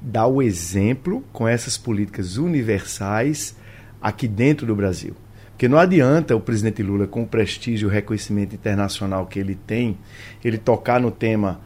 dar 0.00 0.26
o 0.26 0.42
exemplo 0.42 1.24
com 1.32 1.48
essas 1.48 1.76
políticas 1.76 2.36
universais 2.36 3.56
aqui 4.00 4.28
dentro 4.28 4.66
do 4.66 4.74
Brasil. 4.74 5.14
Porque 5.50 5.68
não 5.68 5.78
adianta 5.78 6.36
o 6.36 6.40
presidente 6.40 6.82
Lula, 6.82 7.06
com 7.06 7.22
o 7.22 7.26
prestígio 7.26 7.86
e 7.86 7.88
o 7.88 7.92
reconhecimento 7.92 8.54
internacional 8.54 9.26
que 9.26 9.38
ele 9.38 9.54
tem, 9.54 9.96
ele 10.44 10.58
tocar 10.58 11.00
no 11.00 11.10
tema 11.10 11.60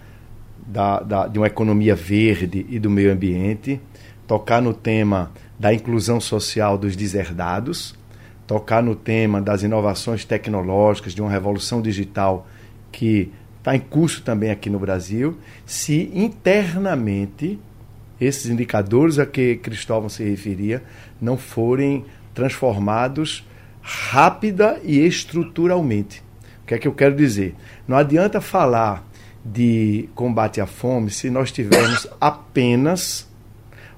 da, 0.64 1.00
da, 1.00 1.26
de 1.26 1.38
uma 1.38 1.48
economia 1.48 1.96
verde 1.96 2.64
e 2.68 2.78
do 2.78 2.88
meio 2.88 3.12
ambiente, 3.12 3.80
tocar 4.28 4.62
no 4.62 4.72
tema 4.72 5.32
da 5.58 5.74
inclusão 5.74 6.20
social 6.20 6.78
dos 6.78 6.94
deserdados, 6.94 7.98
tocar 8.46 8.80
no 8.80 8.94
tema 8.94 9.42
das 9.42 9.64
inovações 9.64 10.24
tecnológicas, 10.24 11.12
de 11.12 11.20
uma 11.20 11.30
revolução 11.30 11.82
digital 11.82 12.46
que 12.92 13.32
está 13.60 13.76
em 13.76 13.80
curso 13.80 14.22
também 14.22 14.50
aqui 14.50 14.68
no 14.68 14.78
Brasil, 14.78 15.36
se 15.64 16.10
internamente 16.14 17.58
esses 18.20 18.46
indicadores 18.50 19.18
a 19.18 19.26
que 19.26 19.56
Cristóvão 19.56 20.08
se 20.08 20.24
referia 20.24 20.82
não 21.20 21.36
forem 21.36 22.04
transformados 22.34 23.46
rápida 23.82 24.80
e 24.82 24.98
estruturalmente. 24.98 26.22
O 26.62 26.66
que 26.66 26.74
é 26.74 26.78
que 26.78 26.88
eu 26.88 26.94
quero 26.94 27.14
dizer? 27.14 27.54
Não 27.86 27.96
adianta 27.96 28.40
falar 28.40 29.06
de 29.44 30.08
combate 30.14 30.60
à 30.60 30.66
fome 30.66 31.10
se 31.10 31.30
nós 31.30 31.52
tivermos 31.52 32.06
apenas 32.20 33.28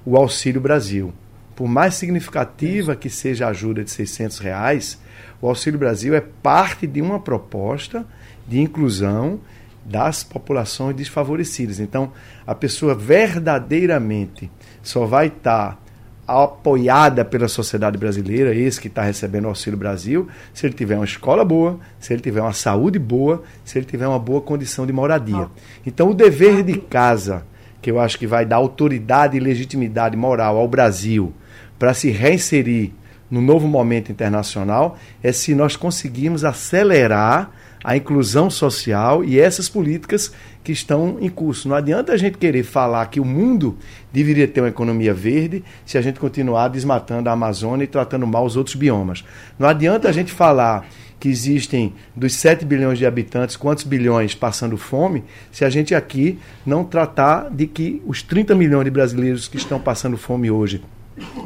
o 0.05 0.17
Auxílio 0.17 0.61
Brasil. 0.61 1.13
Por 1.55 1.67
mais 1.67 1.95
significativa 1.95 2.95
que 2.95 3.09
seja 3.09 3.45
a 3.45 3.49
ajuda 3.49 3.83
de 3.83 3.91
600 3.91 4.39
reais, 4.39 4.99
o 5.41 5.47
Auxílio 5.47 5.79
Brasil 5.79 6.15
é 6.15 6.21
parte 6.21 6.87
de 6.87 7.01
uma 7.01 7.19
proposta 7.19 8.05
de 8.47 8.59
inclusão 8.59 9.39
das 9.85 10.23
populações 10.23 10.95
desfavorecidas. 10.95 11.79
Então, 11.79 12.11
a 12.45 12.55
pessoa 12.55 12.95
verdadeiramente 12.95 14.49
só 14.81 15.05
vai 15.05 15.27
estar 15.27 15.81
apoiada 16.25 17.25
pela 17.25 17.49
sociedade 17.49 17.97
brasileira, 17.97 18.55
esse 18.55 18.79
que 18.79 18.87
está 18.87 19.01
recebendo 19.01 19.45
o 19.45 19.49
Auxílio 19.49 19.77
Brasil, 19.77 20.27
se 20.53 20.65
ele 20.65 20.73
tiver 20.73 20.95
uma 20.95 21.03
escola 21.03 21.43
boa, 21.43 21.79
se 21.99 22.13
ele 22.13 22.21
tiver 22.21 22.41
uma 22.41 22.53
saúde 22.53 22.97
boa, 22.97 23.43
se 23.65 23.77
ele 23.77 23.85
tiver 23.85 24.07
uma 24.07 24.19
boa 24.19 24.39
condição 24.39 24.85
de 24.87 24.93
moradia. 24.93 25.49
Então, 25.85 26.09
o 26.09 26.13
dever 26.13 26.63
de 26.63 26.77
casa, 26.77 27.45
que 27.81 27.91
eu 27.91 27.99
acho 27.99 28.17
que 28.17 28.25
vai 28.25 28.45
dar 28.45 28.55
autoridade 28.55 29.35
e 29.35 29.39
legitimidade 29.39 30.15
moral 30.15 30.57
ao 30.57 30.67
Brasil 30.67 31.33
para 31.77 31.93
se 31.93 32.09
reinserir 32.09 32.91
no 33.29 33.41
novo 33.41 33.67
momento 33.67 34.11
internacional, 34.11 34.97
é 35.21 35.31
se 35.31 35.53
nós 35.53 35.75
conseguirmos 35.75 36.45
acelerar 36.45 37.51
a 37.83 37.97
inclusão 37.97 38.49
social 38.49 39.23
e 39.23 39.39
essas 39.39 39.67
políticas 39.67 40.31
que 40.63 40.71
estão 40.71 41.17
em 41.19 41.29
curso. 41.29 41.67
Não 41.67 41.75
adianta 41.75 42.13
a 42.13 42.17
gente 42.17 42.37
querer 42.37 42.63
falar 42.63 43.05
que 43.07 43.19
o 43.19 43.25
mundo 43.25 43.77
deveria 44.11 44.47
ter 44.47 44.61
uma 44.61 44.69
economia 44.69 45.13
verde 45.13 45.63
se 45.85 45.97
a 45.97 46.01
gente 46.01 46.19
continuar 46.19 46.69
desmatando 46.69 47.29
a 47.29 47.33
Amazônia 47.33 47.83
e 47.83 47.87
tratando 47.87 48.25
mal 48.25 48.45
os 48.45 48.55
outros 48.55 48.75
biomas. 48.75 49.23
Não 49.59 49.67
adianta 49.67 50.07
a 50.07 50.11
gente 50.11 50.31
falar 50.31 50.87
que 51.19 51.29
existem 51.29 51.93
dos 52.15 52.33
7 52.33 52.65
bilhões 52.65 52.97
de 52.97 53.05
habitantes, 53.05 53.55
quantos 53.55 53.85
bilhões 53.85 54.35
passando 54.35 54.77
fome, 54.77 55.23
se 55.51 55.63
a 55.63 55.69
gente 55.69 55.95
aqui 55.95 56.37
não 56.65 56.83
tratar 56.83 57.49
de 57.49 57.65
que 57.65 58.01
os 58.05 58.21
30 58.21 58.53
milhões 58.55 58.83
de 58.83 58.91
brasileiros 58.91 59.47
que 59.47 59.55
estão 59.55 59.79
passando 59.79 60.17
fome 60.17 60.51
hoje 60.51 60.81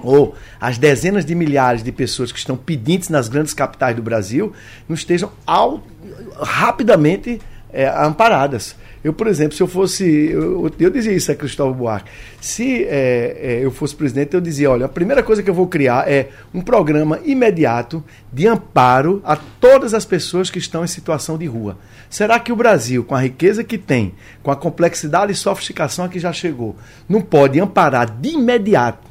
ou 0.04 0.36
as 0.60 0.78
dezenas 0.78 1.26
de 1.26 1.36
milhares 1.36 1.84
de 1.84 1.92
pessoas 1.92 2.32
que 2.32 2.40
estão 2.40 2.56
pedintes 2.56 3.10
nas 3.10 3.28
grandes 3.28 3.54
capitais 3.54 3.96
do 3.96 4.02
Brasil 4.02 4.54
não 4.88 4.96
estejam 4.96 5.32
ao, 5.46 5.84
rapidamente 6.40 7.40
é, 7.72 7.88
amparadas. 7.88 8.76
Eu, 9.04 9.14
por 9.14 9.28
exemplo, 9.28 9.56
se 9.56 9.62
eu 9.62 9.68
fosse. 9.68 10.32
Eu, 10.32 10.70
eu 10.80 10.90
dizia 10.90 11.14
isso 11.14 11.32
a 11.32 11.36
Cristóvão 11.36 11.74
Buarque. 11.74 12.10
Se 12.42 12.84
é, 12.84 13.38
é, 13.40 13.60
eu 13.64 13.72
fosse 13.72 13.96
presidente, 13.96 14.34
eu 14.34 14.42
dizia: 14.42 14.70
olha, 14.70 14.86
a 14.86 14.90
primeira 14.90 15.22
coisa 15.22 15.44
que 15.44 15.50
eu 15.50 15.54
vou 15.54 15.68
criar 15.68 16.10
é 16.10 16.30
um 16.54 16.62
programa 16.62 17.20
imediato 17.24 18.04
de 18.34 18.48
amparo 18.48 19.22
a 19.24 19.36
todas 19.36 19.94
as 19.94 20.04
pessoas 20.04 20.50
que 20.50 20.60
estão 20.60 20.84
em 20.84 20.88
situação 20.88 21.38
de 21.38 21.46
rua. 21.46 21.78
Será 22.10 22.40
que 22.40 22.52
o 22.52 22.56
Brasil, 22.56 23.04
com 23.04 23.16
a 23.16 23.22
riqueza 23.22 23.64
que 23.64 23.78
tem, 23.78 24.14
com 24.42 24.52
a 24.52 24.56
complexidade 24.56 25.32
e 25.32 25.36
sofisticação 25.36 26.06
a 26.06 26.10
que 26.10 26.20
já 26.20 26.34
chegou, 26.34 26.76
não 27.08 27.22
pode 27.22 27.60
amparar 27.60 28.10
de 28.10 28.30
imediato 28.30 29.08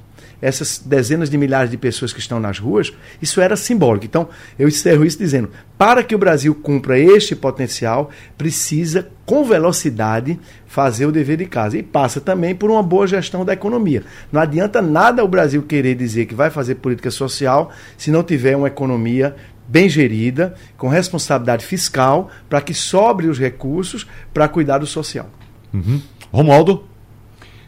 essas 0.47 0.79
dezenas 0.79 1.29
de 1.29 1.37
milhares 1.37 1.69
de 1.69 1.77
pessoas 1.77 2.13
que 2.13 2.21
estão 2.21 2.39
nas 2.39 2.61
ruas, 2.61 2.93
isso 3.21 3.41
era 3.41 3.57
simbólico. 3.57 4.07
Então, 4.07 4.29
eu 4.57 4.69
encerro 4.69 5.05
isso 5.05 5.19
dizendo: 5.19 5.51
para 5.77 6.05
que 6.05 6.15
o 6.15 6.19
Brasil 6.19 6.55
cumpra 6.55 6.97
este 6.97 7.35
potencial, 7.35 8.11
precisa, 8.39 9.09
com 9.25 9.45
velocidade, 9.45 10.39
fazer 10.65 11.05
o 11.05 11.11
dever 11.11 11.39
de 11.39 11.47
casa. 11.47 11.77
E 11.77 11.83
passa 11.83 12.21
também 12.21 12.55
por 12.55 12.71
uma 12.71 12.83
boa 12.83 13.09
gestão 13.09 13.45
da 13.45 13.55
economia. 13.55 14.05
Não 14.31 14.41
adianta 14.41 14.81
nada 14.81 15.25
o 15.25 15.29
Brasil 15.29 15.63
querer 15.65 15.97
dizer 15.97 16.27
que 16.27 16.35
vai 16.35 16.49
fazer 16.49 16.77
política 16.77 17.11
social 17.11 17.73
se 17.99 18.13
não 18.13 18.23
tiver 18.23 18.57
uma 18.57 18.69
economia 18.69 19.35
bem 19.67 19.89
gerida, 19.89 20.55
com 20.77 20.87
responsabilidade 20.87 21.67
fiscal, 21.67 22.31
para 22.49 22.61
que 22.61 22.73
sobre 22.73 23.27
os 23.27 23.37
recursos 23.37 24.07
para 24.33 24.47
cuidar 24.47 24.79
do 24.79 24.87
social. 24.87 25.29
Uhum. 25.75 26.01
Romualdo? 26.31 26.85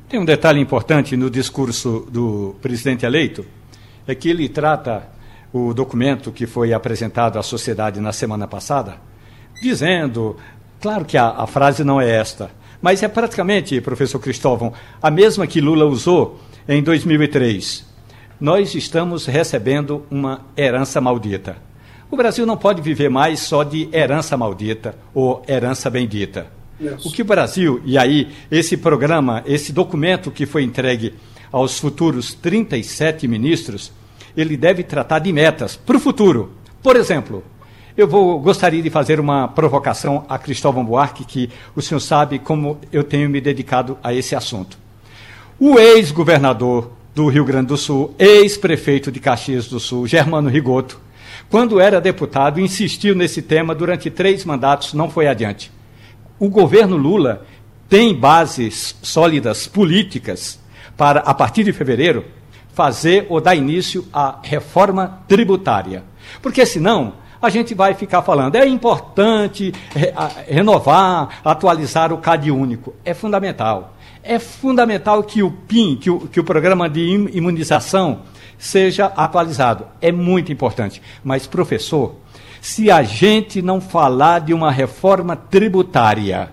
Tem 0.09 0.19
um 0.19 0.25
detalhe 0.25 0.59
importante 0.59 1.19
no 1.19 1.29
discurso 1.29 2.09
do 2.11 2.57
presidente 2.63 3.05
eleito, 3.05 3.45
é 4.07 4.15
que 4.15 4.31
ele 4.31 4.49
trata 4.49 5.07
o 5.53 5.75
documento 5.75 6.33
que 6.33 6.47
foi 6.47 6.73
apresentado 6.73 7.39
à 7.39 7.43
sociedade 7.43 8.01
na 8.01 8.11
semana 8.11 8.49
passada, 8.49 8.97
dizendo, 9.61 10.35
claro 10.81 11.05
que 11.05 11.19
a, 11.19 11.29
a 11.29 11.47
frase 11.47 11.85
não 11.85 12.01
é 12.01 12.11
esta, 12.11 12.51
mas 12.81 13.03
é 13.03 13.09
praticamente, 13.09 13.79
professor 13.83 14.19
Cristóvão, 14.19 14.73
a 15.03 15.11
mesma 15.11 15.47
que 15.47 15.61
Lula 15.61 15.85
usou 15.85 16.41
em 16.67 16.83
2003. 16.83 17.87
Nós 18.41 18.75
estamos 18.75 19.27
recebendo 19.27 20.07
uma 20.11 20.47
herança 20.57 21.03
maldita. 21.03 21.59
O 22.11 22.17
Brasil 22.17 22.47
não 22.47 22.57
pode 22.57 22.81
viver 22.81 23.11
mais 23.11 23.41
só 23.41 23.63
de 23.63 23.91
herança 23.93 24.39
maldita 24.39 24.97
ou 25.13 25.43
herança 25.47 25.91
bendita. 25.91 26.58
O 27.05 27.11
que 27.11 27.23
o 27.23 27.25
Brasil, 27.25 27.81
e 27.85 27.99
aí 27.99 28.29
esse 28.51 28.77
programa, 28.77 29.43
esse 29.47 29.73
documento 29.73 30.31
que 30.31 30.47
foi 30.47 30.63
entregue 30.63 31.15
aos 31.51 31.79
futuros 31.79 32.35
37 32.35 33.27
ministros, 33.27 33.93
ele 34.37 34.57
deve 34.57 34.85
tratar 34.85 35.19
de 35.19 35.33
metas 35.33 35.77
para 35.77 35.97
o 35.97 36.01
futuro. 36.01 36.53
Por 36.81 36.95
exemplo, 36.95 37.43
eu 37.97 38.07
vou, 38.07 38.39
gostaria 38.39 38.81
de 38.81 38.91
fazer 38.91 39.19
uma 39.19 39.49
provocação 39.49 40.25
a 40.29 40.39
Cristóvão 40.39 40.85
Buarque, 40.85 41.25
que 41.25 41.51
o 41.75 41.83
senhor 41.83 41.99
sabe 41.99 42.39
como 42.39 42.79
eu 42.93 43.03
tenho 43.03 43.29
me 43.29 43.41
dedicado 43.41 43.99
a 44.03 44.15
esse 44.15 44.37
assunto. 44.37 44.79
O 45.59 45.81
ex-governador 45.81 46.93
do 47.13 47.27
Rio 47.27 47.45
Grande 47.45 47.67
do 47.67 47.77
Sul, 47.77 48.15
ex-prefeito 48.17 49.11
de 49.11 49.19
Caxias 49.19 49.67
do 49.67 49.81
Sul, 49.81 50.07
Germano 50.07 50.49
Rigoto, 50.49 51.01
quando 51.51 51.81
era 51.81 52.01
deputado, 52.01 52.61
insistiu 52.61 53.17
nesse 53.17 53.43
tema 53.43 53.75
durante 53.75 54.11
três 54.11 54.45
mandatos, 54.45 54.95
não 54.95 55.11
foi 55.11 55.27
adiante 55.27 55.73
o 56.39 56.49
governo 56.49 56.97
Lula 56.97 57.45
tem 57.89 58.15
bases 58.15 58.97
sólidas 59.03 59.67
políticas 59.67 60.59
para, 60.97 61.21
a 61.21 61.33
partir 61.33 61.65
de 61.65 61.73
fevereiro, 61.73 62.25
fazer 62.73 63.27
ou 63.29 63.41
dar 63.41 63.55
início 63.55 64.07
à 64.13 64.39
reforma 64.43 65.21
tributária. 65.27 66.05
Porque 66.43 66.65
senão 66.67 67.15
a 67.41 67.49
gente 67.51 67.75
vai 67.75 67.95
ficar 67.95 68.23
falando, 68.23 68.57
é 68.57 68.67
importante 68.67 69.73
renovar, 70.47 71.41
atualizar 71.45 72.13
o 72.13 72.19
CAD 72.19 72.51
único. 72.51 72.95
É 73.05 73.15
fundamental. 73.15 73.95
É 74.23 74.39
fundamental 74.39 75.23
que 75.23 75.43
o 75.43 75.51
PIN, 75.51 75.97
que 75.97 76.11
o, 76.11 76.21
que 76.21 76.41
o 76.41 76.45
programa 76.45 76.89
de 76.89 77.01
imunização, 77.33 78.21
seja 78.59 79.07
atualizado. 79.07 79.87
É 80.01 80.11
muito 80.11 80.53
importante. 80.53 81.01
Mas, 81.23 81.47
professor, 81.47 82.17
se 82.61 82.91
a 82.91 83.03
gente 83.03 83.63
não 83.63 83.81
falar 83.81 84.41
de 84.41 84.55
uma 84.55 84.71
reforma 84.71 85.37
tributária 85.37 86.51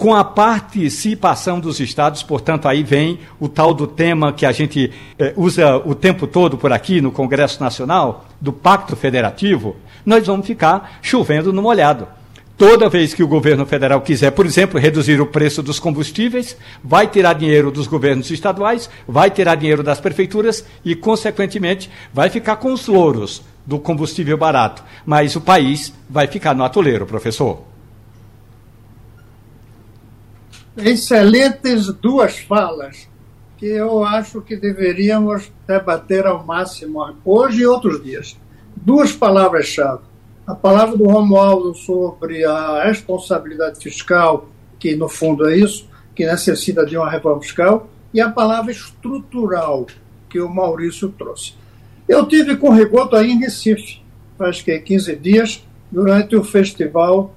com 0.00 0.14
a 0.14 0.24
participação 0.24 1.60
dos 1.60 1.78
estados, 1.78 2.22
portanto, 2.22 2.66
aí 2.66 2.82
vem 2.82 3.18
o 3.38 3.48
tal 3.48 3.74
do 3.74 3.86
tema 3.86 4.32
que 4.32 4.46
a 4.46 4.52
gente 4.52 4.90
eh, 5.18 5.34
usa 5.36 5.76
o 5.76 5.94
tempo 5.94 6.26
todo 6.26 6.56
por 6.56 6.72
aqui 6.72 7.02
no 7.02 7.12
Congresso 7.12 7.62
Nacional, 7.62 8.24
do 8.40 8.50
Pacto 8.50 8.96
Federativo, 8.96 9.76
nós 10.06 10.26
vamos 10.26 10.46
ficar 10.46 10.98
chovendo 11.02 11.52
no 11.52 11.60
molhado. 11.60 12.08
Toda 12.56 12.88
vez 12.88 13.14
que 13.14 13.22
o 13.22 13.28
governo 13.28 13.64
federal 13.66 14.00
quiser, 14.00 14.30
por 14.32 14.44
exemplo, 14.46 14.80
reduzir 14.80 15.20
o 15.20 15.26
preço 15.26 15.62
dos 15.62 15.78
combustíveis, 15.78 16.56
vai 16.82 17.06
tirar 17.06 17.34
dinheiro 17.34 17.70
dos 17.70 17.86
governos 17.86 18.30
estaduais, 18.30 18.88
vai 19.06 19.30
tirar 19.30 19.54
dinheiro 19.54 19.82
das 19.82 20.00
prefeituras 20.00 20.64
e, 20.84 20.94
consequentemente, 20.94 21.90
vai 22.12 22.28
ficar 22.28 22.56
com 22.56 22.72
os 22.72 22.86
louros 22.86 23.42
do 23.70 23.78
combustível 23.78 24.36
barato. 24.36 24.82
Mas 25.06 25.36
o 25.36 25.40
país 25.40 25.94
vai 26.08 26.26
ficar 26.26 26.56
no 26.56 26.64
atoleiro, 26.64 27.06
professor. 27.06 27.62
Excelentes 30.76 31.86
duas 31.94 32.40
falas 32.40 33.08
que 33.56 33.66
eu 33.66 34.02
acho 34.02 34.40
que 34.40 34.56
deveríamos 34.56 35.52
debater 35.68 36.26
ao 36.26 36.44
máximo 36.44 37.14
hoje 37.24 37.60
e 37.60 37.66
outros 37.66 38.02
dias. 38.02 38.36
Duas 38.74 39.12
palavras-chave. 39.12 40.02
A 40.44 40.54
palavra 40.54 40.96
do 40.96 41.04
Romualdo 41.04 41.72
sobre 41.72 42.44
a 42.44 42.82
responsabilidade 42.82 43.78
fiscal, 43.78 44.48
que 44.80 44.96
no 44.96 45.08
fundo 45.08 45.48
é 45.48 45.56
isso, 45.56 45.88
que 46.12 46.26
necessita 46.26 46.84
de 46.84 46.96
uma 46.96 47.08
reforma 47.08 47.40
fiscal, 47.40 47.88
e 48.12 48.20
a 48.20 48.30
palavra 48.30 48.72
estrutural, 48.72 49.86
que 50.28 50.40
o 50.40 50.48
Maurício 50.48 51.08
trouxe. 51.10 51.59
Eu 52.10 52.26
tive 52.26 52.56
com 52.56 52.70
o 52.70 52.72
Rigoto 52.72 53.14
aí 53.14 53.30
em 53.30 53.38
Recife, 53.38 54.00
acho 54.40 54.64
que 54.64 54.76
15 54.76 55.14
dias, 55.14 55.64
durante 55.92 56.34
o 56.34 56.42
festival 56.42 57.32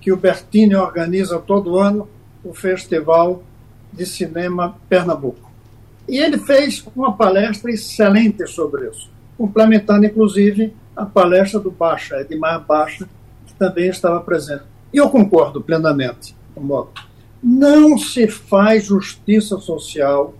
que 0.00 0.10
o 0.10 0.16
Bertini 0.16 0.74
organiza 0.74 1.38
todo 1.38 1.78
ano, 1.78 2.08
o 2.42 2.54
Festival 2.54 3.42
de 3.92 4.06
Cinema 4.06 4.74
Pernambuco. 4.88 5.50
E 6.08 6.16
ele 6.16 6.38
fez 6.38 6.82
uma 6.96 7.14
palestra 7.14 7.70
excelente 7.70 8.46
sobre 8.46 8.88
isso, 8.88 9.10
complementando 9.36 10.06
inclusive 10.06 10.74
a 10.96 11.04
palestra 11.04 11.60
do 11.60 11.70
Baixa, 11.70 12.22
Edmar 12.22 12.64
Baixa, 12.66 13.06
que 13.46 13.52
também 13.52 13.90
estava 13.90 14.18
presente. 14.22 14.64
E 14.94 14.96
eu 14.96 15.10
concordo 15.10 15.60
plenamente 15.60 16.34
com 16.54 16.62
o 16.62 16.88
Não 17.42 17.98
se 17.98 18.26
faz 18.26 18.86
justiça 18.86 19.58
social 19.58 20.32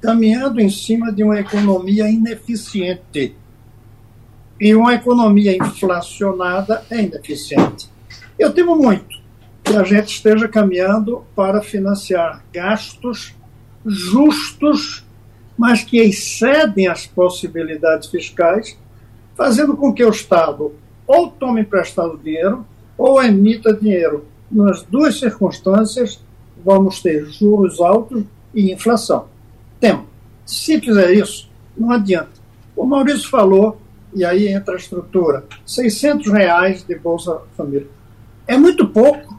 caminhando 0.00 0.60
em 0.60 0.70
cima 0.70 1.12
de 1.12 1.22
uma 1.22 1.38
economia 1.40 2.08
ineficiente. 2.08 3.34
E 4.60 4.74
uma 4.74 4.94
economia 4.94 5.56
inflacionada 5.56 6.84
é 6.90 7.02
ineficiente. 7.02 7.88
Eu 8.38 8.52
temo 8.52 8.76
muito 8.76 9.18
que 9.62 9.76
a 9.76 9.84
gente 9.84 10.08
esteja 10.08 10.48
caminhando 10.48 11.24
para 11.34 11.60
financiar 11.60 12.44
gastos 12.52 13.34
justos, 13.84 15.04
mas 15.56 15.82
que 15.82 15.98
excedem 15.98 16.88
as 16.88 17.06
possibilidades 17.06 18.08
fiscais, 18.08 18.78
fazendo 19.36 19.76
com 19.76 19.92
que 19.92 20.04
o 20.04 20.10
Estado 20.10 20.72
ou 21.06 21.30
tome 21.30 21.62
emprestado 21.62 22.18
dinheiro 22.18 22.66
ou 22.96 23.22
emita 23.22 23.72
dinheiro. 23.72 24.26
Nas 24.50 24.82
duas 24.82 25.18
circunstâncias, 25.18 26.20
vamos 26.64 27.00
ter 27.00 27.26
juros 27.26 27.80
altos 27.80 28.24
e 28.54 28.72
inflação. 28.72 29.26
Tempo. 29.80 30.06
Se 30.44 30.80
fizer 30.80 31.12
isso, 31.12 31.48
não 31.76 31.92
adianta. 31.92 32.30
O 32.76 32.84
Maurício 32.84 33.28
falou, 33.28 33.80
e 34.14 34.24
aí 34.24 34.48
entra 34.48 34.74
a 34.74 34.78
estrutura, 34.78 35.44
600 35.66 36.32
reais 36.32 36.84
de 36.84 36.94
Bolsa 36.96 37.40
Família. 37.56 37.88
É 38.46 38.56
muito 38.56 38.88
pouco 38.88 39.38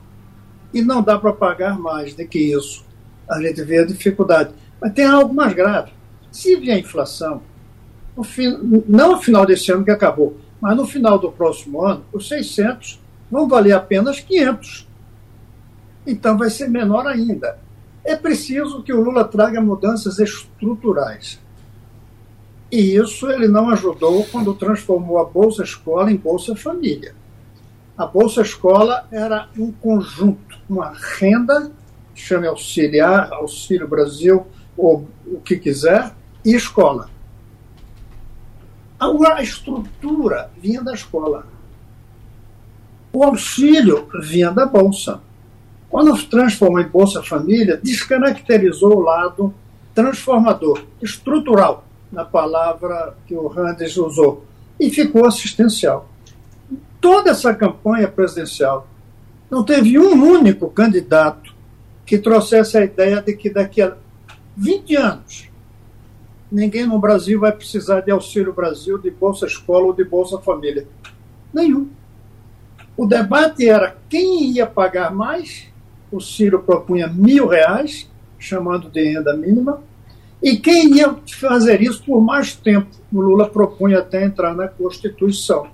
e 0.73 0.81
não 0.81 1.01
dá 1.01 1.17
para 1.17 1.33
pagar 1.33 1.79
mais 1.79 2.13
do 2.13 2.27
que 2.27 2.39
isso. 2.39 2.85
A 3.29 3.41
gente 3.41 3.63
vê 3.63 3.79
a 3.79 3.85
dificuldade. 3.85 4.53
Mas 4.79 4.93
tem 4.93 5.05
algo 5.05 5.33
mais 5.33 5.53
grave. 5.53 5.91
Se 6.31 6.55
vier 6.55 6.77
a 6.77 6.79
inflação, 6.79 7.41
não 8.87 9.13
no 9.13 9.21
final 9.21 9.45
desse 9.45 9.71
ano 9.71 9.83
que 9.83 9.91
acabou, 9.91 10.37
mas 10.61 10.75
no 10.75 10.85
final 10.85 11.17
do 11.17 11.31
próximo 11.31 11.81
ano, 11.81 12.03
os 12.11 12.27
600 12.27 12.99
vão 13.31 13.47
valer 13.47 13.73
apenas 13.73 14.19
500. 14.19 14.87
Então 16.05 16.37
vai 16.37 16.49
ser 16.49 16.69
menor 16.69 17.07
ainda. 17.07 17.57
É 18.09 18.15
preciso 18.15 18.81
que 18.81 18.91
o 18.91 18.99
Lula 18.99 19.23
traga 19.23 19.61
mudanças 19.61 20.17
estruturais. 20.17 21.39
E 22.71 22.95
isso 22.95 23.29
ele 23.29 23.47
não 23.47 23.69
ajudou 23.69 24.25
quando 24.31 24.55
transformou 24.55 25.19
a 25.19 25.25
Bolsa 25.25 25.61
Escola 25.61 26.11
em 26.11 26.15
Bolsa 26.15 26.55
Família. 26.55 27.13
A 27.95 28.07
Bolsa 28.07 28.41
Escola 28.41 29.07
era 29.11 29.47
um 29.55 29.71
conjunto, 29.71 30.57
uma 30.67 30.91
renda, 31.19 31.71
chame 32.15 32.47
auxiliar, 32.47 33.31
Auxílio 33.31 33.87
Brasil, 33.87 34.47
ou 34.75 35.07
o 35.27 35.39
que 35.39 35.57
quiser, 35.57 36.11
e 36.43 36.55
escola. 36.55 37.11
A 38.99 39.43
estrutura 39.43 40.49
vinha 40.59 40.81
da 40.81 40.95
escola. 40.95 41.45
O 43.13 43.23
auxílio 43.23 44.09
vinha 44.19 44.49
da 44.49 44.65
Bolsa. 44.65 45.21
Quando 45.89 46.15
transformou 46.27 46.79
em 46.79 46.87
Bolsa 46.87 47.23
Família, 47.23 47.79
descaracterizou 47.81 48.97
o 48.97 49.01
lado 49.01 49.53
transformador, 49.93 50.83
estrutural, 51.01 51.85
na 52.11 52.23
palavra 52.23 53.15
que 53.27 53.35
o 53.35 53.47
Randes 53.47 53.97
usou, 53.97 54.45
e 54.79 54.89
ficou 54.89 55.25
assistencial. 55.25 56.07
Toda 57.01 57.31
essa 57.31 57.53
campanha 57.53 58.07
presidencial 58.07 58.87
não 59.49 59.63
teve 59.63 59.97
um 59.97 60.23
único 60.23 60.69
candidato 60.69 61.53
que 62.05 62.17
trouxesse 62.17 62.77
a 62.77 62.83
ideia 62.83 63.21
de 63.21 63.33
que 63.35 63.49
daqui 63.49 63.81
a 63.81 63.95
20 64.55 64.95
anos 64.95 65.49
ninguém 66.51 66.85
no 66.85 66.99
Brasil 66.99 67.39
vai 67.39 67.51
precisar 67.51 68.01
de 68.01 68.11
Auxílio 68.11 68.53
Brasil, 68.53 68.97
de 68.97 69.11
Bolsa 69.11 69.45
Escola 69.45 69.85
ou 69.87 69.93
de 69.93 70.03
Bolsa 70.03 70.39
Família. 70.39 70.87
Nenhum. 71.53 71.89
O 72.97 73.05
debate 73.05 73.67
era 73.67 73.95
quem 74.09 74.51
ia 74.51 74.65
pagar 74.65 75.13
mais. 75.13 75.68
O 76.11 76.19
Ciro 76.19 76.59
propunha 76.59 77.07
mil 77.07 77.47
reais, 77.47 78.09
chamando 78.37 78.89
de 78.89 79.03
renda 79.03 79.35
mínima, 79.35 79.81
e 80.41 80.57
quem 80.57 80.95
ia 80.95 81.15
fazer 81.39 81.81
isso 81.81 82.03
por 82.03 82.21
mais 82.21 82.55
tempo? 82.55 82.87
O 83.11 83.19
Lula 83.19 83.49
propunha 83.49 83.99
até 83.99 84.23
entrar 84.23 84.55
na 84.55 84.67
Constituição. 84.67 85.67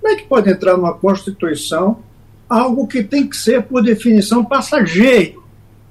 Como 0.00 0.12
é 0.12 0.16
que 0.16 0.26
pode 0.26 0.50
entrar 0.50 0.76
numa 0.76 0.94
Constituição 0.94 1.98
algo 2.48 2.86
que 2.86 3.02
tem 3.02 3.26
que 3.26 3.36
ser, 3.36 3.62
por 3.64 3.82
definição, 3.82 4.44
passageiro? 4.44 5.44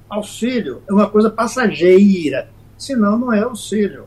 Auxílio 0.10 0.82
é 0.88 0.94
uma 0.94 1.08
coisa 1.08 1.30
passageira, 1.30 2.50
senão 2.78 3.20
não 3.20 3.34
é 3.34 3.42
auxílio. 3.44 4.06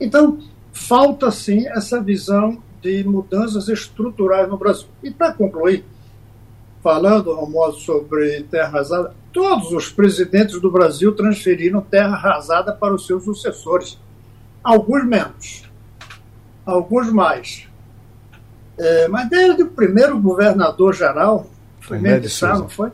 Então, 0.00 0.38
falta 0.72 1.30
sim 1.30 1.66
essa 1.68 2.00
visão 2.00 2.62
de 2.80 3.02
mudanças 3.04 3.68
estruturais 3.68 4.48
no 4.48 4.56
Brasil. 4.56 4.86
E 5.02 5.10
para 5.10 5.32
concluir, 5.32 5.84
falando, 6.82 7.34
Romoso, 7.34 7.80
sobre 7.80 8.42
terra 8.44 8.68
arrasada, 8.68 9.14
todos 9.32 9.72
os 9.72 9.90
presidentes 9.90 10.60
do 10.60 10.70
Brasil 10.70 11.12
transferiram 11.12 11.80
terra 11.80 12.14
arrasada 12.14 12.72
para 12.72 12.94
os 12.94 13.06
seus 13.06 13.24
sucessores. 13.24 13.98
Alguns 14.62 15.04
menos, 15.04 15.70
alguns 16.64 17.10
mais. 17.12 17.66
É, 18.78 19.08
mas 19.08 19.28
desde 19.28 19.62
o 19.62 19.70
primeiro 19.70 20.18
governador 20.18 20.94
geral, 20.94 21.50
foi 21.80 21.98
Mendes 21.98 22.32
Sá, 22.32 22.58
não 22.58 22.68
foi? 22.68 22.90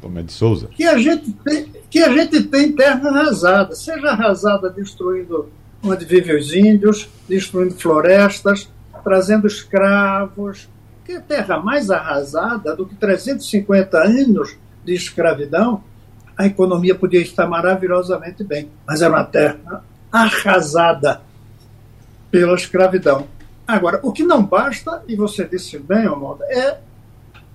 Tomé 0.00 0.22
de 0.22 0.32
Souza. 0.32 0.68
Que 0.68 0.84
a, 0.84 0.98
gente 0.98 1.32
tem, 1.32 1.72
que 1.90 1.98
a 2.00 2.12
gente 2.12 2.44
tem 2.44 2.72
terra 2.72 3.08
arrasada, 3.08 3.74
seja 3.74 4.08
arrasada 4.10 4.70
destruindo 4.70 5.48
onde 5.82 6.04
vivem 6.04 6.36
os 6.36 6.52
índios, 6.54 7.08
destruindo 7.28 7.74
florestas, 7.74 8.68
trazendo 9.02 9.46
escravos, 9.46 10.68
que 11.06 11.12
é 11.12 11.20
terra 11.20 11.60
mais 11.60 11.88
arrasada 11.88 12.74
do 12.74 12.84
que 12.84 12.96
350 12.96 13.96
anos 13.96 14.56
de 14.84 14.92
escravidão, 14.92 15.84
a 16.36 16.46
economia 16.46 16.96
podia 16.96 17.20
estar 17.20 17.46
maravilhosamente 17.46 18.42
bem, 18.42 18.68
mas 18.84 19.00
era 19.00 19.14
uma 19.14 19.24
terra 19.24 19.84
arrasada 20.10 21.22
pela 22.28 22.56
escravidão. 22.56 23.28
Agora, 23.66 24.00
o 24.02 24.12
que 24.12 24.24
não 24.24 24.44
basta, 24.44 25.02
e 25.06 25.14
você 25.14 25.46
disse 25.46 25.78
bem, 25.78 26.08
Omoda, 26.08 26.44
é 26.46 26.78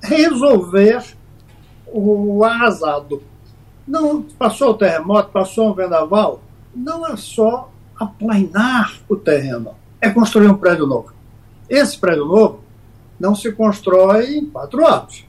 resolver 0.01 1.03
o 1.87 2.43
arrasado. 2.45 3.21
Não 3.85 4.21
passou 4.23 4.71
o 4.71 4.73
terremoto, 4.75 5.29
passou 5.29 5.69
um 5.69 5.73
vendaval, 5.73 6.41
não 6.73 7.05
é 7.05 7.17
só 7.17 7.69
aplainar 7.99 8.97
o 9.09 9.15
terreno, 9.15 9.75
é 9.99 10.09
construir 10.09 10.47
um 10.47 10.57
prédio 10.57 10.87
novo. 10.87 11.13
Esse 11.69 11.97
prédio 11.97 12.25
novo 12.25 12.60
não 13.21 13.35
se 13.35 13.51
constrói 13.51 14.37
em 14.37 14.45
quatro 14.47 14.83
anos, 14.85 15.27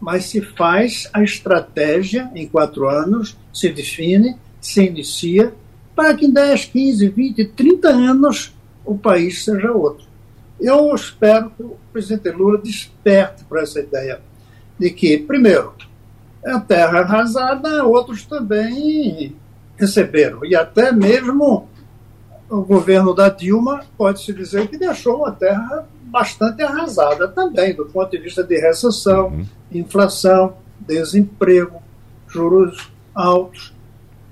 mas 0.00 0.24
se 0.24 0.40
faz 0.40 1.06
a 1.12 1.22
estratégia 1.22 2.30
em 2.34 2.48
quatro 2.48 2.88
anos, 2.88 3.36
se 3.52 3.68
define, 3.68 4.36
se 4.58 4.86
inicia, 4.86 5.52
para 5.94 6.14
que 6.14 6.24
em 6.24 6.30
10, 6.30 6.64
15, 6.64 7.08
20, 7.08 7.44
30 7.48 7.88
anos 7.88 8.54
o 8.86 8.96
país 8.96 9.44
seja 9.44 9.70
outro. 9.70 10.06
Eu 10.58 10.94
espero 10.94 11.50
que 11.50 11.62
o 11.62 11.76
presidente 11.92 12.30
Lula 12.30 12.56
desperte 12.56 13.44
para 13.44 13.62
essa 13.62 13.80
ideia 13.80 14.20
de 14.78 14.90
que, 14.90 15.18
primeiro, 15.18 15.74
a 16.42 16.58
terra 16.58 17.00
arrasada, 17.00 17.84
outros 17.84 18.24
também 18.24 19.36
receberam, 19.76 20.42
e 20.42 20.56
até 20.56 20.90
mesmo 20.90 21.68
o 22.48 22.62
governo 22.62 23.12
da 23.12 23.28
Dilma 23.28 23.84
pode-se 23.98 24.32
dizer 24.32 24.68
que 24.68 24.78
deixou 24.78 25.26
a 25.26 25.32
terra 25.32 25.86
bastante 26.06 26.62
arrasada 26.62 27.28
também, 27.28 27.74
do 27.74 27.86
ponto 27.86 28.10
de 28.10 28.18
vista 28.18 28.42
de 28.42 28.58
recessão, 28.58 29.28
uhum. 29.28 29.46
inflação, 29.72 30.56
desemprego, 30.80 31.82
juros 32.28 32.90
altos. 33.14 33.74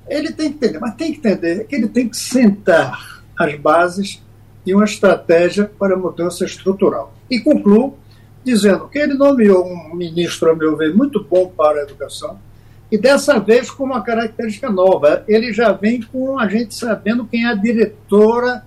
Ele 0.08 0.32
tem 0.32 0.50
que 0.52 0.56
entender, 0.56 0.78
mas 0.78 0.94
tem 0.94 1.12
que 1.12 1.18
entender 1.18 1.64
que 1.66 1.74
ele 1.74 1.88
tem 1.88 2.08
que 2.08 2.16
sentar 2.16 3.22
as 3.38 3.54
bases 3.56 4.22
de 4.64 4.74
uma 4.74 4.84
estratégia 4.84 5.70
para 5.78 5.96
mudança 5.96 6.44
estrutural. 6.44 7.14
E 7.30 7.40
concluo 7.40 7.96
dizendo 8.44 8.88
que 8.88 8.98
ele 8.98 9.14
nomeou 9.14 9.66
um 9.66 9.94
ministro, 9.94 10.50
a 10.50 10.54
meu 10.54 10.76
ver, 10.76 10.94
muito 10.94 11.24
bom 11.24 11.48
para 11.48 11.80
a 11.80 11.82
educação, 11.82 12.38
e 12.92 12.98
dessa 12.98 13.40
vez 13.40 13.70
com 13.70 13.84
uma 13.84 14.02
característica 14.02 14.70
nova. 14.70 15.24
Ele 15.26 15.52
já 15.52 15.72
vem 15.72 16.02
com 16.02 16.38
a 16.38 16.46
gente 16.46 16.74
sabendo 16.74 17.24
quem 17.24 17.44
é 17.44 17.48
a 17.48 17.54
diretora, 17.54 18.64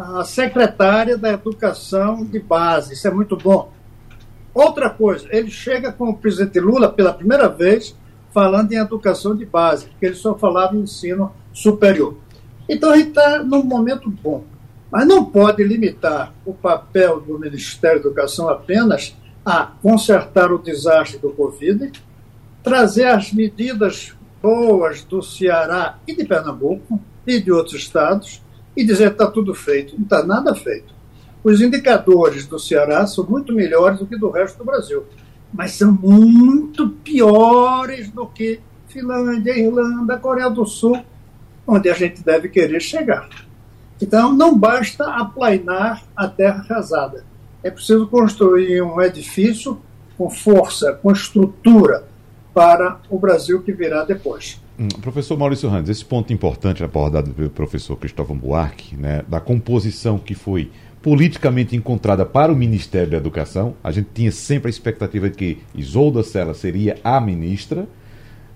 a 0.00 0.24
secretária 0.24 1.18
da 1.18 1.30
educação 1.30 2.24
de 2.24 2.38
base. 2.38 2.94
Isso 2.94 3.06
é 3.06 3.10
muito 3.10 3.36
bom. 3.36 3.70
Outra 4.54 4.88
coisa, 4.88 5.28
ele 5.30 5.50
chega 5.50 5.92
com 5.92 6.08
o 6.08 6.16
presidente 6.16 6.58
Lula 6.58 6.90
pela 6.90 7.12
primeira 7.12 7.48
vez 7.48 7.94
falando 8.32 8.72
em 8.72 8.76
educação 8.76 9.36
de 9.36 9.44
base, 9.44 9.86
porque 9.88 10.06
ele 10.06 10.14
só 10.14 10.34
falava 10.34 10.74
em 10.74 10.80
ensino 10.80 11.32
superior. 11.52 12.16
Então 12.68 12.92
a 12.92 12.96
gente 12.96 13.08
está 13.08 13.42
num 13.42 13.62
momento 13.62 14.08
bom. 14.08 14.44
Mas 14.90 15.06
não 15.06 15.24
pode 15.24 15.62
limitar 15.62 16.32
o 16.44 16.54
papel 16.54 17.20
do 17.20 17.38
Ministério 17.38 18.02
da 18.02 18.08
Educação 18.08 18.48
apenas 18.48 19.14
a 19.44 19.66
consertar 19.82 20.50
o 20.50 20.58
desastre 20.58 21.18
do 21.18 21.30
Covid, 21.30 21.92
trazer 22.62 23.06
as 23.06 23.32
medidas 23.32 24.14
boas 24.42 25.04
do 25.04 25.22
Ceará 25.22 25.98
e 26.06 26.14
de 26.14 26.24
Pernambuco 26.24 27.00
e 27.26 27.40
de 27.40 27.52
outros 27.52 27.74
estados 27.74 28.42
e 28.76 28.84
dizer 28.84 29.12
está 29.12 29.26
tudo 29.26 29.54
feito. 29.54 29.94
Não 29.96 30.04
está 30.04 30.24
nada 30.24 30.54
feito. 30.54 30.94
Os 31.42 31.60
indicadores 31.60 32.46
do 32.46 32.58
Ceará 32.58 33.06
são 33.06 33.24
muito 33.24 33.52
melhores 33.52 33.98
do 33.98 34.06
que 34.06 34.16
do 34.16 34.30
resto 34.30 34.58
do 34.58 34.64
Brasil, 34.64 35.04
mas 35.52 35.72
são 35.72 35.92
muito 35.92 36.88
piores 36.88 38.10
do 38.10 38.26
que 38.26 38.60
Finlândia, 38.88 39.58
Irlanda, 39.58 40.18
Coreia 40.18 40.50
do 40.50 40.66
Sul, 40.66 41.02
onde 41.66 41.88
a 41.88 41.94
gente 41.94 42.22
deve 42.22 42.48
querer 42.48 42.80
chegar. 42.80 43.28
Então, 44.02 44.32
não 44.34 44.58
basta 44.58 45.04
aplainar 45.14 46.02
a 46.16 46.26
terra 46.26 46.64
arrasada. 46.68 47.24
É 47.62 47.70
preciso 47.70 48.06
construir 48.06 48.82
um 48.82 49.00
edifício 49.00 49.80
com 50.16 50.28
força, 50.28 50.92
com 50.94 51.12
estrutura, 51.12 52.08
para 52.54 53.00
o 53.08 53.18
Brasil 53.18 53.62
que 53.62 53.72
virá 53.72 54.04
depois. 54.04 54.60
Hum, 54.78 54.88
professor 55.00 55.38
Maurício 55.38 55.68
Randes, 55.68 55.90
esse 55.90 56.04
ponto 56.04 56.32
importante 56.32 56.82
abordado 56.82 57.30
pelo 57.32 57.50
professor 57.50 57.96
Cristóvão 57.96 58.36
Buarque, 58.36 58.96
né, 58.96 59.22
da 59.28 59.40
composição 59.40 60.18
que 60.18 60.34
foi 60.34 60.70
politicamente 61.02 61.76
encontrada 61.76 62.26
para 62.26 62.52
o 62.52 62.56
Ministério 62.56 63.10
da 63.10 63.16
Educação, 63.16 63.74
a 63.82 63.90
gente 63.90 64.08
tinha 64.12 64.32
sempre 64.32 64.68
a 64.68 64.70
expectativa 64.70 65.30
de 65.30 65.36
que 65.36 65.58
Isolda 65.74 66.22
Sela 66.22 66.54
seria 66.54 66.98
a 67.02 67.20
ministra, 67.20 67.86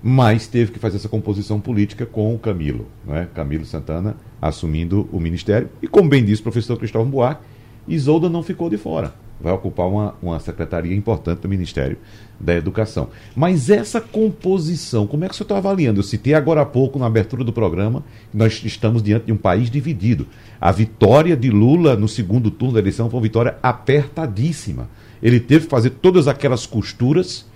mas 0.02 0.46
teve 0.46 0.72
que 0.72 0.78
fazer 0.78 0.96
essa 0.96 1.08
composição 1.08 1.58
política 1.60 2.04
com 2.04 2.34
o 2.34 2.38
Camilo, 2.38 2.86
né, 3.04 3.28
Camilo 3.34 3.64
Santana 3.64 4.16
assumindo 4.40 5.08
o 5.10 5.18
ministério, 5.18 5.70
e 5.80 5.88
como 5.88 6.08
bem 6.08 6.22
disse 6.24 6.40
o 6.40 6.44
professor 6.44 6.76
Cristóvão 6.76 7.10
Buarque, 7.10 7.42
Isolda 7.88 8.28
não 8.28 8.42
ficou 8.42 8.68
de 8.68 8.76
fora 8.76 9.23
vai 9.44 9.52
ocupar 9.52 9.86
uma, 9.86 10.14
uma 10.22 10.40
secretaria 10.40 10.96
importante 10.96 11.40
do 11.40 11.48
Ministério 11.48 11.98
da 12.40 12.54
Educação. 12.54 13.08
Mas 13.36 13.68
essa 13.68 14.00
composição, 14.00 15.06
como 15.06 15.24
é 15.24 15.28
que 15.28 15.34
o 15.34 15.36
senhor 15.36 15.44
está 15.44 15.58
avaliando? 15.58 16.00
Eu 16.00 16.04
citei 16.04 16.32
agora 16.32 16.62
há 16.62 16.66
pouco, 16.66 16.98
na 16.98 17.06
abertura 17.06 17.44
do 17.44 17.52
programa, 17.52 18.02
que 18.30 18.36
nós 18.36 18.62
estamos 18.64 19.02
diante 19.02 19.26
de 19.26 19.32
um 19.32 19.36
país 19.36 19.70
dividido. 19.70 20.26
A 20.58 20.72
vitória 20.72 21.36
de 21.36 21.50
Lula 21.50 21.94
no 21.94 22.08
segundo 22.08 22.50
turno 22.50 22.74
da 22.74 22.80
eleição 22.80 23.10
foi 23.10 23.18
uma 23.18 23.22
vitória 23.22 23.56
apertadíssima. 23.62 24.88
ele 25.22 25.38
teve 25.38 25.66
que 25.66 25.70
fazer 25.70 25.90
todas 25.90 26.26
aquelas 26.26 26.66
costuras 26.66 27.46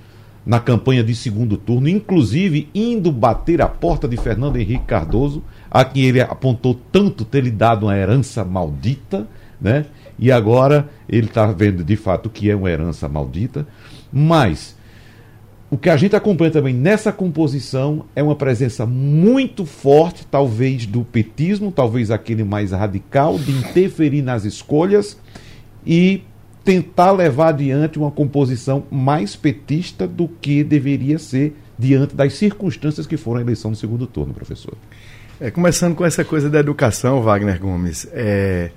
na 0.45 0.61
campanha 0.61 1.03
de 1.03 1.15
segundo 1.15 1.57
turno, 1.57 1.89
inclusive 1.89 2.69
indo 2.75 3.11
bater 3.11 3.61
a 3.61 3.69
porta 3.69 4.07
de 4.07 4.17
Fernando 4.17 4.57
Henrique 4.57 4.85
Cardoso, 4.85 5.43
a 5.71 5.85
quem 5.85 6.05
ele 6.05 6.21
apontou 6.21 6.79
tanto 6.93 7.25
ter 7.25 7.43
lhe 7.45 7.51
dado 7.51 7.87
uma 7.87 7.97
herança 7.97 8.45
maldita, 8.45 9.27
né? 9.61 9.87
E 10.19 10.33
agora 10.33 10.89
ele 11.09 11.27
está 11.27 11.47
vendo 11.47 11.85
de 11.85 11.97
fato 11.97 12.29
que 12.29 12.51
é 12.51 12.57
uma 12.57 12.71
herança 12.71 13.09
maldita. 13.09 13.67
Mas 14.13 14.77
o 15.71 15.77
que 15.77 15.91
a 15.91 15.97
gente 15.97 16.17
acompanha 16.17 16.51
também 16.51 16.75
nessa 16.75 17.13
composição 17.13 18.07
é 18.17 18.23
uma 18.23 18.35
presença 18.35 18.87
muito 18.87 19.67
forte, 19.67 20.27
talvez 20.27 20.87
do 20.87 21.05
petismo, 21.05 21.71
talvez 21.71 22.11
aquele 22.11 22.43
mais 22.43 22.73
radical, 22.73 23.39
de 23.39 23.53
interferir 23.53 24.23
nas 24.23 24.45
escolhas 24.45 25.19
e 25.87 26.23
tentar 26.65 27.13
levar 27.13 27.49
adiante 27.49 27.99
uma 27.99 28.11
composição 28.11 28.85
mais 28.91 29.37
petista 29.37 30.07
do 30.07 30.27
que 30.27 30.65
deveria 30.65 31.19
ser 31.19 31.55
diante 31.79 32.15
das 32.15 32.35
circunstâncias 32.35 33.07
que 33.07 33.17
foram 33.17 33.39
a 33.39 33.43
eleição 33.43 33.71
do 33.71 33.77
segundo 33.77 34.07
turno, 34.07 34.35
professor. 34.35 34.75
É, 35.41 35.51
começando 35.51 35.95
com 35.95 36.05
essa 36.05 36.25
coisa 36.25 36.51
da 36.51 36.59
educação, 36.59 37.23
Wagner 37.23 37.61
Gomes, 37.61 38.09
é, 38.13 38.71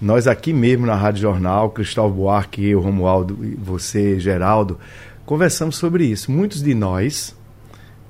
nós 0.00 0.26
aqui 0.26 0.52
mesmo 0.52 0.86
na 0.86 0.94
Rádio 0.94 1.22
Jornal, 1.22 1.70
Cristóvão 1.70 2.12
Buarque, 2.12 2.64
eu, 2.64 2.80
Romualdo, 2.80 3.38
você, 3.58 4.18
Geraldo, 4.18 4.78
conversamos 5.26 5.76
sobre 5.76 6.04
isso. 6.04 6.30
Muitos 6.30 6.62
de 6.62 6.74
nós 6.74 7.34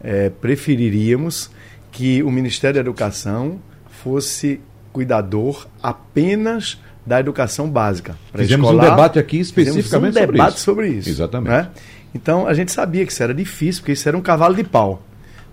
é, 0.03 0.28
preferiríamos 0.28 1.51
que 1.91 2.22
o 2.22 2.30
Ministério 2.30 2.74
da 2.74 2.80
Educação 2.80 3.59
fosse 4.03 4.61
cuidador 4.93 5.66
apenas 5.82 6.78
da 7.07 7.18
educação 7.18 7.68
básica. 7.70 8.16
Fizemos 8.34 8.70
um 8.70 8.78
debate 8.78 9.18
aqui 9.18 9.41
especificamente 9.41 10.18
um 10.18 10.26
debate 10.26 10.61
sobre 10.61 10.89
isso. 10.89 10.95
sobre 10.95 10.99
isso. 10.99 11.09
Exatamente. 11.09 11.51
Né? 11.51 11.68
Então 12.14 12.47
a 12.47 12.53
gente 12.53 12.70
sabia 12.70 13.07
que 13.07 13.12
isso 13.12 13.22
era 13.22 13.32
difícil, 13.32 13.80
porque 13.80 13.93
isso 13.93 14.07
era 14.07 14.16
um 14.16 14.20
cavalo 14.20 14.55
de 14.55 14.64
pau. 14.64 15.03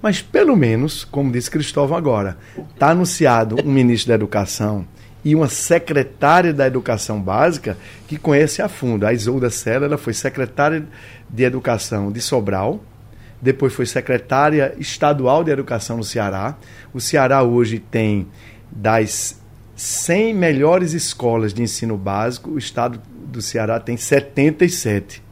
Mas 0.02 0.22
pelo 0.22 0.56
menos, 0.56 1.06
como 1.06 1.32
disse 1.32 1.50
Cristóvão 1.50 1.98
agora, 1.98 2.38
está 2.74 2.90
anunciado 2.90 3.56
um 3.64 3.72
ministro 3.72 4.10
da 4.10 4.16
Educação 4.16 4.86
e 5.26 5.34
uma 5.34 5.50
secretária 5.50 6.54
da 6.54 6.68
Educação 6.68 7.20
Básica 7.20 7.76
que 8.08 8.16
conhece 8.16 8.62
a 8.62 8.70
fundo. 8.70 9.08
A 9.08 9.12
Isolda 9.12 9.50
Sela 9.50 9.88
ela 9.88 9.98
foi 9.98 10.14
secretária 10.14 10.86
de 11.28 11.44
Educação 11.44 12.12
de 12.12 12.22
Sobral, 12.22 12.80
depois 13.42 13.74
foi 13.74 13.88
secretária 13.88 14.76
estadual 14.78 15.44
de 15.44 15.50
Educação 15.50 15.98
no 15.98 16.04
Ceará. 16.04 16.56
O 16.94 17.02
Ceará 17.02 17.42
hoje 17.42 17.80
tem 17.80 18.28
das 18.72 19.42
100 19.76 20.36
melhores 20.36 20.94
escolas 20.94 21.54
de 21.54 21.64
ensino 21.64 21.98
básico, 21.98 22.52
o 22.52 22.60
estado 22.60 23.02
do 23.28 23.42
Ceará 23.42 23.80
tem 23.80 23.98
77. 23.98 25.24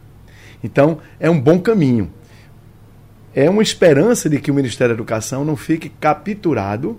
Então, 0.64 0.98
é 1.20 1.30
um 1.30 1.40
bom 1.40 1.60
caminho. 1.60 2.12
É 3.36 3.50
uma 3.50 3.62
esperança 3.62 4.30
de 4.30 4.40
que 4.40 4.50
o 4.50 4.54
Ministério 4.54 4.96
da 4.96 5.00
Educação 5.00 5.46
não 5.46 5.56
fique 5.56 5.90
capturado 5.90 6.98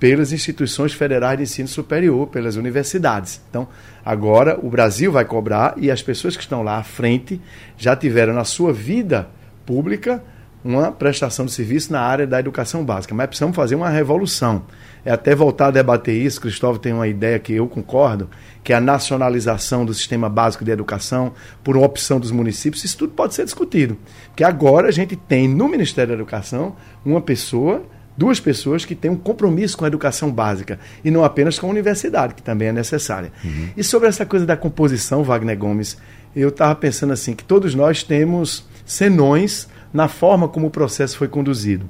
pelas 0.00 0.32
instituições 0.32 0.94
federais 0.94 1.36
de 1.36 1.44
ensino 1.44 1.68
superior, 1.68 2.26
pelas 2.28 2.56
universidades. 2.56 3.40
Então, 3.50 3.68
agora 4.02 4.58
o 4.60 4.70
Brasil 4.70 5.12
vai 5.12 5.26
cobrar 5.26 5.74
e 5.76 5.90
as 5.90 6.02
pessoas 6.02 6.36
que 6.36 6.42
estão 6.42 6.62
lá 6.62 6.78
à 6.78 6.82
frente 6.82 7.38
já 7.76 7.94
tiveram 7.94 8.32
na 8.32 8.44
sua 8.44 8.72
vida 8.72 9.28
pública 9.66 10.24
uma 10.64 10.90
prestação 10.90 11.46
de 11.46 11.52
serviço 11.52 11.92
na 11.92 12.00
área 12.00 12.26
da 12.26 12.38
educação 12.38 12.84
básica, 12.84 13.14
mas 13.14 13.26
precisamos 13.26 13.56
fazer 13.56 13.74
uma 13.74 13.88
revolução. 13.88 14.62
É 15.04 15.10
até 15.10 15.34
voltar 15.34 15.68
a 15.68 15.70
debater 15.70 16.14
isso, 16.14 16.40
Cristóvão 16.40 16.78
tem 16.78 16.92
uma 16.92 17.08
ideia 17.08 17.38
que 17.38 17.54
eu 17.54 17.66
concordo, 17.66 18.28
que 18.62 18.72
é 18.72 18.76
a 18.76 18.80
nacionalização 18.80 19.84
do 19.84 19.94
sistema 19.94 20.28
básico 20.28 20.64
de 20.64 20.70
educação 20.70 21.32
por 21.64 21.76
opção 21.76 22.20
dos 22.20 22.30
municípios, 22.30 22.84
isso 22.84 22.98
tudo 22.98 23.12
pode 23.14 23.34
ser 23.34 23.44
discutido. 23.44 23.96
Porque 24.26 24.44
agora 24.44 24.88
a 24.88 24.92
gente 24.92 25.16
tem 25.16 25.48
no 25.48 25.68
Ministério 25.68 26.08
da 26.08 26.14
Educação 26.14 26.76
uma 27.04 27.22
pessoa, 27.22 27.82
duas 28.20 28.38
pessoas 28.38 28.84
que 28.84 28.94
têm 28.94 29.10
um 29.10 29.16
compromisso 29.16 29.78
com 29.78 29.86
a 29.86 29.88
educação 29.88 30.30
básica 30.30 30.78
e 31.02 31.10
não 31.10 31.24
apenas 31.24 31.58
com 31.58 31.66
a 31.66 31.70
universidade, 31.70 32.34
que 32.34 32.42
também 32.42 32.68
é 32.68 32.72
necessária. 32.72 33.32
Uhum. 33.42 33.70
E 33.74 33.82
sobre 33.82 34.10
essa 34.10 34.26
coisa 34.26 34.44
da 34.44 34.58
composição, 34.58 35.24
Wagner 35.24 35.56
Gomes, 35.56 35.96
eu 36.36 36.50
estava 36.50 36.74
pensando 36.74 37.14
assim, 37.14 37.34
que 37.34 37.42
todos 37.42 37.74
nós 37.74 38.02
temos 38.02 38.68
senões 38.84 39.66
na 39.90 40.06
forma 40.06 40.46
como 40.48 40.66
o 40.66 40.70
processo 40.70 41.16
foi 41.16 41.28
conduzido. 41.28 41.88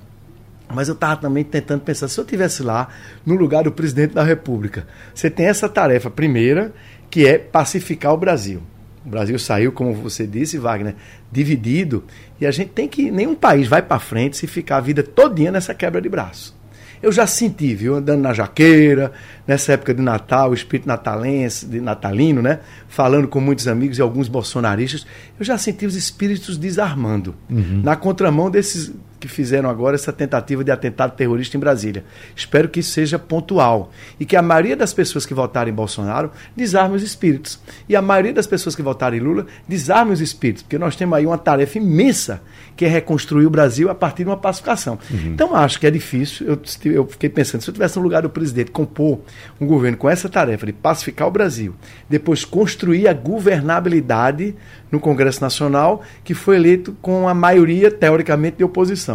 Mas 0.72 0.87
eu 0.87 0.95
estava 0.95 1.16
também 1.16 1.43
tentando 1.43 1.81
pensar, 1.81 2.07
se 2.07 2.16
eu 2.20 2.24
tivesse 2.24 2.62
lá 2.62 2.87
no 3.26 3.35
lugar 3.35 3.64
do 3.64 3.72
presidente 3.72 4.14
da 4.14 4.22
República, 4.22 4.87
você 5.12 5.28
tem 5.28 5.47
essa 5.47 5.68
tarefa 5.68 6.09
primeira, 6.09 6.72
que 7.11 7.26
é 7.26 7.39
pacificar 7.39 8.14
o 8.14 8.16
Brasil. 8.16 8.62
O 9.05 9.09
Brasil 9.09 9.39
saiu, 9.39 9.73
como 9.73 9.95
você 9.95 10.27
disse, 10.27 10.59
Wagner, 10.59 10.95
dividido, 11.33 12.05
e 12.41 12.47
a 12.47 12.51
gente 12.51 12.71
tem 12.71 12.87
que. 12.87 13.11
Nenhum 13.11 13.35
país 13.35 13.67
vai 13.67 13.81
para 13.81 13.99
frente 13.99 14.37
se 14.37 14.47
ficar 14.47 14.77
a 14.77 14.81
vida 14.81 15.03
todinha 15.03 15.51
nessa 15.51 15.75
quebra 15.75 16.01
de 16.01 16.09
braço. 16.09 16.59
Eu 17.03 17.11
já 17.11 17.27
senti, 17.27 17.75
viu, 17.75 17.95
andando 17.95 18.21
na 18.21 18.35
jaqueira, 18.35 19.11
nessa 19.47 19.73
época 19.73 19.95
de 19.95 20.03
Natal, 20.03 20.51
o 20.51 20.55
espírito 20.55 20.87
natalense, 20.87 21.65
de 21.65 21.81
natalino, 21.81 22.43
né? 22.43 22.61
Falando 22.89 23.27
com 23.27 23.41
muitos 23.41 23.67
amigos 23.67 23.97
e 23.97 24.03
alguns 24.03 24.29
bolsonaristas, 24.29 25.07
eu 25.39 25.45
já 25.45 25.57
senti 25.57 25.87
os 25.87 25.97
espíritos 25.97 26.59
desarmando. 26.59 27.35
Uhum. 27.49 27.81
Na 27.83 27.97
contramão 27.97 28.51
desses 28.51 28.93
que 29.21 29.29
fizeram 29.29 29.68
agora 29.68 29.95
essa 29.95 30.12
tentativa 30.12 30.64
de 30.64 30.71
atentado 30.71 31.14
terrorista 31.14 31.57
em 31.57 31.61
Brasília. 31.61 32.05
Espero 32.35 32.68
que 32.68 32.81
isso 32.81 32.93
seja 32.93 33.18
pontual 33.18 33.93
e 34.18 34.25
que 34.25 34.35
a 34.35 34.43
maioria 34.43 34.75
das 34.75 34.95
pessoas 34.95 35.27
que 35.27 35.35
votarem 35.35 35.73
em 35.73 35.77
Bolsonaro 35.77 36.33
desarme 36.57 36.97
os 36.97 37.03
espíritos. 37.03 37.61
E 37.89 37.95
a 37.95 38.01
maioria 38.01 38.33
das 38.33 38.47
pessoas 38.47 38.75
que 38.75 38.83
votarem 38.83 39.21
em 39.21 39.23
Lula 39.23 39.47
desarme 39.68 40.12
os 40.12 40.21
espíritos, 40.21 40.62
porque 40.62 40.79
nós 40.79 40.97
temos 40.97 41.18
aí 41.18 41.27
uma 41.27 41.39
tarefa 41.39 41.79
imensa 41.79 42.43
que 42.75 42.87
é 42.87 42.89
reconstruir 42.89 43.45
o 43.45 43.51
Brasil 43.51 43.91
a 43.91 43.95
partir 43.95 44.25
de 44.25 44.31
uma 44.31 44.37
pacificação. 44.39 44.99
Uhum. 45.11 45.33
Então 45.35 45.55
acho 45.55 45.79
que 45.79 45.87
é 45.87 45.91
difícil. 45.91 46.47
Eu, 46.47 46.61
eu 46.93 47.07
fiquei 47.07 47.29
pensando, 47.29 47.61
se 47.61 47.68
eu 47.68 47.75
tivesse 47.75 47.99
no 47.99 48.03
lugar 48.03 48.23
do 48.23 48.31
presidente 48.31 48.71
compor 48.71 49.21
um 49.61 49.66
governo 49.66 49.99
com 49.99 50.09
essa 50.09 50.29
tarefa 50.29 50.64
de 50.64 50.73
pacificar 50.73 51.29
o 51.29 51.31
Brasil, 51.31 51.75
depois 52.09 52.45
construir 52.45 53.07
a 53.07 53.12
governabilidade 53.12 54.55
no 54.91 54.99
Congresso 54.99 55.41
Nacional, 55.41 56.03
que 56.25 56.35
foi 56.35 56.57
eleito 56.57 56.97
com 57.01 57.29
a 57.29 57.35
maioria, 57.35 57.91
teoricamente, 57.91 58.57
de 58.57 58.64
oposição. 58.64 59.10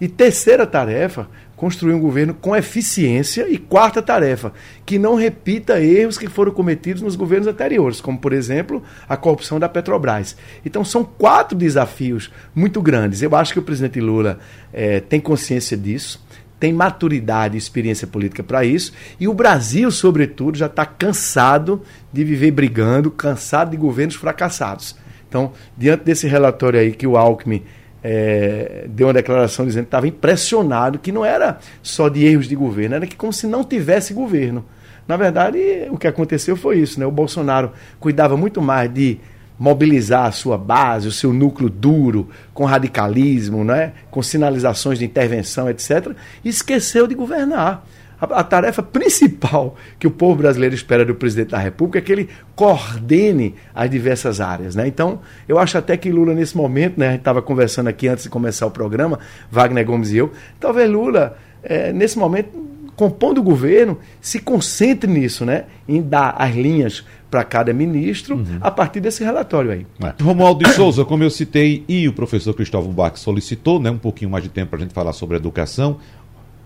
E 0.00 0.08
terceira 0.08 0.66
tarefa, 0.66 1.28
construir 1.54 1.92
um 1.92 2.00
governo 2.00 2.32
com 2.32 2.56
eficiência. 2.56 3.46
E 3.50 3.58
quarta 3.58 4.00
tarefa, 4.00 4.52
que 4.86 4.98
não 4.98 5.14
repita 5.14 5.78
erros 5.78 6.16
que 6.16 6.26
foram 6.26 6.52
cometidos 6.52 7.02
nos 7.02 7.16
governos 7.16 7.46
anteriores, 7.46 8.00
como, 8.00 8.18
por 8.18 8.32
exemplo, 8.32 8.82
a 9.06 9.16
corrupção 9.16 9.60
da 9.60 9.68
Petrobras. 9.68 10.36
Então, 10.64 10.82
são 10.84 11.04
quatro 11.04 11.56
desafios 11.56 12.30
muito 12.54 12.80
grandes. 12.80 13.20
Eu 13.20 13.36
acho 13.36 13.52
que 13.52 13.58
o 13.58 13.62
presidente 13.62 14.00
Lula 14.00 14.38
é, 14.72 15.00
tem 15.00 15.20
consciência 15.20 15.76
disso 15.76 16.24
tem 16.60 16.74
maturidade 16.74 17.54
e 17.54 17.58
experiência 17.58 18.06
política 18.06 18.42
para 18.42 18.62
isso, 18.66 18.92
e 19.18 19.26
o 19.26 19.32
Brasil, 19.32 19.90
sobretudo, 19.90 20.58
já 20.58 20.66
está 20.66 20.84
cansado 20.84 21.82
de 22.12 22.22
viver 22.22 22.50
brigando, 22.50 23.10
cansado 23.10 23.70
de 23.70 23.78
governos 23.78 24.14
fracassados. 24.14 24.94
Então, 25.26 25.52
diante 25.74 26.04
desse 26.04 26.28
relatório 26.28 26.78
aí 26.78 26.92
que 26.92 27.06
o 27.06 27.16
Alckmin 27.16 27.62
é, 28.02 28.86
deu 28.88 29.06
uma 29.06 29.12
declaração 29.12 29.66
dizendo 29.66 29.84
que 29.84 29.88
estava 29.88 30.08
impressionado, 30.08 30.98
que 30.98 31.12
não 31.12 31.24
era 31.24 31.58
só 31.82 32.08
de 32.08 32.24
erros 32.24 32.48
de 32.48 32.54
governo, 32.54 32.96
era 32.96 33.06
que 33.06 33.16
como 33.16 33.32
se 33.32 33.46
não 33.46 33.62
tivesse 33.64 34.14
governo. 34.14 34.64
Na 35.06 35.16
verdade, 35.16 35.58
o 35.90 35.98
que 35.98 36.06
aconteceu 36.06 36.56
foi 36.56 36.78
isso, 36.78 37.00
né? 37.00 37.06
O 37.06 37.10
Bolsonaro 37.10 37.72
cuidava 37.98 38.36
muito 38.36 38.62
mais 38.62 38.92
de 38.92 39.18
mobilizar 39.58 40.24
a 40.24 40.32
sua 40.32 40.56
base, 40.56 41.06
o 41.06 41.12
seu 41.12 41.34
núcleo 41.34 41.68
duro, 41.68 42.30
com 42.54 42.64
radicalismo, 42.64 43.62
né? 43.62 43.92
com 44.10 44.22
sinalizações 44.22 44.98
de 44.98 45.04
intervenção, 45.04 45.68
etc., 45.68 46.12
e 46.42 46.48
esqueceu 46.48 47.06
de 47.06 47.14
governar. 47.14 47.84
A, 48.20 48.40
a, 48.40 48.44
tarefa 48.44 48.82
principal 48.82 49.76
que 49.98 50.06
o 50.06 50.10
povo 50.10 50.36
brasileiro 50.36 50.74
espera 50.74 51.04
do 51.04 51.14
presidente 51.14 51.50
da 51.50 51.58
República 51.58 51.98
é 51.98 52.02
que 52.02 52.12
ele 52.12 52.28
coordene 52.54 53.54
as 53.74 53.88
diversas 53.90 54.40
áreas. 54.40 54.74
Né? 54.74 54.86
Então, 54.86 55.20
eu 55.48 55.58
acho 55.58 55.78
até 55.78 55.96
que 55.96 56.10
Lula, 56.10 56.34
nesse 56.34 56.56
momento, 56.56 56.98
né, 56.98 57.08
a 57.08 57.10
gente 57.12 57.20
estava 57.20 57.40
conversando 57.40 57.88
aqui 57.88 58.08
antes 58.08 58.24
de 58.24 58.30
começar 58.30 58.66
o 58.66 58.70
programa, 58.70 59.18
Wagner 59.50 59.84
Gomes 59.84 60.12
e 60.12 60.18
eu, 60.18 60.32
talvez 60.58 60.90
Lula, 60.90 61.36
é, 61.62 61.92
nesse 61.92 62.18
momento, 62.18 62.50
compondo 63.00 63.38
o 63.38 63.42
governo, 63.42 63.98
se 64.20 64.38
concentre 64.38 65.10
nisso, 65.10 65.42
né? 65.44 65.64
em 65.88 66.02
dar 66.02 66.34
as 66.38 66.54
linhas 66.54 67.02
para 67.30 67.42
cada 67.44 67.72
ministro 67.72 68.36
uhum. 68.36 68.58
a 68.60 68.70
partir 68.70 69.00
desse 69.00 69.24
relatório 69.24 69.70
aí. 69.70 69.86
É. 70.02 70.22
Romualdo 70.22 70.64
de 70.64 70.72
Souza, 70.74 71.04
como 71.04 71.22
eu 71.22 71.30
citei, 71.30 71.82
e 71.88 72.06
o 72.08 72.12
professor 72.12 72.52
Cristóvão 72.52 72.92
Bach 72.92 73.16
solicitou 73.16 73.80
né, 73.80 73.90
um 73.90 73.96
pouquinho 73.96 74.30
mais 74.30 74.44
de 74.44 74.50
tempo 74.50 74.70
para 74.70 74.80
a 74.80 74.82
gente 74.82 74.92
falar 74.92 75.12
sobre 75.12 75.36
educação. 75.36 75.98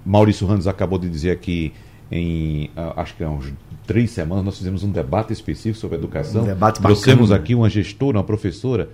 Maurício 0.04 0.46
Randes 0.46 0.66
acabou 0.66 0.98
de 0.98 1.08
dizer 1.08 1.30
aqui 1.30 1.72
em 2.10 2.70
acho 2.96 3.16
que 3.16 3.24
há 3.24 3.30
uns 3.30 3.52
três 3.86 4.10
semanas 4.10 4.44
nós 4.44 4.58
fizemos 4.58 4.82
um 4.82 4.90
debate 4.90 5.32
específico 5.32 5.78
sobre 5.78 5.96
educação. 5.96 6.42
Um 6.42 6.46
debate 6.46 6.80
bacana. 6.80 6.94
Trouxemos 6.94 7.32
aqui 7.32 7.54
uma 7.54 7.68
gestora, 7.68 8.18
uma 8.18 8.24
professora 8.24 8.90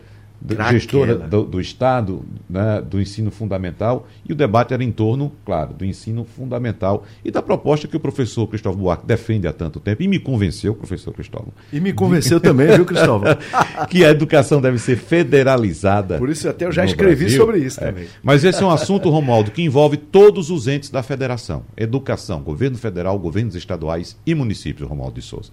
gestora 0.71 1.15
do, 1.17 1.45
do, 1.45 1.61
Estado, 1.61 2.25
né, 2.49 2.83
do 2.83 3.01
ensino 3.01 3.31
fundamental, 3.31 4.09
e 4.27 4.33
o 4.33 4.37
debate 4.37 4.73
era 4.73 4.83
em 4.83 4.91
torno, 4.91 5.33
claro, 5.45 5.75
do 5.75 5.85
ensino 5.85 6.25
fundamental 6.25 7.05
e 7.25 7.31
da 7.31 7.43
proposta 7.43 7.87
que 7.87 7.97
o 7.97 8.01
professor 8.01 8.47
Cristóvão 8.47 8.81
Buarque 8.81 9.07
defende 9.07 9.47
há 9.47 9.53
tanto 9.53 9.79
tempo, 9.79 10.03
e 10.03 10.09
me 10.09 10.19
convenceu, 10.19 10.75
professor 10.75 11.13
Cristóvão. 11.13 11.53
E 11.73 11.81
me 11.81 11.93
convenceu 11.93 12.39
de... 12.39 12.45
também, 12.45 12.69
viu, 12.69 12.85
Cristóvão? 12.85 13.37
que 13.89 14.05
a 14.05 14.11
educação 14.11 14.61
deve 14.61 14.79
ser 14.79 14.97
federalizada. 14.97 16.19
Por 16.19 16.31
isso 16.31 16.49
até 16.49 16.65
eu 16.65 16.73
já 16.73 16.85
escrevi 16.85 17.25
Brasil. 17.25 17.41
sobre 17.41 17.59
isso 17.59 17.83
é. 17.83 17.87
também. 17.87 18.07
Mas 18.23 18.45
esse 18.45 18.63
é 18.63 18.67
um 18.67 18.71
assunto, 18.71 19.11
Romualdo, 19.11 19.51
que 19.51 19.63
envolve 19.63 19.97
todos 19.97 20.51
os 20.51 20.67
entes 20.67 20.91
da 20.91 21.03
federação: 21.03 21.65
educação, 21.77 22.43
governo 22.43 22.79
federal, 22.79 23.19
governos 23.19 23.55
estaduais 23.55 24.17
e 24.27 24.35
municípios, 24.35 24.89
Romualdo 24.89 25.21
de 25.21 25.23
Souza. 25.23 25.51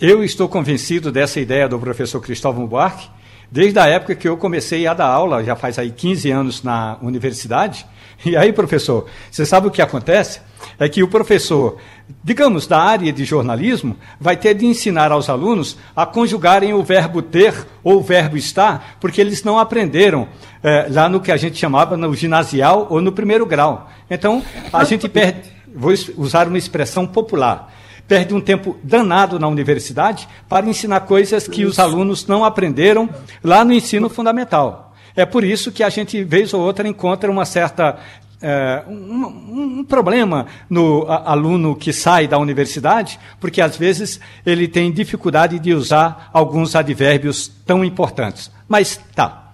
Eu 0.00 0.24
estou 0.24 0.48
convencido 0.48 1.12
dessa 1.12 1.40
ideia 1.40 1.68
do 1.68 1.78
professor 1.78 2.20
Cristóvão 2.20 2.66
Buarque 2.66 3.08
desde 3.54 3.78
a 3.78 3.86
época 3.86 4.16
que 4.16 4.28
eu 4.28 4.36
comecei 4.36 4.84
a 4.84 4.92
dar 4.92 5.06
aula, 5.06 5.44
já 5.44 5.54
faz 5.54 5.78
aí 5.78 5.92
15 5.92 6.28
anos 6.28 6.62
na 6.64 6.98
universidade. 7.00 7.86
E 8.24 8.36
aí, 8.36 8.52
professor, 8.52 9.06
você 9.30 9.44
sabe 9.44 9.66
o 9.66 9.70
que 9.70 9.82
acontece? 9.82 10.40
É 10.78 10.88
que 10.88 11.02
o 11.02 11.08
professor, 11.08 11.76
digamos, 12.22 12.66
da 12.66 12.80
área 12.80 13.12
de 13.12 13.22
jornalismo, 13.22 13.96
vai 14.18 14.34
ter 14.34 14.54
de 14.54 14.64
ensinar 14.64 15.12
aos 15.12 15.28
alunos 15.28 15.76
a 15.94 16.06
conjugarem 16.06 16.72
o 16.72 16.82
verbo 16.82 17.20
ter 17.20 17.52
ou 17.82 17.98
o 17.98 18.02
verbo 18.02 18.38
estar, 18.38 18.96
porque 18.98 19.20
eles 19.20 19.42
não 19.42 19.58
aprenderam 19.58 20.28
é, 20.62 20.86
lá 20.88 21.06
no 21.06 21.20
que 21.20 21.32
a 21.32 21.36
gente 21.36 21.58
chamava 21.58 21.98
no 21.98 22.14
ginasial 22.14 22.86
ou 22.88 23.02
no 23.02 23.12
primeiro 23.12 23.44
grau. 23.44 23.90
Então, 24.08 24.42
a 24.72 24.84
gente 24.84 25.06
perde, 25.06 25.50
vou 25.74 25.92
usar 26.16 26.46
uma 26.46 26.56
expressão 26.56 27.06
popular, 27.06 27.73
perde 28.06 28.34
um 28.34 28.40
tempo 28.40 28.76
danado 28.82 29.38
na 29.38 29.48
universidade 29.48 30.28
para 30.48 30.66
ensinar 30.66 31.00
coisas 31.00 31.48
que 31.48 31.64
os 31.64 31.78
alunos 31.78 32.26
não 32.26 32.44
aprenderam 32.44 33.08
lá 33.42 33.64
no 33.64 33.72
ensino 33.72 34.08
fundamental. 34.08 34.94
É 35.16 35.24
por 35.24 35.44
isso 35.44 35.70
que 35.70 35.82
a 35.82 35.88
gente, 35.88 36.22
vez 36.24 36.52
ou 36.52 36.60
outra, 36.60 36.88
encontra 36.88 37.30
uma 37.30 37.44
certa 37.44 37.98
é, 38.42 38.82
um, 38.86 39.78
um, 39.78 39.84
problema 39.84 40.46
no 40.68 41.06
a, 41.08 41.32
aluno 41.32 41.74
que 41.74 41.92
sai 41.92 42.26
da 42.28 42.36
universidade, 42.36 43.18
porque 43.40 43.60
às 43.60 43.76
vezes 43.76 44.20
ele 44.44 44.68
tem 44.68 44.92
dificuldade 44.92 45.58
de 45.58 45.72
usar 45.72 46.28
alguns 46.32 46.74
advérbios 46.74 47.50
tão 47.64 47.84
importantes. 47.84 48.50
Mas 48.68 49.00
tá. 49.14 49.52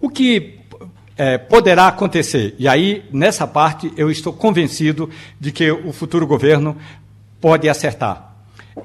O 0.00 0.08
que 0.08 0.58
é, 1.16 1.38
poderá 1.38 1.86
acontecer, 1.86 2.56
e 2.58 2.66
aí 2.66 3.04
nessa 3.12 3.46
parte 3.46 3.92
eu 3.96 4.10
estou 4.10 4.32
convencido 4.32 5.08
de 5.38 5.52
que 5.52 5.70
o 5.70 5.92
futuro 5.92 6.26
governo 6.26 6.76
pode 7.42 7.68
acertar. 7.68 8.36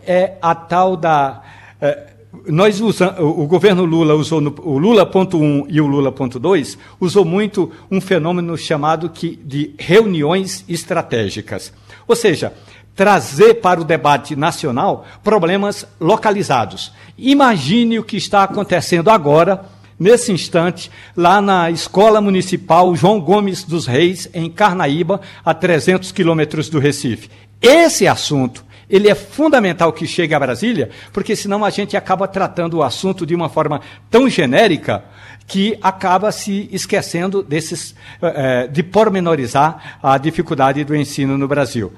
É 0.06 0.34
a 0.42 0.54
tal 0.56 0.98
da. 0.98 1.44
É, 1.80 2.08
nós 2.46 2.82
o 2.82 3.48
governo 3.48 3.86
Lula 3.86 4.14
usou 4.16 4.42
no, 4.42 4.54
o 4.64 4.78
Lula.1 4.78 5.68
e 5.70 5.80
o 5.80 5.88
Lula.2 5.88 6.78
usou 7.00 7.24
muito 7.24 7.72
um 7.90 8.02
fenômeno 8.02 8.58
chamado 8.58 9.10
que, 9.10 9.40
de 9.44 9.74
reuniões 9.78 10.66
estratégicas. 10.68 11.72
Ou 12.08 12.16
seja, 12.16 12.54
trazer 12.96 13.56
para 13.56 13.80
o 13.80 13.86
debate 13.86 14.36
nacional 14.36 15.06
problemas 15.24 15.88
localizados. 16.00 16.92
Imagine 17.18 18.00
o 18.00 18.04
que 18.04 18.18
está 18.18 18.44
acontecendo 18.44 19.10
agora, 19.10 19.66
nesse 20.00 20.32
instante, 20.32 20.92
lá 21.16 21.42
na 21.42 21.72
Escola 21.72 22.22
Municipal 22.22 22.96
João 22.96 23.20
Gomes 23.20 23.64
dos 23.64 23.86
Reis, 23.88 24.30
em 24.34 24.50
Carnaíba, 24.50 25.22
a 25.44 25.54
300 25.54 26.12
quilômetros 26.12 26.70
do 26.70 26.80
Recife. 26.80 27.30
Esse 27.62 28.08
assunto, 28.08 28.64
ele 28.90 29.10
é 29.10 29.16
fundamental 29.16 29.92
que 29.92 30.08
chegue 30.08 30.34
a 30.34 30.40
Brasília, 30.40 30.90
porque 31.12 31.36
senão 31.36 31.66
a 31.66 31.70
gente 31.70 31.98
acaba 31.98 32.28
tratando 32.28 32.78
o 32.78 32.84
assunto 32.84 33.26
de 33.26 33.36
uma 33.36 33.50
forma 33.50 33.82
tão 34.10 34.30
genérica 34.30 35.04
que 35.46 35.78
acaba 35.82 36.32
se 36.32 36.70
esquecendo 36.72 37.42
desses, 37.42 37.96
eh, 38.22 38.68
de 38.68 38.84
pormenorizar 38.84 39.98
a 40.04 40.18
dificuldade 40.18 40.84
do 40.84 40.96
ensino 40.96 41.38
no 41.38 41.48
Brasil. 41.48 41.92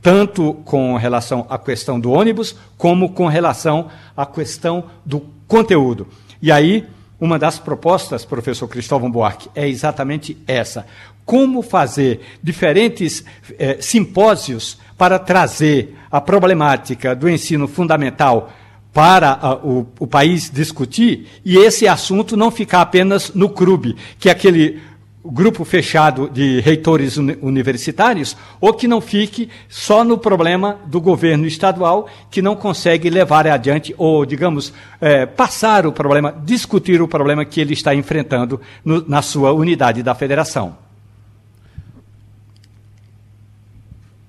Tanto 0.00 0.54
com 0.64 0.96
relação 0.96 1.46
à 1.48 1.58
questão 1.58 1.98
do 1.98 2.10
ônibus, 2.10 2.56
como 2.76 3.10
com 3.10 3.26
relação 3.26 3.88
à 4.16 4.26
questão 4.26 4.84
do 5.04 5.24
conteúdo. 5.46 6.06
E 6.40 6.50
aí, 6.50 6.86
uma 7.22 7.38
das 7.38 7.56
propostas, 7.56 8.24
professor 8.24 8.66
Cristóvão 8.66 9.08
Buarque, 9.08 9.48
é 9.54 9.68
exatamente 9.68 10.36
essa. 10.44 10.84
Como 11.24 11.62
fazer 11.62 12.20
diferentes 12.42 13.24
eh, 13.56 13.76
simpósios 13.80 14.76
para 14.98 15.20
trazer 15.20 15.96
a 16.10 16.20
problemática 16.20 17.14
do 17.14 17.30
ensino 17.30 17.68
fundamental 17.68 18.52
para 18.92 19.38
a, 19.40 19.54
o, 19.54 19.86
o, 20.00 20.06
país 20.08 20.50
discutir 20.50 21.28
e 21.44 21.56
esse 21.58 21.86
assunto 21.86 22.36
não 22.36 22.50
ficar 22.50 22.80
apenas 22.80 23.32
no 23.32 23.48
CRUB, 23.48 23.94
que 24.18 24.28
é 24.28 24.32
aquele 24.32 24.82
grupo 25.24 25.64
fechado 25.64 26.28
de 26.28 26.60
reitores 26.60 27.16
uni 27.16 27.38
universitários, 27.40 28.36
ou 28.60 28.74
que 28.74 28.88
não 28.88 29.00
fique 29.00 29.48
só 29.68 30.04
no 30.04 30.18
problema 30.18 30.78
do 30.86 31.00
governo 31.00 31.46
estadual, 31.46 32.08
que 32.30 32.42
não 32.42 32.56
consegue 32.56 33.08
levar 33.08 33.46
adiante, 33.46 33.94
ou, 33.96 34.26
digamos, 34.26 34.72
é, 35.00 35.24
passar 35.24 35.86
o 35.86 35.92
problema, 35.92 36.32
discutir 36.44 37.00
o 37.00 37.06
problema 37.06 37.44
que 37.44 37.60
ele 37.60 37.72
está 37.72 37.94
enfrentando 37.94 38.60
no, 38.84 39.06
na 39.08 39.22
sua 39.22 39.52
unidade 39.52 40.02
da 40.02 40.14
federação. 40.14 40.76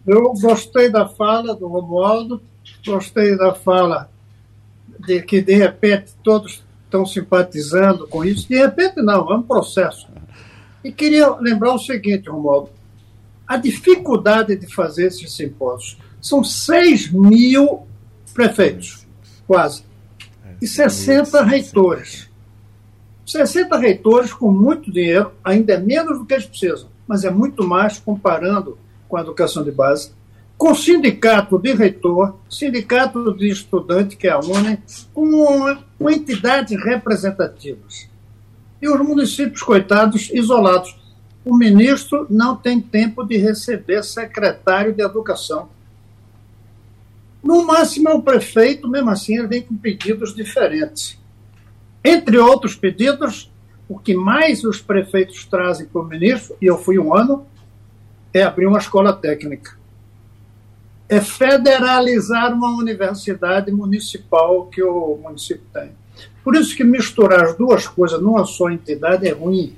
Eu 0.05 0.33
gostei 0.33 0.89
da 0.89 1.07
fala 1.07 1.55
do 1.55 1.67
Romualdo, 1.67 2.41
gostei 2.85 3.37
da 3.37 3.53
fala 3.53 4.09
de 4.99 5.21
que, 5.21 5.41
de 5.41 5.55
repente, 5.55 6.11
todos 6.21 6.63
estão 6.85 7.05
simpatizando 7.05 8.07
com 8.07 8.23
isso. 8.23 8.47
De 8.47 8.57
repente, 8.57 9.01
não, 9.01 9.31
é 9.31 9.35
um 9.35 9.41
processo. 9.41 10.12
E 10.83 10.91
queria 10.91 11.29
lembrar 11.35 11.73
o 11.73 11.79
seguinte, 11.79 12.29
Romualdo: 12.29 12.69
a 13.47 13.57
dificuldade 13.57 14.55
de 14.55 14.73
fazer 14.73 15.07
esses 15.07 15.31
simpósios. 15.33 15.97
São 16.21 16.43
6 16.43 17.11
mil 17.11 17.83
prefeitos, 18.33 19.05
quase, 19.45 19.83
e 20.61 20.67
60 20.67 21.43
reitores. 21.43 22.29
60 23.25 23.77
reitores 23.77 24.33
com 24.33 24.51
muito 24.51 24.91
dinheiro, 24.91 25.31
ainda 25.43 25.73
é 25.73 25.79
menos 25.79 26.19
do 26.19 26.25
que 26.25 26.33
eles 26.33 26.45
precisam, 26.45 26.89
mas 27.07 27.23
é 27.23 27.29
muito 27.29 27.63
mais 27.63 27.99
comparando 27.99 28.77
com 29.07 29.17
a 29.17 29.21
educação 29.21 29.63
de 29.63 29.71
base, 29.71 30.11
com 30.57 30.73
sindicato 30.73 31.59
de 31.59 31.73
reitor, 31.73 32.37
sindicato 32.49 33.33
de 33.35 33.49
estudante, 33.49 34.15
que 34.15 34.27
é 34.27 34.31
a 34.31 34.39
UNE, 34.39 34.79
com, 35.13 35.77
com 35.97 36.09
entidades 36.09 36.81
representativas. 36.83 38.07
E 38.83 38.89
os 38.89 38.99
municípios, 38.99 39.63
coitados, 39.63 40.29
isolados. 40.33 40.93
O 41.45 41.55
ministro 41.55 42.27
não 42.29 42.53
tem 42.53 42.81
tempo 42.81 43.23
de 43.23 43.37
receber 43.37 44.03
secretário 44.03 44.91
de 44.91 45.01
educação. 45.01 45.69
No 47.41 47.65
máximo, 47.65 48.09
é 48.09 48.13
o 48.13 48.21
prefeito, 48.21 48.89
mesmo 48.89 49.09
assim, 49.09 49.37
ele 49.37 49.47
vem 49.47 49.61
com 49.61 49.77
pedidos 49.77 50.35
diferentes. 50.35 51.17
Entre 52.03 52.37
outros 52.37 52.75
pedidos, 52.75 53.49
o 53.87 53.97
que 53.97 54.13
mais 54.13 54.65
os 54.65 54.81
prefeitos 54.81 55.45
trazem 55.45 55.85
para 55.85 56.01
o 56.01 56.05
ministro, 56.05 56.57
e 56.61 56.65
eu 56.65 56.77
fui 56.77 56.99
um 56.99 57.15
ano, 57.15 57.47
é 58.33 58.43
abrir 58.43 58.67
uma 58.67 58.79
escola 58.79 59.13
técnica. 59.13 59.77
É 61.07 61.21
federalizar 61.21 62.53
uma 62.53 62.75
universidade 62.75 63.71
municipal 63.71 64.65
que 64.65 64.83
o 64.83 65.17
município 65.23 65.63
tem. 65.71 66.02
Por 66.43 66.55
isso 66.55 66.75
que 66.75 66.83
misturar 66.83 67.43
as 67.43 67.55
duas 67.55 67.87
coisas 67.87 68.21
numa 68.21 68.45
só 68.45 68.69
entidade 68.69 69.27
é 69.27 69.31
ruim. 69.31 69.73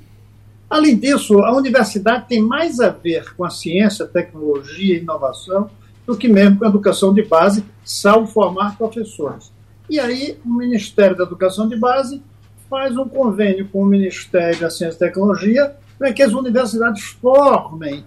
Além 0.68 0.98
disso, 0.98 1.38
a 1.40 1.56
universidade 1.56 2.26
tem 2.28 2.42
mais 2.42 2.80
a 2.80 2.88
ver 2.88 3.34
com 3.34 3.44
a 3.44 3.50
ciência, 3.50 4.04
tecnologia 4.06 4.96
e 4.96 5.00
inovação 5.00 5.70
do 6.04 6.16
que 6.16 6.28
mesmo 6.28 6.58
com 6.58 6.64
a 6.64 6.68
educação 6.68 7.14
de 7.14 7.22
base, 7.22 7.64
salvo 7.84 8.26
formar 8.26 8.76
professores. 8.76 9.52
E 9.88 10.00
aí, 10.00 10.38
o 10.44 10.52
Ministério 10.52 11.16
da 11.16 11.24
Educação 11.24 11.68
de 11.68 11.76
Base 11.76 12.20
faz 12.68 12.96
um 12.96 13.08
convênio 13.08 13.68
com 13.68 13.82
o 13.82 13.86
Ministério 13.86 14.60
da 14.60 14.70
Ciência 14.70 14.96
e 14.96 14.98
Tecnologia 14.98 15.76
para 15.96 16.12
que 16.12 16.22
as 16.22 16.32
universidades 16.32 17.04
formem 17.04 18.04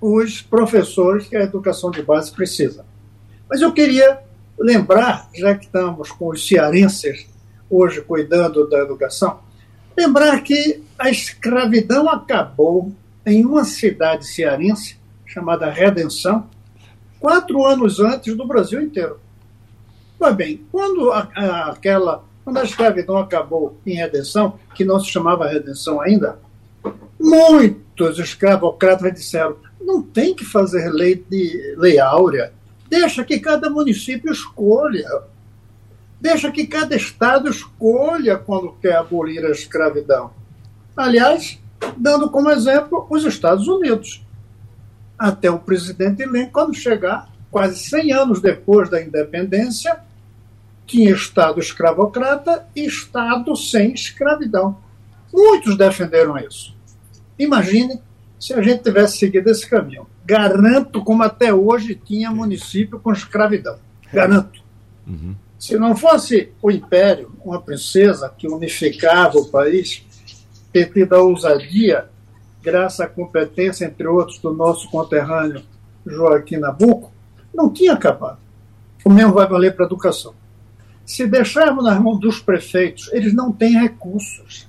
os 0.00 0.42
professores 0.42 1.26
que 1.26 1.36
a 1.36 1.42
educação 1.42 1.90
de 1.90 2.02
base 2.02 2.32
precisa. 2.32 2.84
Mas 3.48 3.60
eu 3.60 3.72
queria 3.72 4.18
lembrar, 4.58 5.28
já 5.34 5.54
que 5.54 5.66
estamos 5.66 6.10
com 6.10 6.28
os 6.28 6.46
cearenses 6.46 7.26
hoje 7.76 8.00
cuidando 8.00 8.68
da 8.68 8.78
educação, 8.78 9.40
lembrar 9.96 10.40
que 10.42 10.82
a 10.98 11.10
escravidão 11.10 12.08
acabou 12.08 12.92
em 13.26 13.44
uma 13.44 13.64
cidade 13.64 14.26
cearense 14.26 14.98
chamada 15.26 15.70
Redenção, 15.70 16.48
quatro 17.18 17.64
anos 17.64 17.98
antes 17.98 18.36
do 18.36 18.46
Brasil 18.46 18.80
inteiro. 18.80 19.18
Pois 20.18 20.34
bem, 20.34 20.64
quando 20.70 21.10
a, 21.10 21.28
a, 21.34 21.70
aquela, 21.70 22.24
quando 22.44 22.58
a 22.58 22.64
escravidão 22.64 23.16
acabou 23.16 23.78
em 23.84 23.94
Redenção, 23.94 24.58
que 24.74 24.84
não 24.84 25.00
se 25.00 25.10
chamava 25.10 25.48
Redenção 25.48 26.00
ainda, 26.00 26.38
muitos 27.18 28.18
escravocratas 28.18 29.12
disseram: 29.12 29.56
não 29.80 30.02
tem 30.02 30.34
que 30.34 30.44
fazer 30.44 30.90
lei 30.90 31.24
de 31.28 31.74
lei 31.76 31.98
áurea. 31.98 32.52
Deixa 32.88 33.24
que 33.24 33.40
cada 33.40 33.68
município 33.68 34.32
escolha. 34.32 35.08
Deixa 36.24 36.50
que 36.50 36.66
cada 36.66 36.96
Estado 36.96 37.50
escolha 37.50 38.38
quando 38.38 38.72
quer 38.80 38.96
abolir 38.96 39.44
a 39.44 39.50
escravidão. 39.50 40.30
Aliás, 40.96 41.60
dando 41.98 42.30
como 42.30 42.50
exemplo 42.50 43.06
os 43.10 43.26
Estados 43.26 43.68
Unidos. 43.68 44.24
Até 45.18 45.50
o 45.50 45.58
presidente 45.58 46.24
Lincoln, 46.24 46.50
quando 46.50 46.74
chegar, 46.74 47.30
quase 47.50 47.78
100 47.78 48.12
anos 48.14 48.40
depois 48.40 48.88
da 48.88 49.02
independência, 49.02 50.00
tinha 50.86 51.12
Estado 51.12 51.60
escravocrata 51.60 52.66
e 52.74 52.86
Estado 52.86 53.54
sem 53.54 53.92
escravidão. 53.92 54.78
Muitos 55.30 55.76
defenderam 55.76 56.38
isso. 56.38 56.74
Imagine 57.38 58.00
se 58.40 58.54
a 58.54 58.62
gente 58.62 58.82
tivesse 58.82 59.18
seguido 59.18 59.50
esse 59.50 59.68
caminho. 59.68 60.06
Garanto 60.24 61.04
como 61.04 61.22
até 61.22 61.52
hoje 61.52 61.94
tinha 61.94 62.30
município 62.30 62.98
com 62.98 63.12
escravidão. 63.12 63.76
Garanto. 64.10 64.62
Uhum. 65.06 65.34
Se 65.58 65.78
não 65.78 65.96
fosse 65.96 66.52
o 66.60 66.70
império, 66.70 67.32
uma 67.44 67.60
princesa 67.60 68.32
que 68.36 68.48
unificava 68.48 69.38
o 69.38 69.48
país, 69.48 70.04
ter 70.72 70.92
tido 70.92 71.14
a 71.14 71.22
ousadia, 71.22 72.06
graças 72.62 73.00
à 73.00 73.06
competência, 73.06 73.84
entre 73.84 74.06
outros, 74.06 74.38
do 74.38 74.52
nosso 74.52 74.90
conterrâneo 74.90 75.62
Joaquim 76.06 76.56
Nabuco, 76.56 77.12
não 77.54 77.70
tinha 77.70 77.92
acabado. 77.92 78.38
O 79.04 79.10
mesmo 79.10 79.32
vai 79.32 79.46
valer 79.46 79.74
para 79.74 79.84
a 79.84 79.86
educação. 79.86 80.34
Se 81.04 81.26
deixarmos 81.26 81.84
nas 81.84 82.00
mãos 82.00 82.18
dos 82.18 82.40
prefeitos, 82.40 83.10
eles 83.12 83.34
não 83.34 83.52
têm 83.52 83.78
recursos. 83.78 84.66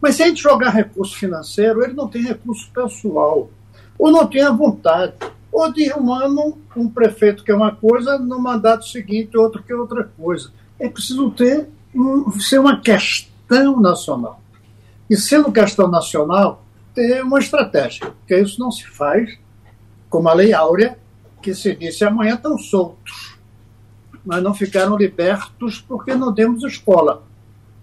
Mas 0.00 0.16
se 0.16 0.22
a 0.22 0.28
gente 0.28 0.42
jogar 0.42 0.70
recurso 0.70 1.16
financeiro, 1.16 1.82
eles 1.82 1.96
não 1.96 2.08
têm 2.08 2.22
recurso 2.22 2.70
pessoal. 2.70 3.50
Ou 3.98 4.12
não 4.12 4.26
tem 4.26 4.42
a 4.42 4.50
vontade. 4.50 5.14
Ou 5.56 5.72
de 5.72 5.90
um 5.94 6.12
ano, 6.12 6.58
um 6.76 6.86
prefeito 6.86 7.42
que 7.42 7.50
é 7.50 7.54
uma 7.54 7.74
coisa, 7.74 8.18
no 8.18 8.38
mandato 8.38 8.86
seguinte, 8.86 9.38
outro 9.38 9.62
que 9.62 9.72
é 9.72 9.74
outra 9.74 10.04
coisa. 10.04 10.52
É 10.78 10.86
preciso 10.86 11.30
ter 11.30 11.66
um, 11.94 12.30
ser 12.32 12.58
uma 12.58 12.78
questão 12.78 13.80
nacional. 13.80 14.38
E 15.08 15.16
sendo 15.16 15.50
questão 15.50 15.88
nacional, 15.88 16.62
ter 16.92 17.22
uma 17.22 17.38
estratégia, 17.38 18.10
porque 18.10 18.38
isso 18.38 18.60
não 18.60 18.70
se 18.70 18.86
faz 18.86 19.38
como 20.10 20.28
a 20.28 20.34
Lei 20.34 20.52
Áurea, 20.52 20.98
que 21.40 21.54
se 21.54 21.74
disse 21.74 22.04
amanhã 22.04 22.34
estão 22.34 22.58
soltos, 22.58 23.38
mas 24.26 24.42
não 24.42 24.52
ficaram 24.52 24.94
libertos 24.94 25.80
porque 25.80 26.14
não 26.14 26.34
demos 26.34 26.64
escola. 26.64 27.22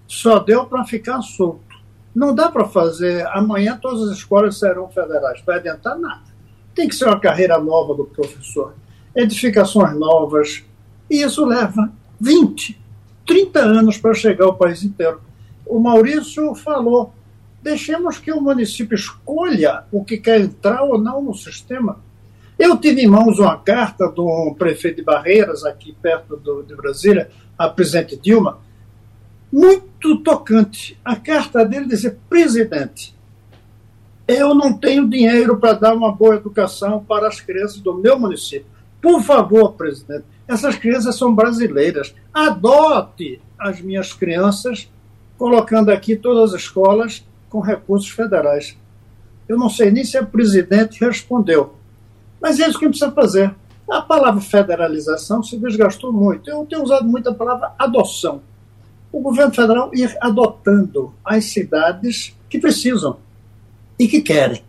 Só 0.06 0.38
deu 0.38 0.68
para 0.68 0.86
ficar 0.86 1.24
solto. 1.24 1.76
Não 2.14 2.36
dá 2.36 2.52
para 2.52 2.66
fazer 2.66 3.26
amanhã 3.30 3.80
todas 3.82 4.12
as 4.12 4.18
escolas 4.18 4.60
serão 4.60 4.90
federais, 4.90 5.42
vai 5.44 5.58
adiantar 5.58 5.98
nada. 5.98 6.33
Tem 6.74 6.88
que 6.88 6.96
ser 6.96 7.06
uma 7.06 7.20
carreira 7.20 7.58
nova 7.60 7.94
do 7.94 8.06
professor, 8.06 8.74
edificações 9.16 9.96
novas, 9.98 10.64
e 11.10 11.22
isso 11.22 11.46
leva 11.46 11.92
20, 12.20 12.80
30 13.26 13.60
anos 13.60 13.98
para 13.98 14.14
chegar 14.14 14.46
ao 14.46 14.56
país 14.56 14.84
inteiro. 14.84 15.22
O 15.66 15.80
Maurício 15.80 16.56
falou: 16.56 17.14
deixemos 17.62 18.18
que 18.18 18.32
o 18.32 18.42
município 18.42 18.96
escolha 18.96 19.86
o 19.92 20.04
que 20.04 20.18
quer 20.18 20.42
entrar 20.42 20.84
ou 20.84 20.98
não 20.98 21.22
no 21.22 21.34
sistema. 21.34 22.00
Eu 22.58 22.78
tive 22.78 23.02
em 23.02 23.08
mãos 23.08 23.40
uma 23.40 23.58
carta 23.58 24.08
do 24.08 24.56
prefeito 24.58 24.98
de 24.98 25.04
Barreiras, 25.04 25.66
aqui 25.66 25.96
perto 26.02 26.38
do, 26.38 26.64
de 26.64 26.76
Brasília, 26.76 27.30
a 27.58 27.68
presidente 27.68 28.16
Dilma, 28.18 28.60
muito 29.52 30.18
tocante. 30.18 31.00
A 31.04 31.16
carta 31.16 31.66
dele 31.66 31.88
dizia: 31.88 32.18
presidente, 32.30 33.16
eu 34.28 34.56
não 34.56 34.74
tenho 34.74 35.10
dinheiro 35.10 35.58
para 35.58 35.74
dar 35.74 35.94
uma 35.94 36.12
boa 36.12 36.36
educação 36.36 37.04
para 37.04 37.28
as 37.28 37.42
crianças 37.42 37.80
do 37.80 37.94
meu 37.96 38.18
município. 38.18 38.66
Por 39.02 39.22
favor, 39.22 39.74
presidente, 39.74 40.24
essas 40.48 40.76
crianças 40.76 41.18
são 41.18 41.34
brasileiras. 41.34 42.16
Adote 42.34 43.42
as 43.60 43.82
minhas 43.82 44.14
crianças, 44.14 44.90
colocando 45.38 45.90
aqui 45.90 46.16
todas 46.16 46.54
as 46.54 46.62
escolas 46.62 47.26
com 47.50 47.60
recursos 47.60 48.10
federais. 48.10 48.78
Eu 49.48 49.58
não 49.58 49.70
sei 49.70 49.92
nem 49.92 50.06
se 50.06 50.18
a 50.18 50.26
presidente 50.26 51.04
respondeu. 51.04 51.76
Mas 52.42 52.60
é 52.60 52.68
isso 52.68 52.80
que 52.80 52.88
precisa 52.88 53.12
fazer. 53.12 53.54
A 53.90 54.02
palavra 54.02 54.42
federalização 54.42 55.44
se 55.44 55.58
desgastou 55.58 56.14
muito. 56.14 56.50
Eu 56.50 56.66
tenho 56.66 56.84
usado 56.84 57.06
muito 57.06 57.30
a 57.30 57.34
palavra 57.34 57.74
adoção. 57.78 58.42
O 59.12 59.20
governo 59.20 59.54
federal 59.54 59.92
ir 59.94 60.16
adotando 60.22 61.14
as 61.24 61.46
cidades 61.46 62.36
que 62.50 62.58
precisam 62.58 63.18
e 64.04 64.08
que 64.08 64.22
querem. 64.22 64.62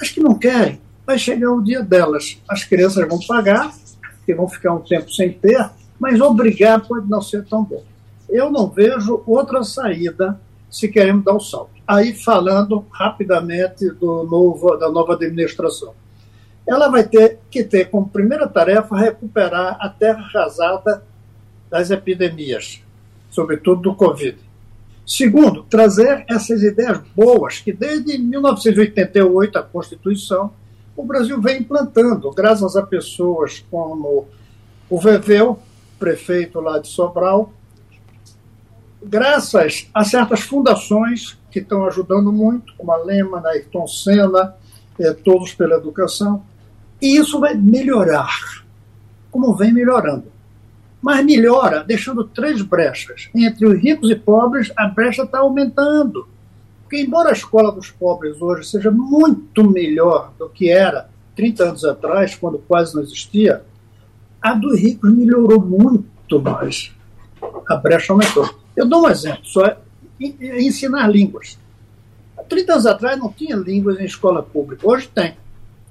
As 0.00 0.10
que 0.10 0.20
não 0.20 0.38
querem, 0.38 0.80
vai 1.04 1.18
chegar 1.18 1.50
o 1.52 1.62
dia 1.62 1.82
delas. 1.82 2.40
As 2.48 2.62
crianças 2.62 3.06
vão 3.08 3.18
pagar, 3.26 3.74
que 4.24 4.34
vão 4.34 4.48
ficar 4.48 4.74
um 4.74 4.80
tempo 4.80 5.10
sem 5.12 5.32
ter, 5.32 5.70
mas 5.98 6.20
obrigar 6.20 6.86
pode 6.86 7.08
não 7.08 7.20
ser 7.20 7.44
tão 7.44 7.64
bom. 7.64 7.82
Eu 8.28 8.50
não 8.50 8.68
vejo 8.68 9.22
outra 9.26 9.64
saída 9.64 10.40
se 10.70 10.88
queremos 10.88 11.24
dar 11.24 11.32
o 11.32 11.36
um 11.36 11.40
salto. 11.40 11.70
Aí, 11.86 12.14
falando 12.14 12.84
rapidamente 12.90 13.88
do 13.90 14.24
novo, 14.24 14.76
da 14.76 14.90
nova 14.90 15.14
administração. 15.14 15.94
Ela 16.66 16.88
vai 16.88 17.04
ter 17.04 17.38
que 17.50 17.62
ter 17.62 17.90
como 17.90 18.08
primeira 18.08 18.48
tarefa 18.48 18.96
recuperar 18.96 19.76
a 19.80 19.88
terra 19.88 20.20
arrasada 20.20 21.02
das 21.70 21.90
epidemias, 21.90 22.82
sobretudo 23.30 23.82
do 23.82 23.94
Covid. 23.94 24.36
Segundo, 25.06 25.62
trazer 25.62 26.24
essas 26.28 26.64
ideias 26.64 27.00
boas 27.14 27.60
que 27.60 27.72
desde 27.72 28.18
1988, 28.18 29.56
a 29.56 29.62
Constituição, 29.62 30.50
o 30.96 31.04
Brasil 31.04 31.40
vem 31.40 31.60
implantando, 31.60 32.28
graças 32.32 32.74
a 32.74 32.82
pessoas 32.82 33.64
como 33.70 34.26
o 34.90 34.98
Veveu, 34.98 35.60
prefeito 35.96 36.60
lá 36.60 36.80
de 36.80 36.88
Sobral, 36.88 37.52
graças 39.00 39.88
a 39.94 40.02
certas 40.02 40.40
fundações 40.40 41.38
que 41.52 41.60
estão 41.60 41.86
ajudando 41.86 42.32
muito, 42.32 42.74
como 42.76 42.90
a 42.90 42.96
Lema, 42.96 43.38
a 43.38 43.50
Ayrton 43.50 43.86
Senna, 43.86 44.56
é, 44.98 45.12
Todos 45.12 45.54
pela 45.54 45.76
Educação, 45.76 46.42
e 47.00 47.16
isso 47.16 47.38
vai 47.38 47.54
melhorar, 47.54 48.64
como 49.30 49.54
vem 49.54 49.72
melhorando 49.72 50.35
mas 51.00 51.24
melhora, 51.24 51.84
deixando 51.84 52.24
três 52.24 52.62
brechas. 52.62 53.28
Entre 53.34 53.66
os 53.66 53.80
ricos 53.80 54.10
e 54.10 54.14
pobres, 54.16 54.72
a 54.76 54.88
brecha 54.88 55.22
está 55.22 55.38
aumentando. 55.38 56.28
Porque, 56.82 57.00
embora 57.00 57.30
a 57.30 57.32
escola 57.32 57.72
dos 57.72 57.90
pobres 57.90 58.40
hoje 58.40 58.68
seja 58.68 58.90
muito 58.90 59.68
melhor 59.68 60.32
do 60.38 60.48
que 60.48 60.70
era 60.70 61.08
30 61.34 61.64
anos 61.64 61.84
atrás, 61.84 62.34
quando 62.34 62.58
quase 62.58 62.94
não 62.94 63.02
existia, 63.02 63.62
a 64.40 64.54
dos 64.54 64.78
ricos 64.78 65.12
melhorou 65.12 65.60
muito 65.60 66.40
mais. 66.40 66.92
A 67.68 67.76
brecha 67.76 68.12
aumentou. 68.12 68.48
Eu 68.76 68.86
dou 68.86 69.04
um 69.04 69.08
exemplo, 69.08 69.44
só 69.44 69.76
ensinar 70.20 71.08
línguas. 71.08 71.58
Há 72.38 72.42
30 72.42 72.72
anos 72.72 72.86
atrás 72.86 73.18
não 73.18 73.32
tinha 73.32 73.56
línguas 73.56 73.98
em 73.98 74.04
escola 74.04 74.42
pública, 74.42 74.86
hoje 74.86 75.08
tem. 75.08 75.34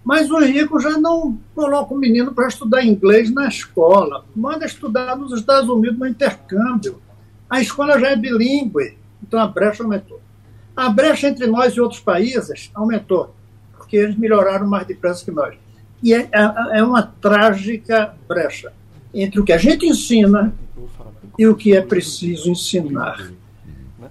Mas 0.06 0.30
os 0.30 0.46
ricos 0.46 0.84
já 0.84 1.00
não 1.00 1.36
colocam 1.56 1.98
o 1.98 2.00
menino 2.00 2.32
para 2.32 2.48
estudar 2.48 2.86
inglês 2.86 3.34
na 3.34 3.48
escola, 3.48 4.24
manda 4.36 4.64
estudar 4.64 5.18
nos 5.18 5.34
Estados 5.34 5.68
Unidos 5.68 5.98
no 5.98 6.08
intercâmbio. 6.08 7.02
A 7.50 7.60
escola 7.60 8.00
já 8.00 8.10
é 8.10 8.16
bilíngue, 8.16 9.00
então 9.24 9.40
a 9.40 9.48
brecha 9.48 9.82
aumentou. 9.82 10.22
A 10.76 10.90
brecha 10.90 11.28
entre 11.28 11.48
nós 11.48 11.74
e 11.74 11.82
outros 11.82 12.00
países 12.00 12.70
aumentou, 12.76 13.34
porque 13.76 13.98
eles 13.98 14.16
melhoraram 14.16 14.68
mais 14.68 14.86
depressa 14.86 15.26
que 15.26 15.32
nós. 15.32 15.56
E 16.04 16.14
é, 16.14 16.30
é, 16.32 16.78
é 16.78 16.84
uma 16.84 17.02
trágica 17.02 18.14
brecha 18.28 18.72
entre 19.12 19.40
o 19.40 19.44
que 19.44 19.54
a 19.54 19.58
gente 19.58 19.88
ensina 19.88 20.54
e 21.36 21.48
o 21.48 21.56
que 21.56 21.76
é 21.76 21.82
preciso 21.82 22.52
ensinar. 22.52 23.32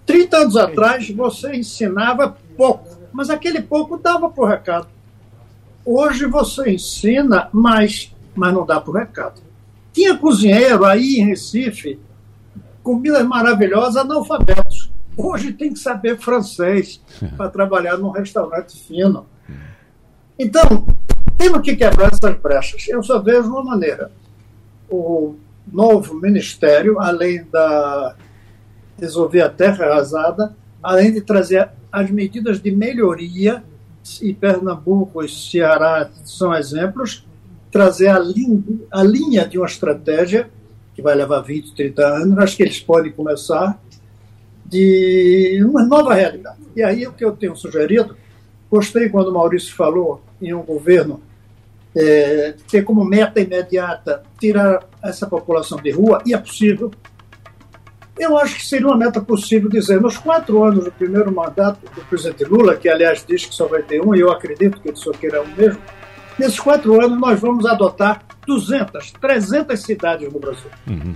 30 0.04 0.36
anos 0.36 0.56
atrás, 0.56 1.08
você 1.10 1.54
ensinava 1.54 2.36
pouco, 2.56 2.98
mas 3.12 3.30
aquele 3.30 3.62
pouco 3.62 3.96
dava 3.96 4.28
para 4.28 4.44
o 4.44 4.46
recado. 4.46 4.93
Hoje 5.84 6.26
você 6.26 6.70
ensina 6.72 7.48
mais, 7.52 8.14
mas 8.34 8.54
não 8.54 8.64
dá 8.64 8.80
para 8.80 8.90
o 8.90 8.94
recado. 8.94 9.42
Tinha 9.92 10.16
cozinheiro 10.16 10.84
aí 10.84 11.16
em 11.16 11.26
Recife, 11.26 12.00
comidas 12.82 13.24
maravilhosas, 13.26 13.96
analfabetos. 13.96 14.90
Hoje 15.16 15.52
tem 15.52 15.72
que 15.72 15.78
saber 15.78 16.18
francês 16.18 17.00
para 17.36 17.50
trabalhar 17.50 17.98
num 17.98 18.10
restaurante 18.10 18.82
fino. 18.82 19.26
Então, 20.38 20.86
temos 21.36 21.60
que 21.60 21.76
quebrar 21.76 22.10
essas 22.12 22.36
brechas. 22.40 22.88
Eu 22.88 23.02
só 23.02 23.20
vejo 23.20 23.48
uma 23.48 23.62
maneira. 23.62 24.10
O 24.90 25.36
novo 25.70 26.14
ministério, 26.14 26.98
além 26.98 27.44
da 27.44 28.16
resolver 28.98 29.42
a 29.42 29.50
terra 29.50 29.84
arrasada, 29.84 30.56
além 30.82 31.12
de 31.12 31.20
trazer 31.20 31.68
as 31.92 32.10
medidas 32.10 32.60
de 32.60 32.70
melhoria 32.70 33.62
e 34.20 34.34
Pernambuco 34.34 35.22
e 35.22 35.28
Ceará 35.28 36.10
são 36.24 36.54
exemplos, 36.54 37.26
trazer 37.70 38.08
a, 38.08 38.18
a 38.92 39.02
linha 39.02 39.46
de 39.46 39.58
uma 39.58 39.66
estratégia 39.66 40.48
que 40.94 41.02
vai 41.02 41.14
levar 41.14 41.40
20, 41.40 41.74
30 41.74 42.06
anos, 42.06 42.38
acho 42.38 42.56
que 42.56 42.62
eles 42.62 42.80
podem 42.80 43.10
começar 43.10 43.80
de 44.64 45.60
uma 45.64 45.84
nova 45.84 46.14
realidade. 46.14 46.58
E 46.74 46.82
aí 46.82 47.06
o 47.06 47.12
que 47.12 47.24
eu 47.24 47.32
tenho 47.32 47.56
sugerido, 47.56 48.16
gostei 48.70 49.08
quando 49.08 49.28
o 49.28 49.34
Maurício 49.34 49.74
falou 49.74 50.22
em 50.40 50.54
um 50.54 50.62
governo 50.62 51.20
é, 51.96 52.54
ter 52.68 52.82
como 52.82 53.04
meta 53.04 53.40
imediata 53.40 54.22
tirar 54.38 54.84
essa 55.02 55.26
população 55.26 55.78
de 55.78 55.90
rua, 55.90 56.22
e 56.26 56.34
é 56.34 56.38
possível, 56.38 56.90
Eu 58.18 58.38
acho 58.38 58.56
que 58.56 58.66
seria 58.66 58.86
uma 58.86 58.96
meta 58.96 59.20
possível 59.20 59.68
dizer, 59.68 60.00
nos 60.00 60.16
quatro 60.16 60.62
anos 60.62 60.84
do 60.84 60.92
primeiro 60.92 61.32
mandato 61.34 61.80
do 61.94 62.00
presidente 62.02 62.44
Lula, 62.44 62.76
que 62.76 62.88
aliás 62.88 63.24
diz 63.26 63.44
que 63.44 63.54
só 63.54 63.66
vai 63.66 63.82
ter 63.82 64.00
um, 64.00 64.14
e 64.14 64.20
eu 64.20 64.30
acredito 64.30 64.80
que 64.80 64.88
ele 64.88 64.96
só 64.96 65.10
queira 65.10 65.42
um 65.42 65.48
mesmo, 65.56 65.80
nesses 66.38 66.60
quatro 66.60 67.00
anos 67.00 67.18
nós 67.18 67.40
vamos 67.40 67.66
adotar 67.66 68.22
200, 68.46 69.12
300 69.12 69.82
cidades 69.82 70.32
no 70.32 70.38
Brasil. 70.38 70.70
Uhum. 70.88 71.14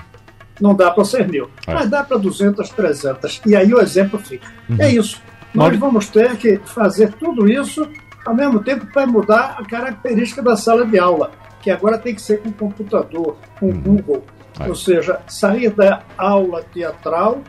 Não 0.60 0.74
dá 0.74 0.90
para 0.90 1.04
ser 1.04 1.28
mil, 1.28 1.48
é. 1.66 1.74
mas 1.74 1.88
dá 1.88 2.02
para 2.02 2.16
200, 2.16 2.68
300. 2.70 3.42
E 3.46 3.54
aí 3.54 3.72
o 3.72 3.80
exemplo 3.80 4.18
fica. 4.18 4.48
Uhum. 4.68 4.76
É 4.80 4.92
isso. 4.92 5.22
Nós 5.54 5.70
mas... 5.70 5.78
vamos 5.78 6.08
ter 6.08 6.36
que 6.36 6.58
fazer 6.64 7.12
tudo 7.12 7.48
isso 7.48 7.88
ao 8.26 8.34
mesmo 8.34 8.60
tempo 8.60 8.86
para 8.92 9.06
mudar 9.06 9.56
a 9.58 9.64
característica 9.64 10.42
da 10.42 10.56
sala 10.56 10.84
de 10.84 10.98
aula, 10.98 11.30
que 11.62 11.70
agora 11.70 11.96
tem 11.96 12.14
que 12.14 12.20
ser 12.20 12.42
com 12.42 12.50
computador, 12.50 13.36
com 13.60 13.66
uhum. 13.66 13.80
Google 13.80 14.24
ou 14.66 14.74
seja, 14.74 15.20
sair 15.26 15.70
da 15.70 16.02
aula 16.16 16.62
teatral 16.62 17.42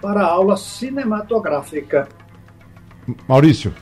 para 0.00 0.22
a 0.22 0.26
aula 0.26 0.56
cinematográfica. 0.56 2.08
Maurício, 3.28 3.74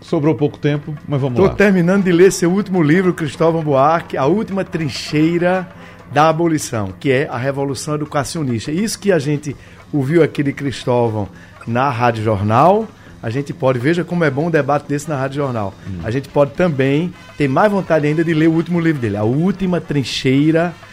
sobrou 0.00 0.34
pouco 0.34 0.58
tempo, 0.58 0.94
mas 1.06 1.20
vamos 1.20 1.36
Tô 1.36 1.42
lá. 1.42 1.48
Estou 1.48 1.66
terminando 1.66 2.04
de 2.04 2.12
ler 2.12 2.30
seu 2.32 2.50
último 2.50 2.82
livro, 2.82 3.12
Cristóvão 3.12 3.62
Buarque, 3.62 4.16
A 4.16 4.26
Última 4.26 4.64
Trincheira 4.64 5.68
da 6.12 6.28
Abolição, 6.28 6.92
que 6.98 7.10
é 7.10 7.28
a 7.28 7.36
Revolução 7.36 7.94
Educacionista. 7.94 8.72
Isso 8.72 8.98
que 8.98 9.12
a 9.12 9.18
gente 9.18 9.56
ouviu 9.92 10.22
aqui 10.22 10.42
de 10.42 10.52
Cristóvão 10.52 11.28
na 11.66 11.88
Rádio 11.90 12.24
Jornal, 12.24 12.88
a 13.22 13.28
gente 13.28 13.52
pode, 13.52 13.78
veja 13.78 14.02
como 14.02 14.24
é 14.24 14.30
bom 14.30 14.46
um 14.46 14.50
debate 14.50 14.88
desse 14.88 15.08
na 15.08 15.16
Rádio 15.16 15.36
Jornal. 15.36 15.74
Hum. 15.86 16.00
A 16.02 16.10
gente 16.10 16.28
pode 16.28 16.52
também 16.52 17.12
ter 17.36 17.48
mais 17.48 17.70
vontade 17.70 18.06
ainda 18.06 18.24
de 18.24 18.32
ler 18.32 18.48
o 18.48 18.52
último 18.52 18.80
livro 18.80 19.00
dele, 19.00 19.16
A 19.16 19.24
Última 19.24 19.80
Trincheira 19.80 20.64
da 20.68 20.89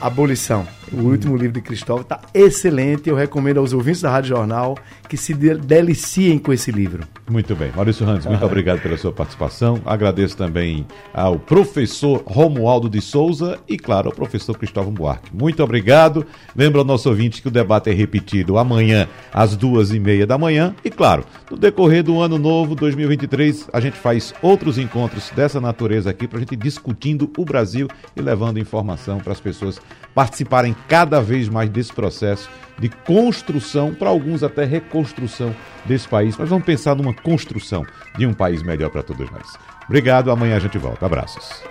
abolição. 0.00 0.66
O 0.92 1.00
último 1.00 1.36
livro 1.36 1.54
de 1.54 1.60
Cristóvão 1.60 2.02
está 2.02 2.20
excelente. 2.32 3.08
Eu 3.08 3.16
recomendo 3.16 3.58
aos 3.58 3.72
ouvintes 3.72 4.02
da 4.02 4.10
Rádio 4.10 4.36
Jornal 4.36 4.76
que 5.08 5.16
se 5.16 5.34
deliciem 5.34 6.38
com 6.38 6.52
esse 6.52 6.70
livro. 6.70 7.04
Muito 7.28 7.54
bem. 7.56 7.72
Maurício 7.74 8.06
Randes, 8.06 8.26
muito 8.26 8.42
obrigado 8.46 8.80
pela 8.80 8.96
sua 8.96 9.12
participação. 9.12 9.80
Agradeço 9.84 10.36
também 10.36 10.86
ao 11.12 11.38
professor 11.38 12.22
Romualdo 12.24 12.88
de 12.88 13.00
Souza 13.00 13.58
e, 13.68 13.76
claro, 13.76 14.08
ao 14.08 14.14
professor 14.14 14.56
Cristóvão 14.56 14.92
Buarque. 14.92 15.34
Muito 15.34 15.62
obrigado. 15.62 16.24
Lembra 16.54 16.80
ao 16.80 16.84
nosso 16.84 17.08
ouvinte 17.08 17.42
que 17.42 17.48
o 17.48 17.50
debate 17.50 17.90
é 17.90 17.92
repetido 17.92 18.58
amanhã 18.58 19.08
às 19.32 19.56
duas 19.56 19.92
e 19.92 19.98
meia 19.98 20.26
da 20.26 20.38
manhã. 20.38 20.74
E, 20.84 20.90
claro, 20.90 21.24
no 21.50 21.56
decorrer 21.56 22.04
do 22.04 22.20
ano 22.20 22.38
novo 22.38 22.74
2023, 22.76 23.68
a 23.72 23.80
gente 23.80 23.96
faz 23.96 24.32
outros 24.40 24.78
encontros 24.78 25.30
dessa 25.34 25.60
natureza 25.60 26.10
aqui 26.10 26.28
para 26.28 26.38
a 26.38 26.40
gente 26.40 26.54
discutindo 26.54 27.30
o 27.36 27.44
Brasil 27.44 27.88
e 28.14 28.20
levando 28.20 28.58
informação 28.58 29.18
para 29.18 29.32
as 29.32 29.40
pessoas 29.46 29.80
participarem 30.14 30.74
cada 30.88 31.20
vez 31.20 31.48
mais 31.48 31.70
desse 31.70 31.92
processo 31.92 32.48
de 32.78 32.88
construção, 32.88 33.94
para 33.94 34.08
alguns 34.08 34.42
até 34.42 34.64
reconstrução 34.64 35.54
desse 35.84 36.08
país. 36.08 36.36
Mas 36.36 36.48
vamos 36.48 36.64
pensar 36.64 36.94
numa 36.94 37.14
construção 37.14 37.84
de 38.18 38.26
um 38.26 38.34
país 38.34 38.62
melhor 38.62 38.90
para 38.90 39.02
todos 39.02 39.30
nós. 39.30 39.54
Obrigado, 39.84 40.30
amanhã 40.30 40.56
a 40.56 40.60
gente 40.60 40.78
volta. 40.78 41.06
Abraços. 41.06 41.62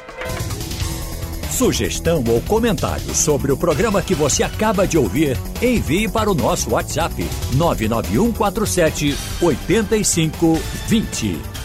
Sugestão 1.51 2.23
ou 2.27 2.41
comentário 2.41 3.15
sobre 3.15 3.51
o 3.51 3.57
programa 3.57 4.01
que 4.01 4.13
você 4.13 4.43
acaba 4.43 4.85
de 4.85 4.97
ouvir, 4.97 5.37
envie 5.61 6.09
para 6.09 6.29
o 6.29 6.35
nosso 6.35 6.71
WhatsApp 6.71 7.15
99147 7.53 9.15
8520. 9.41 11.64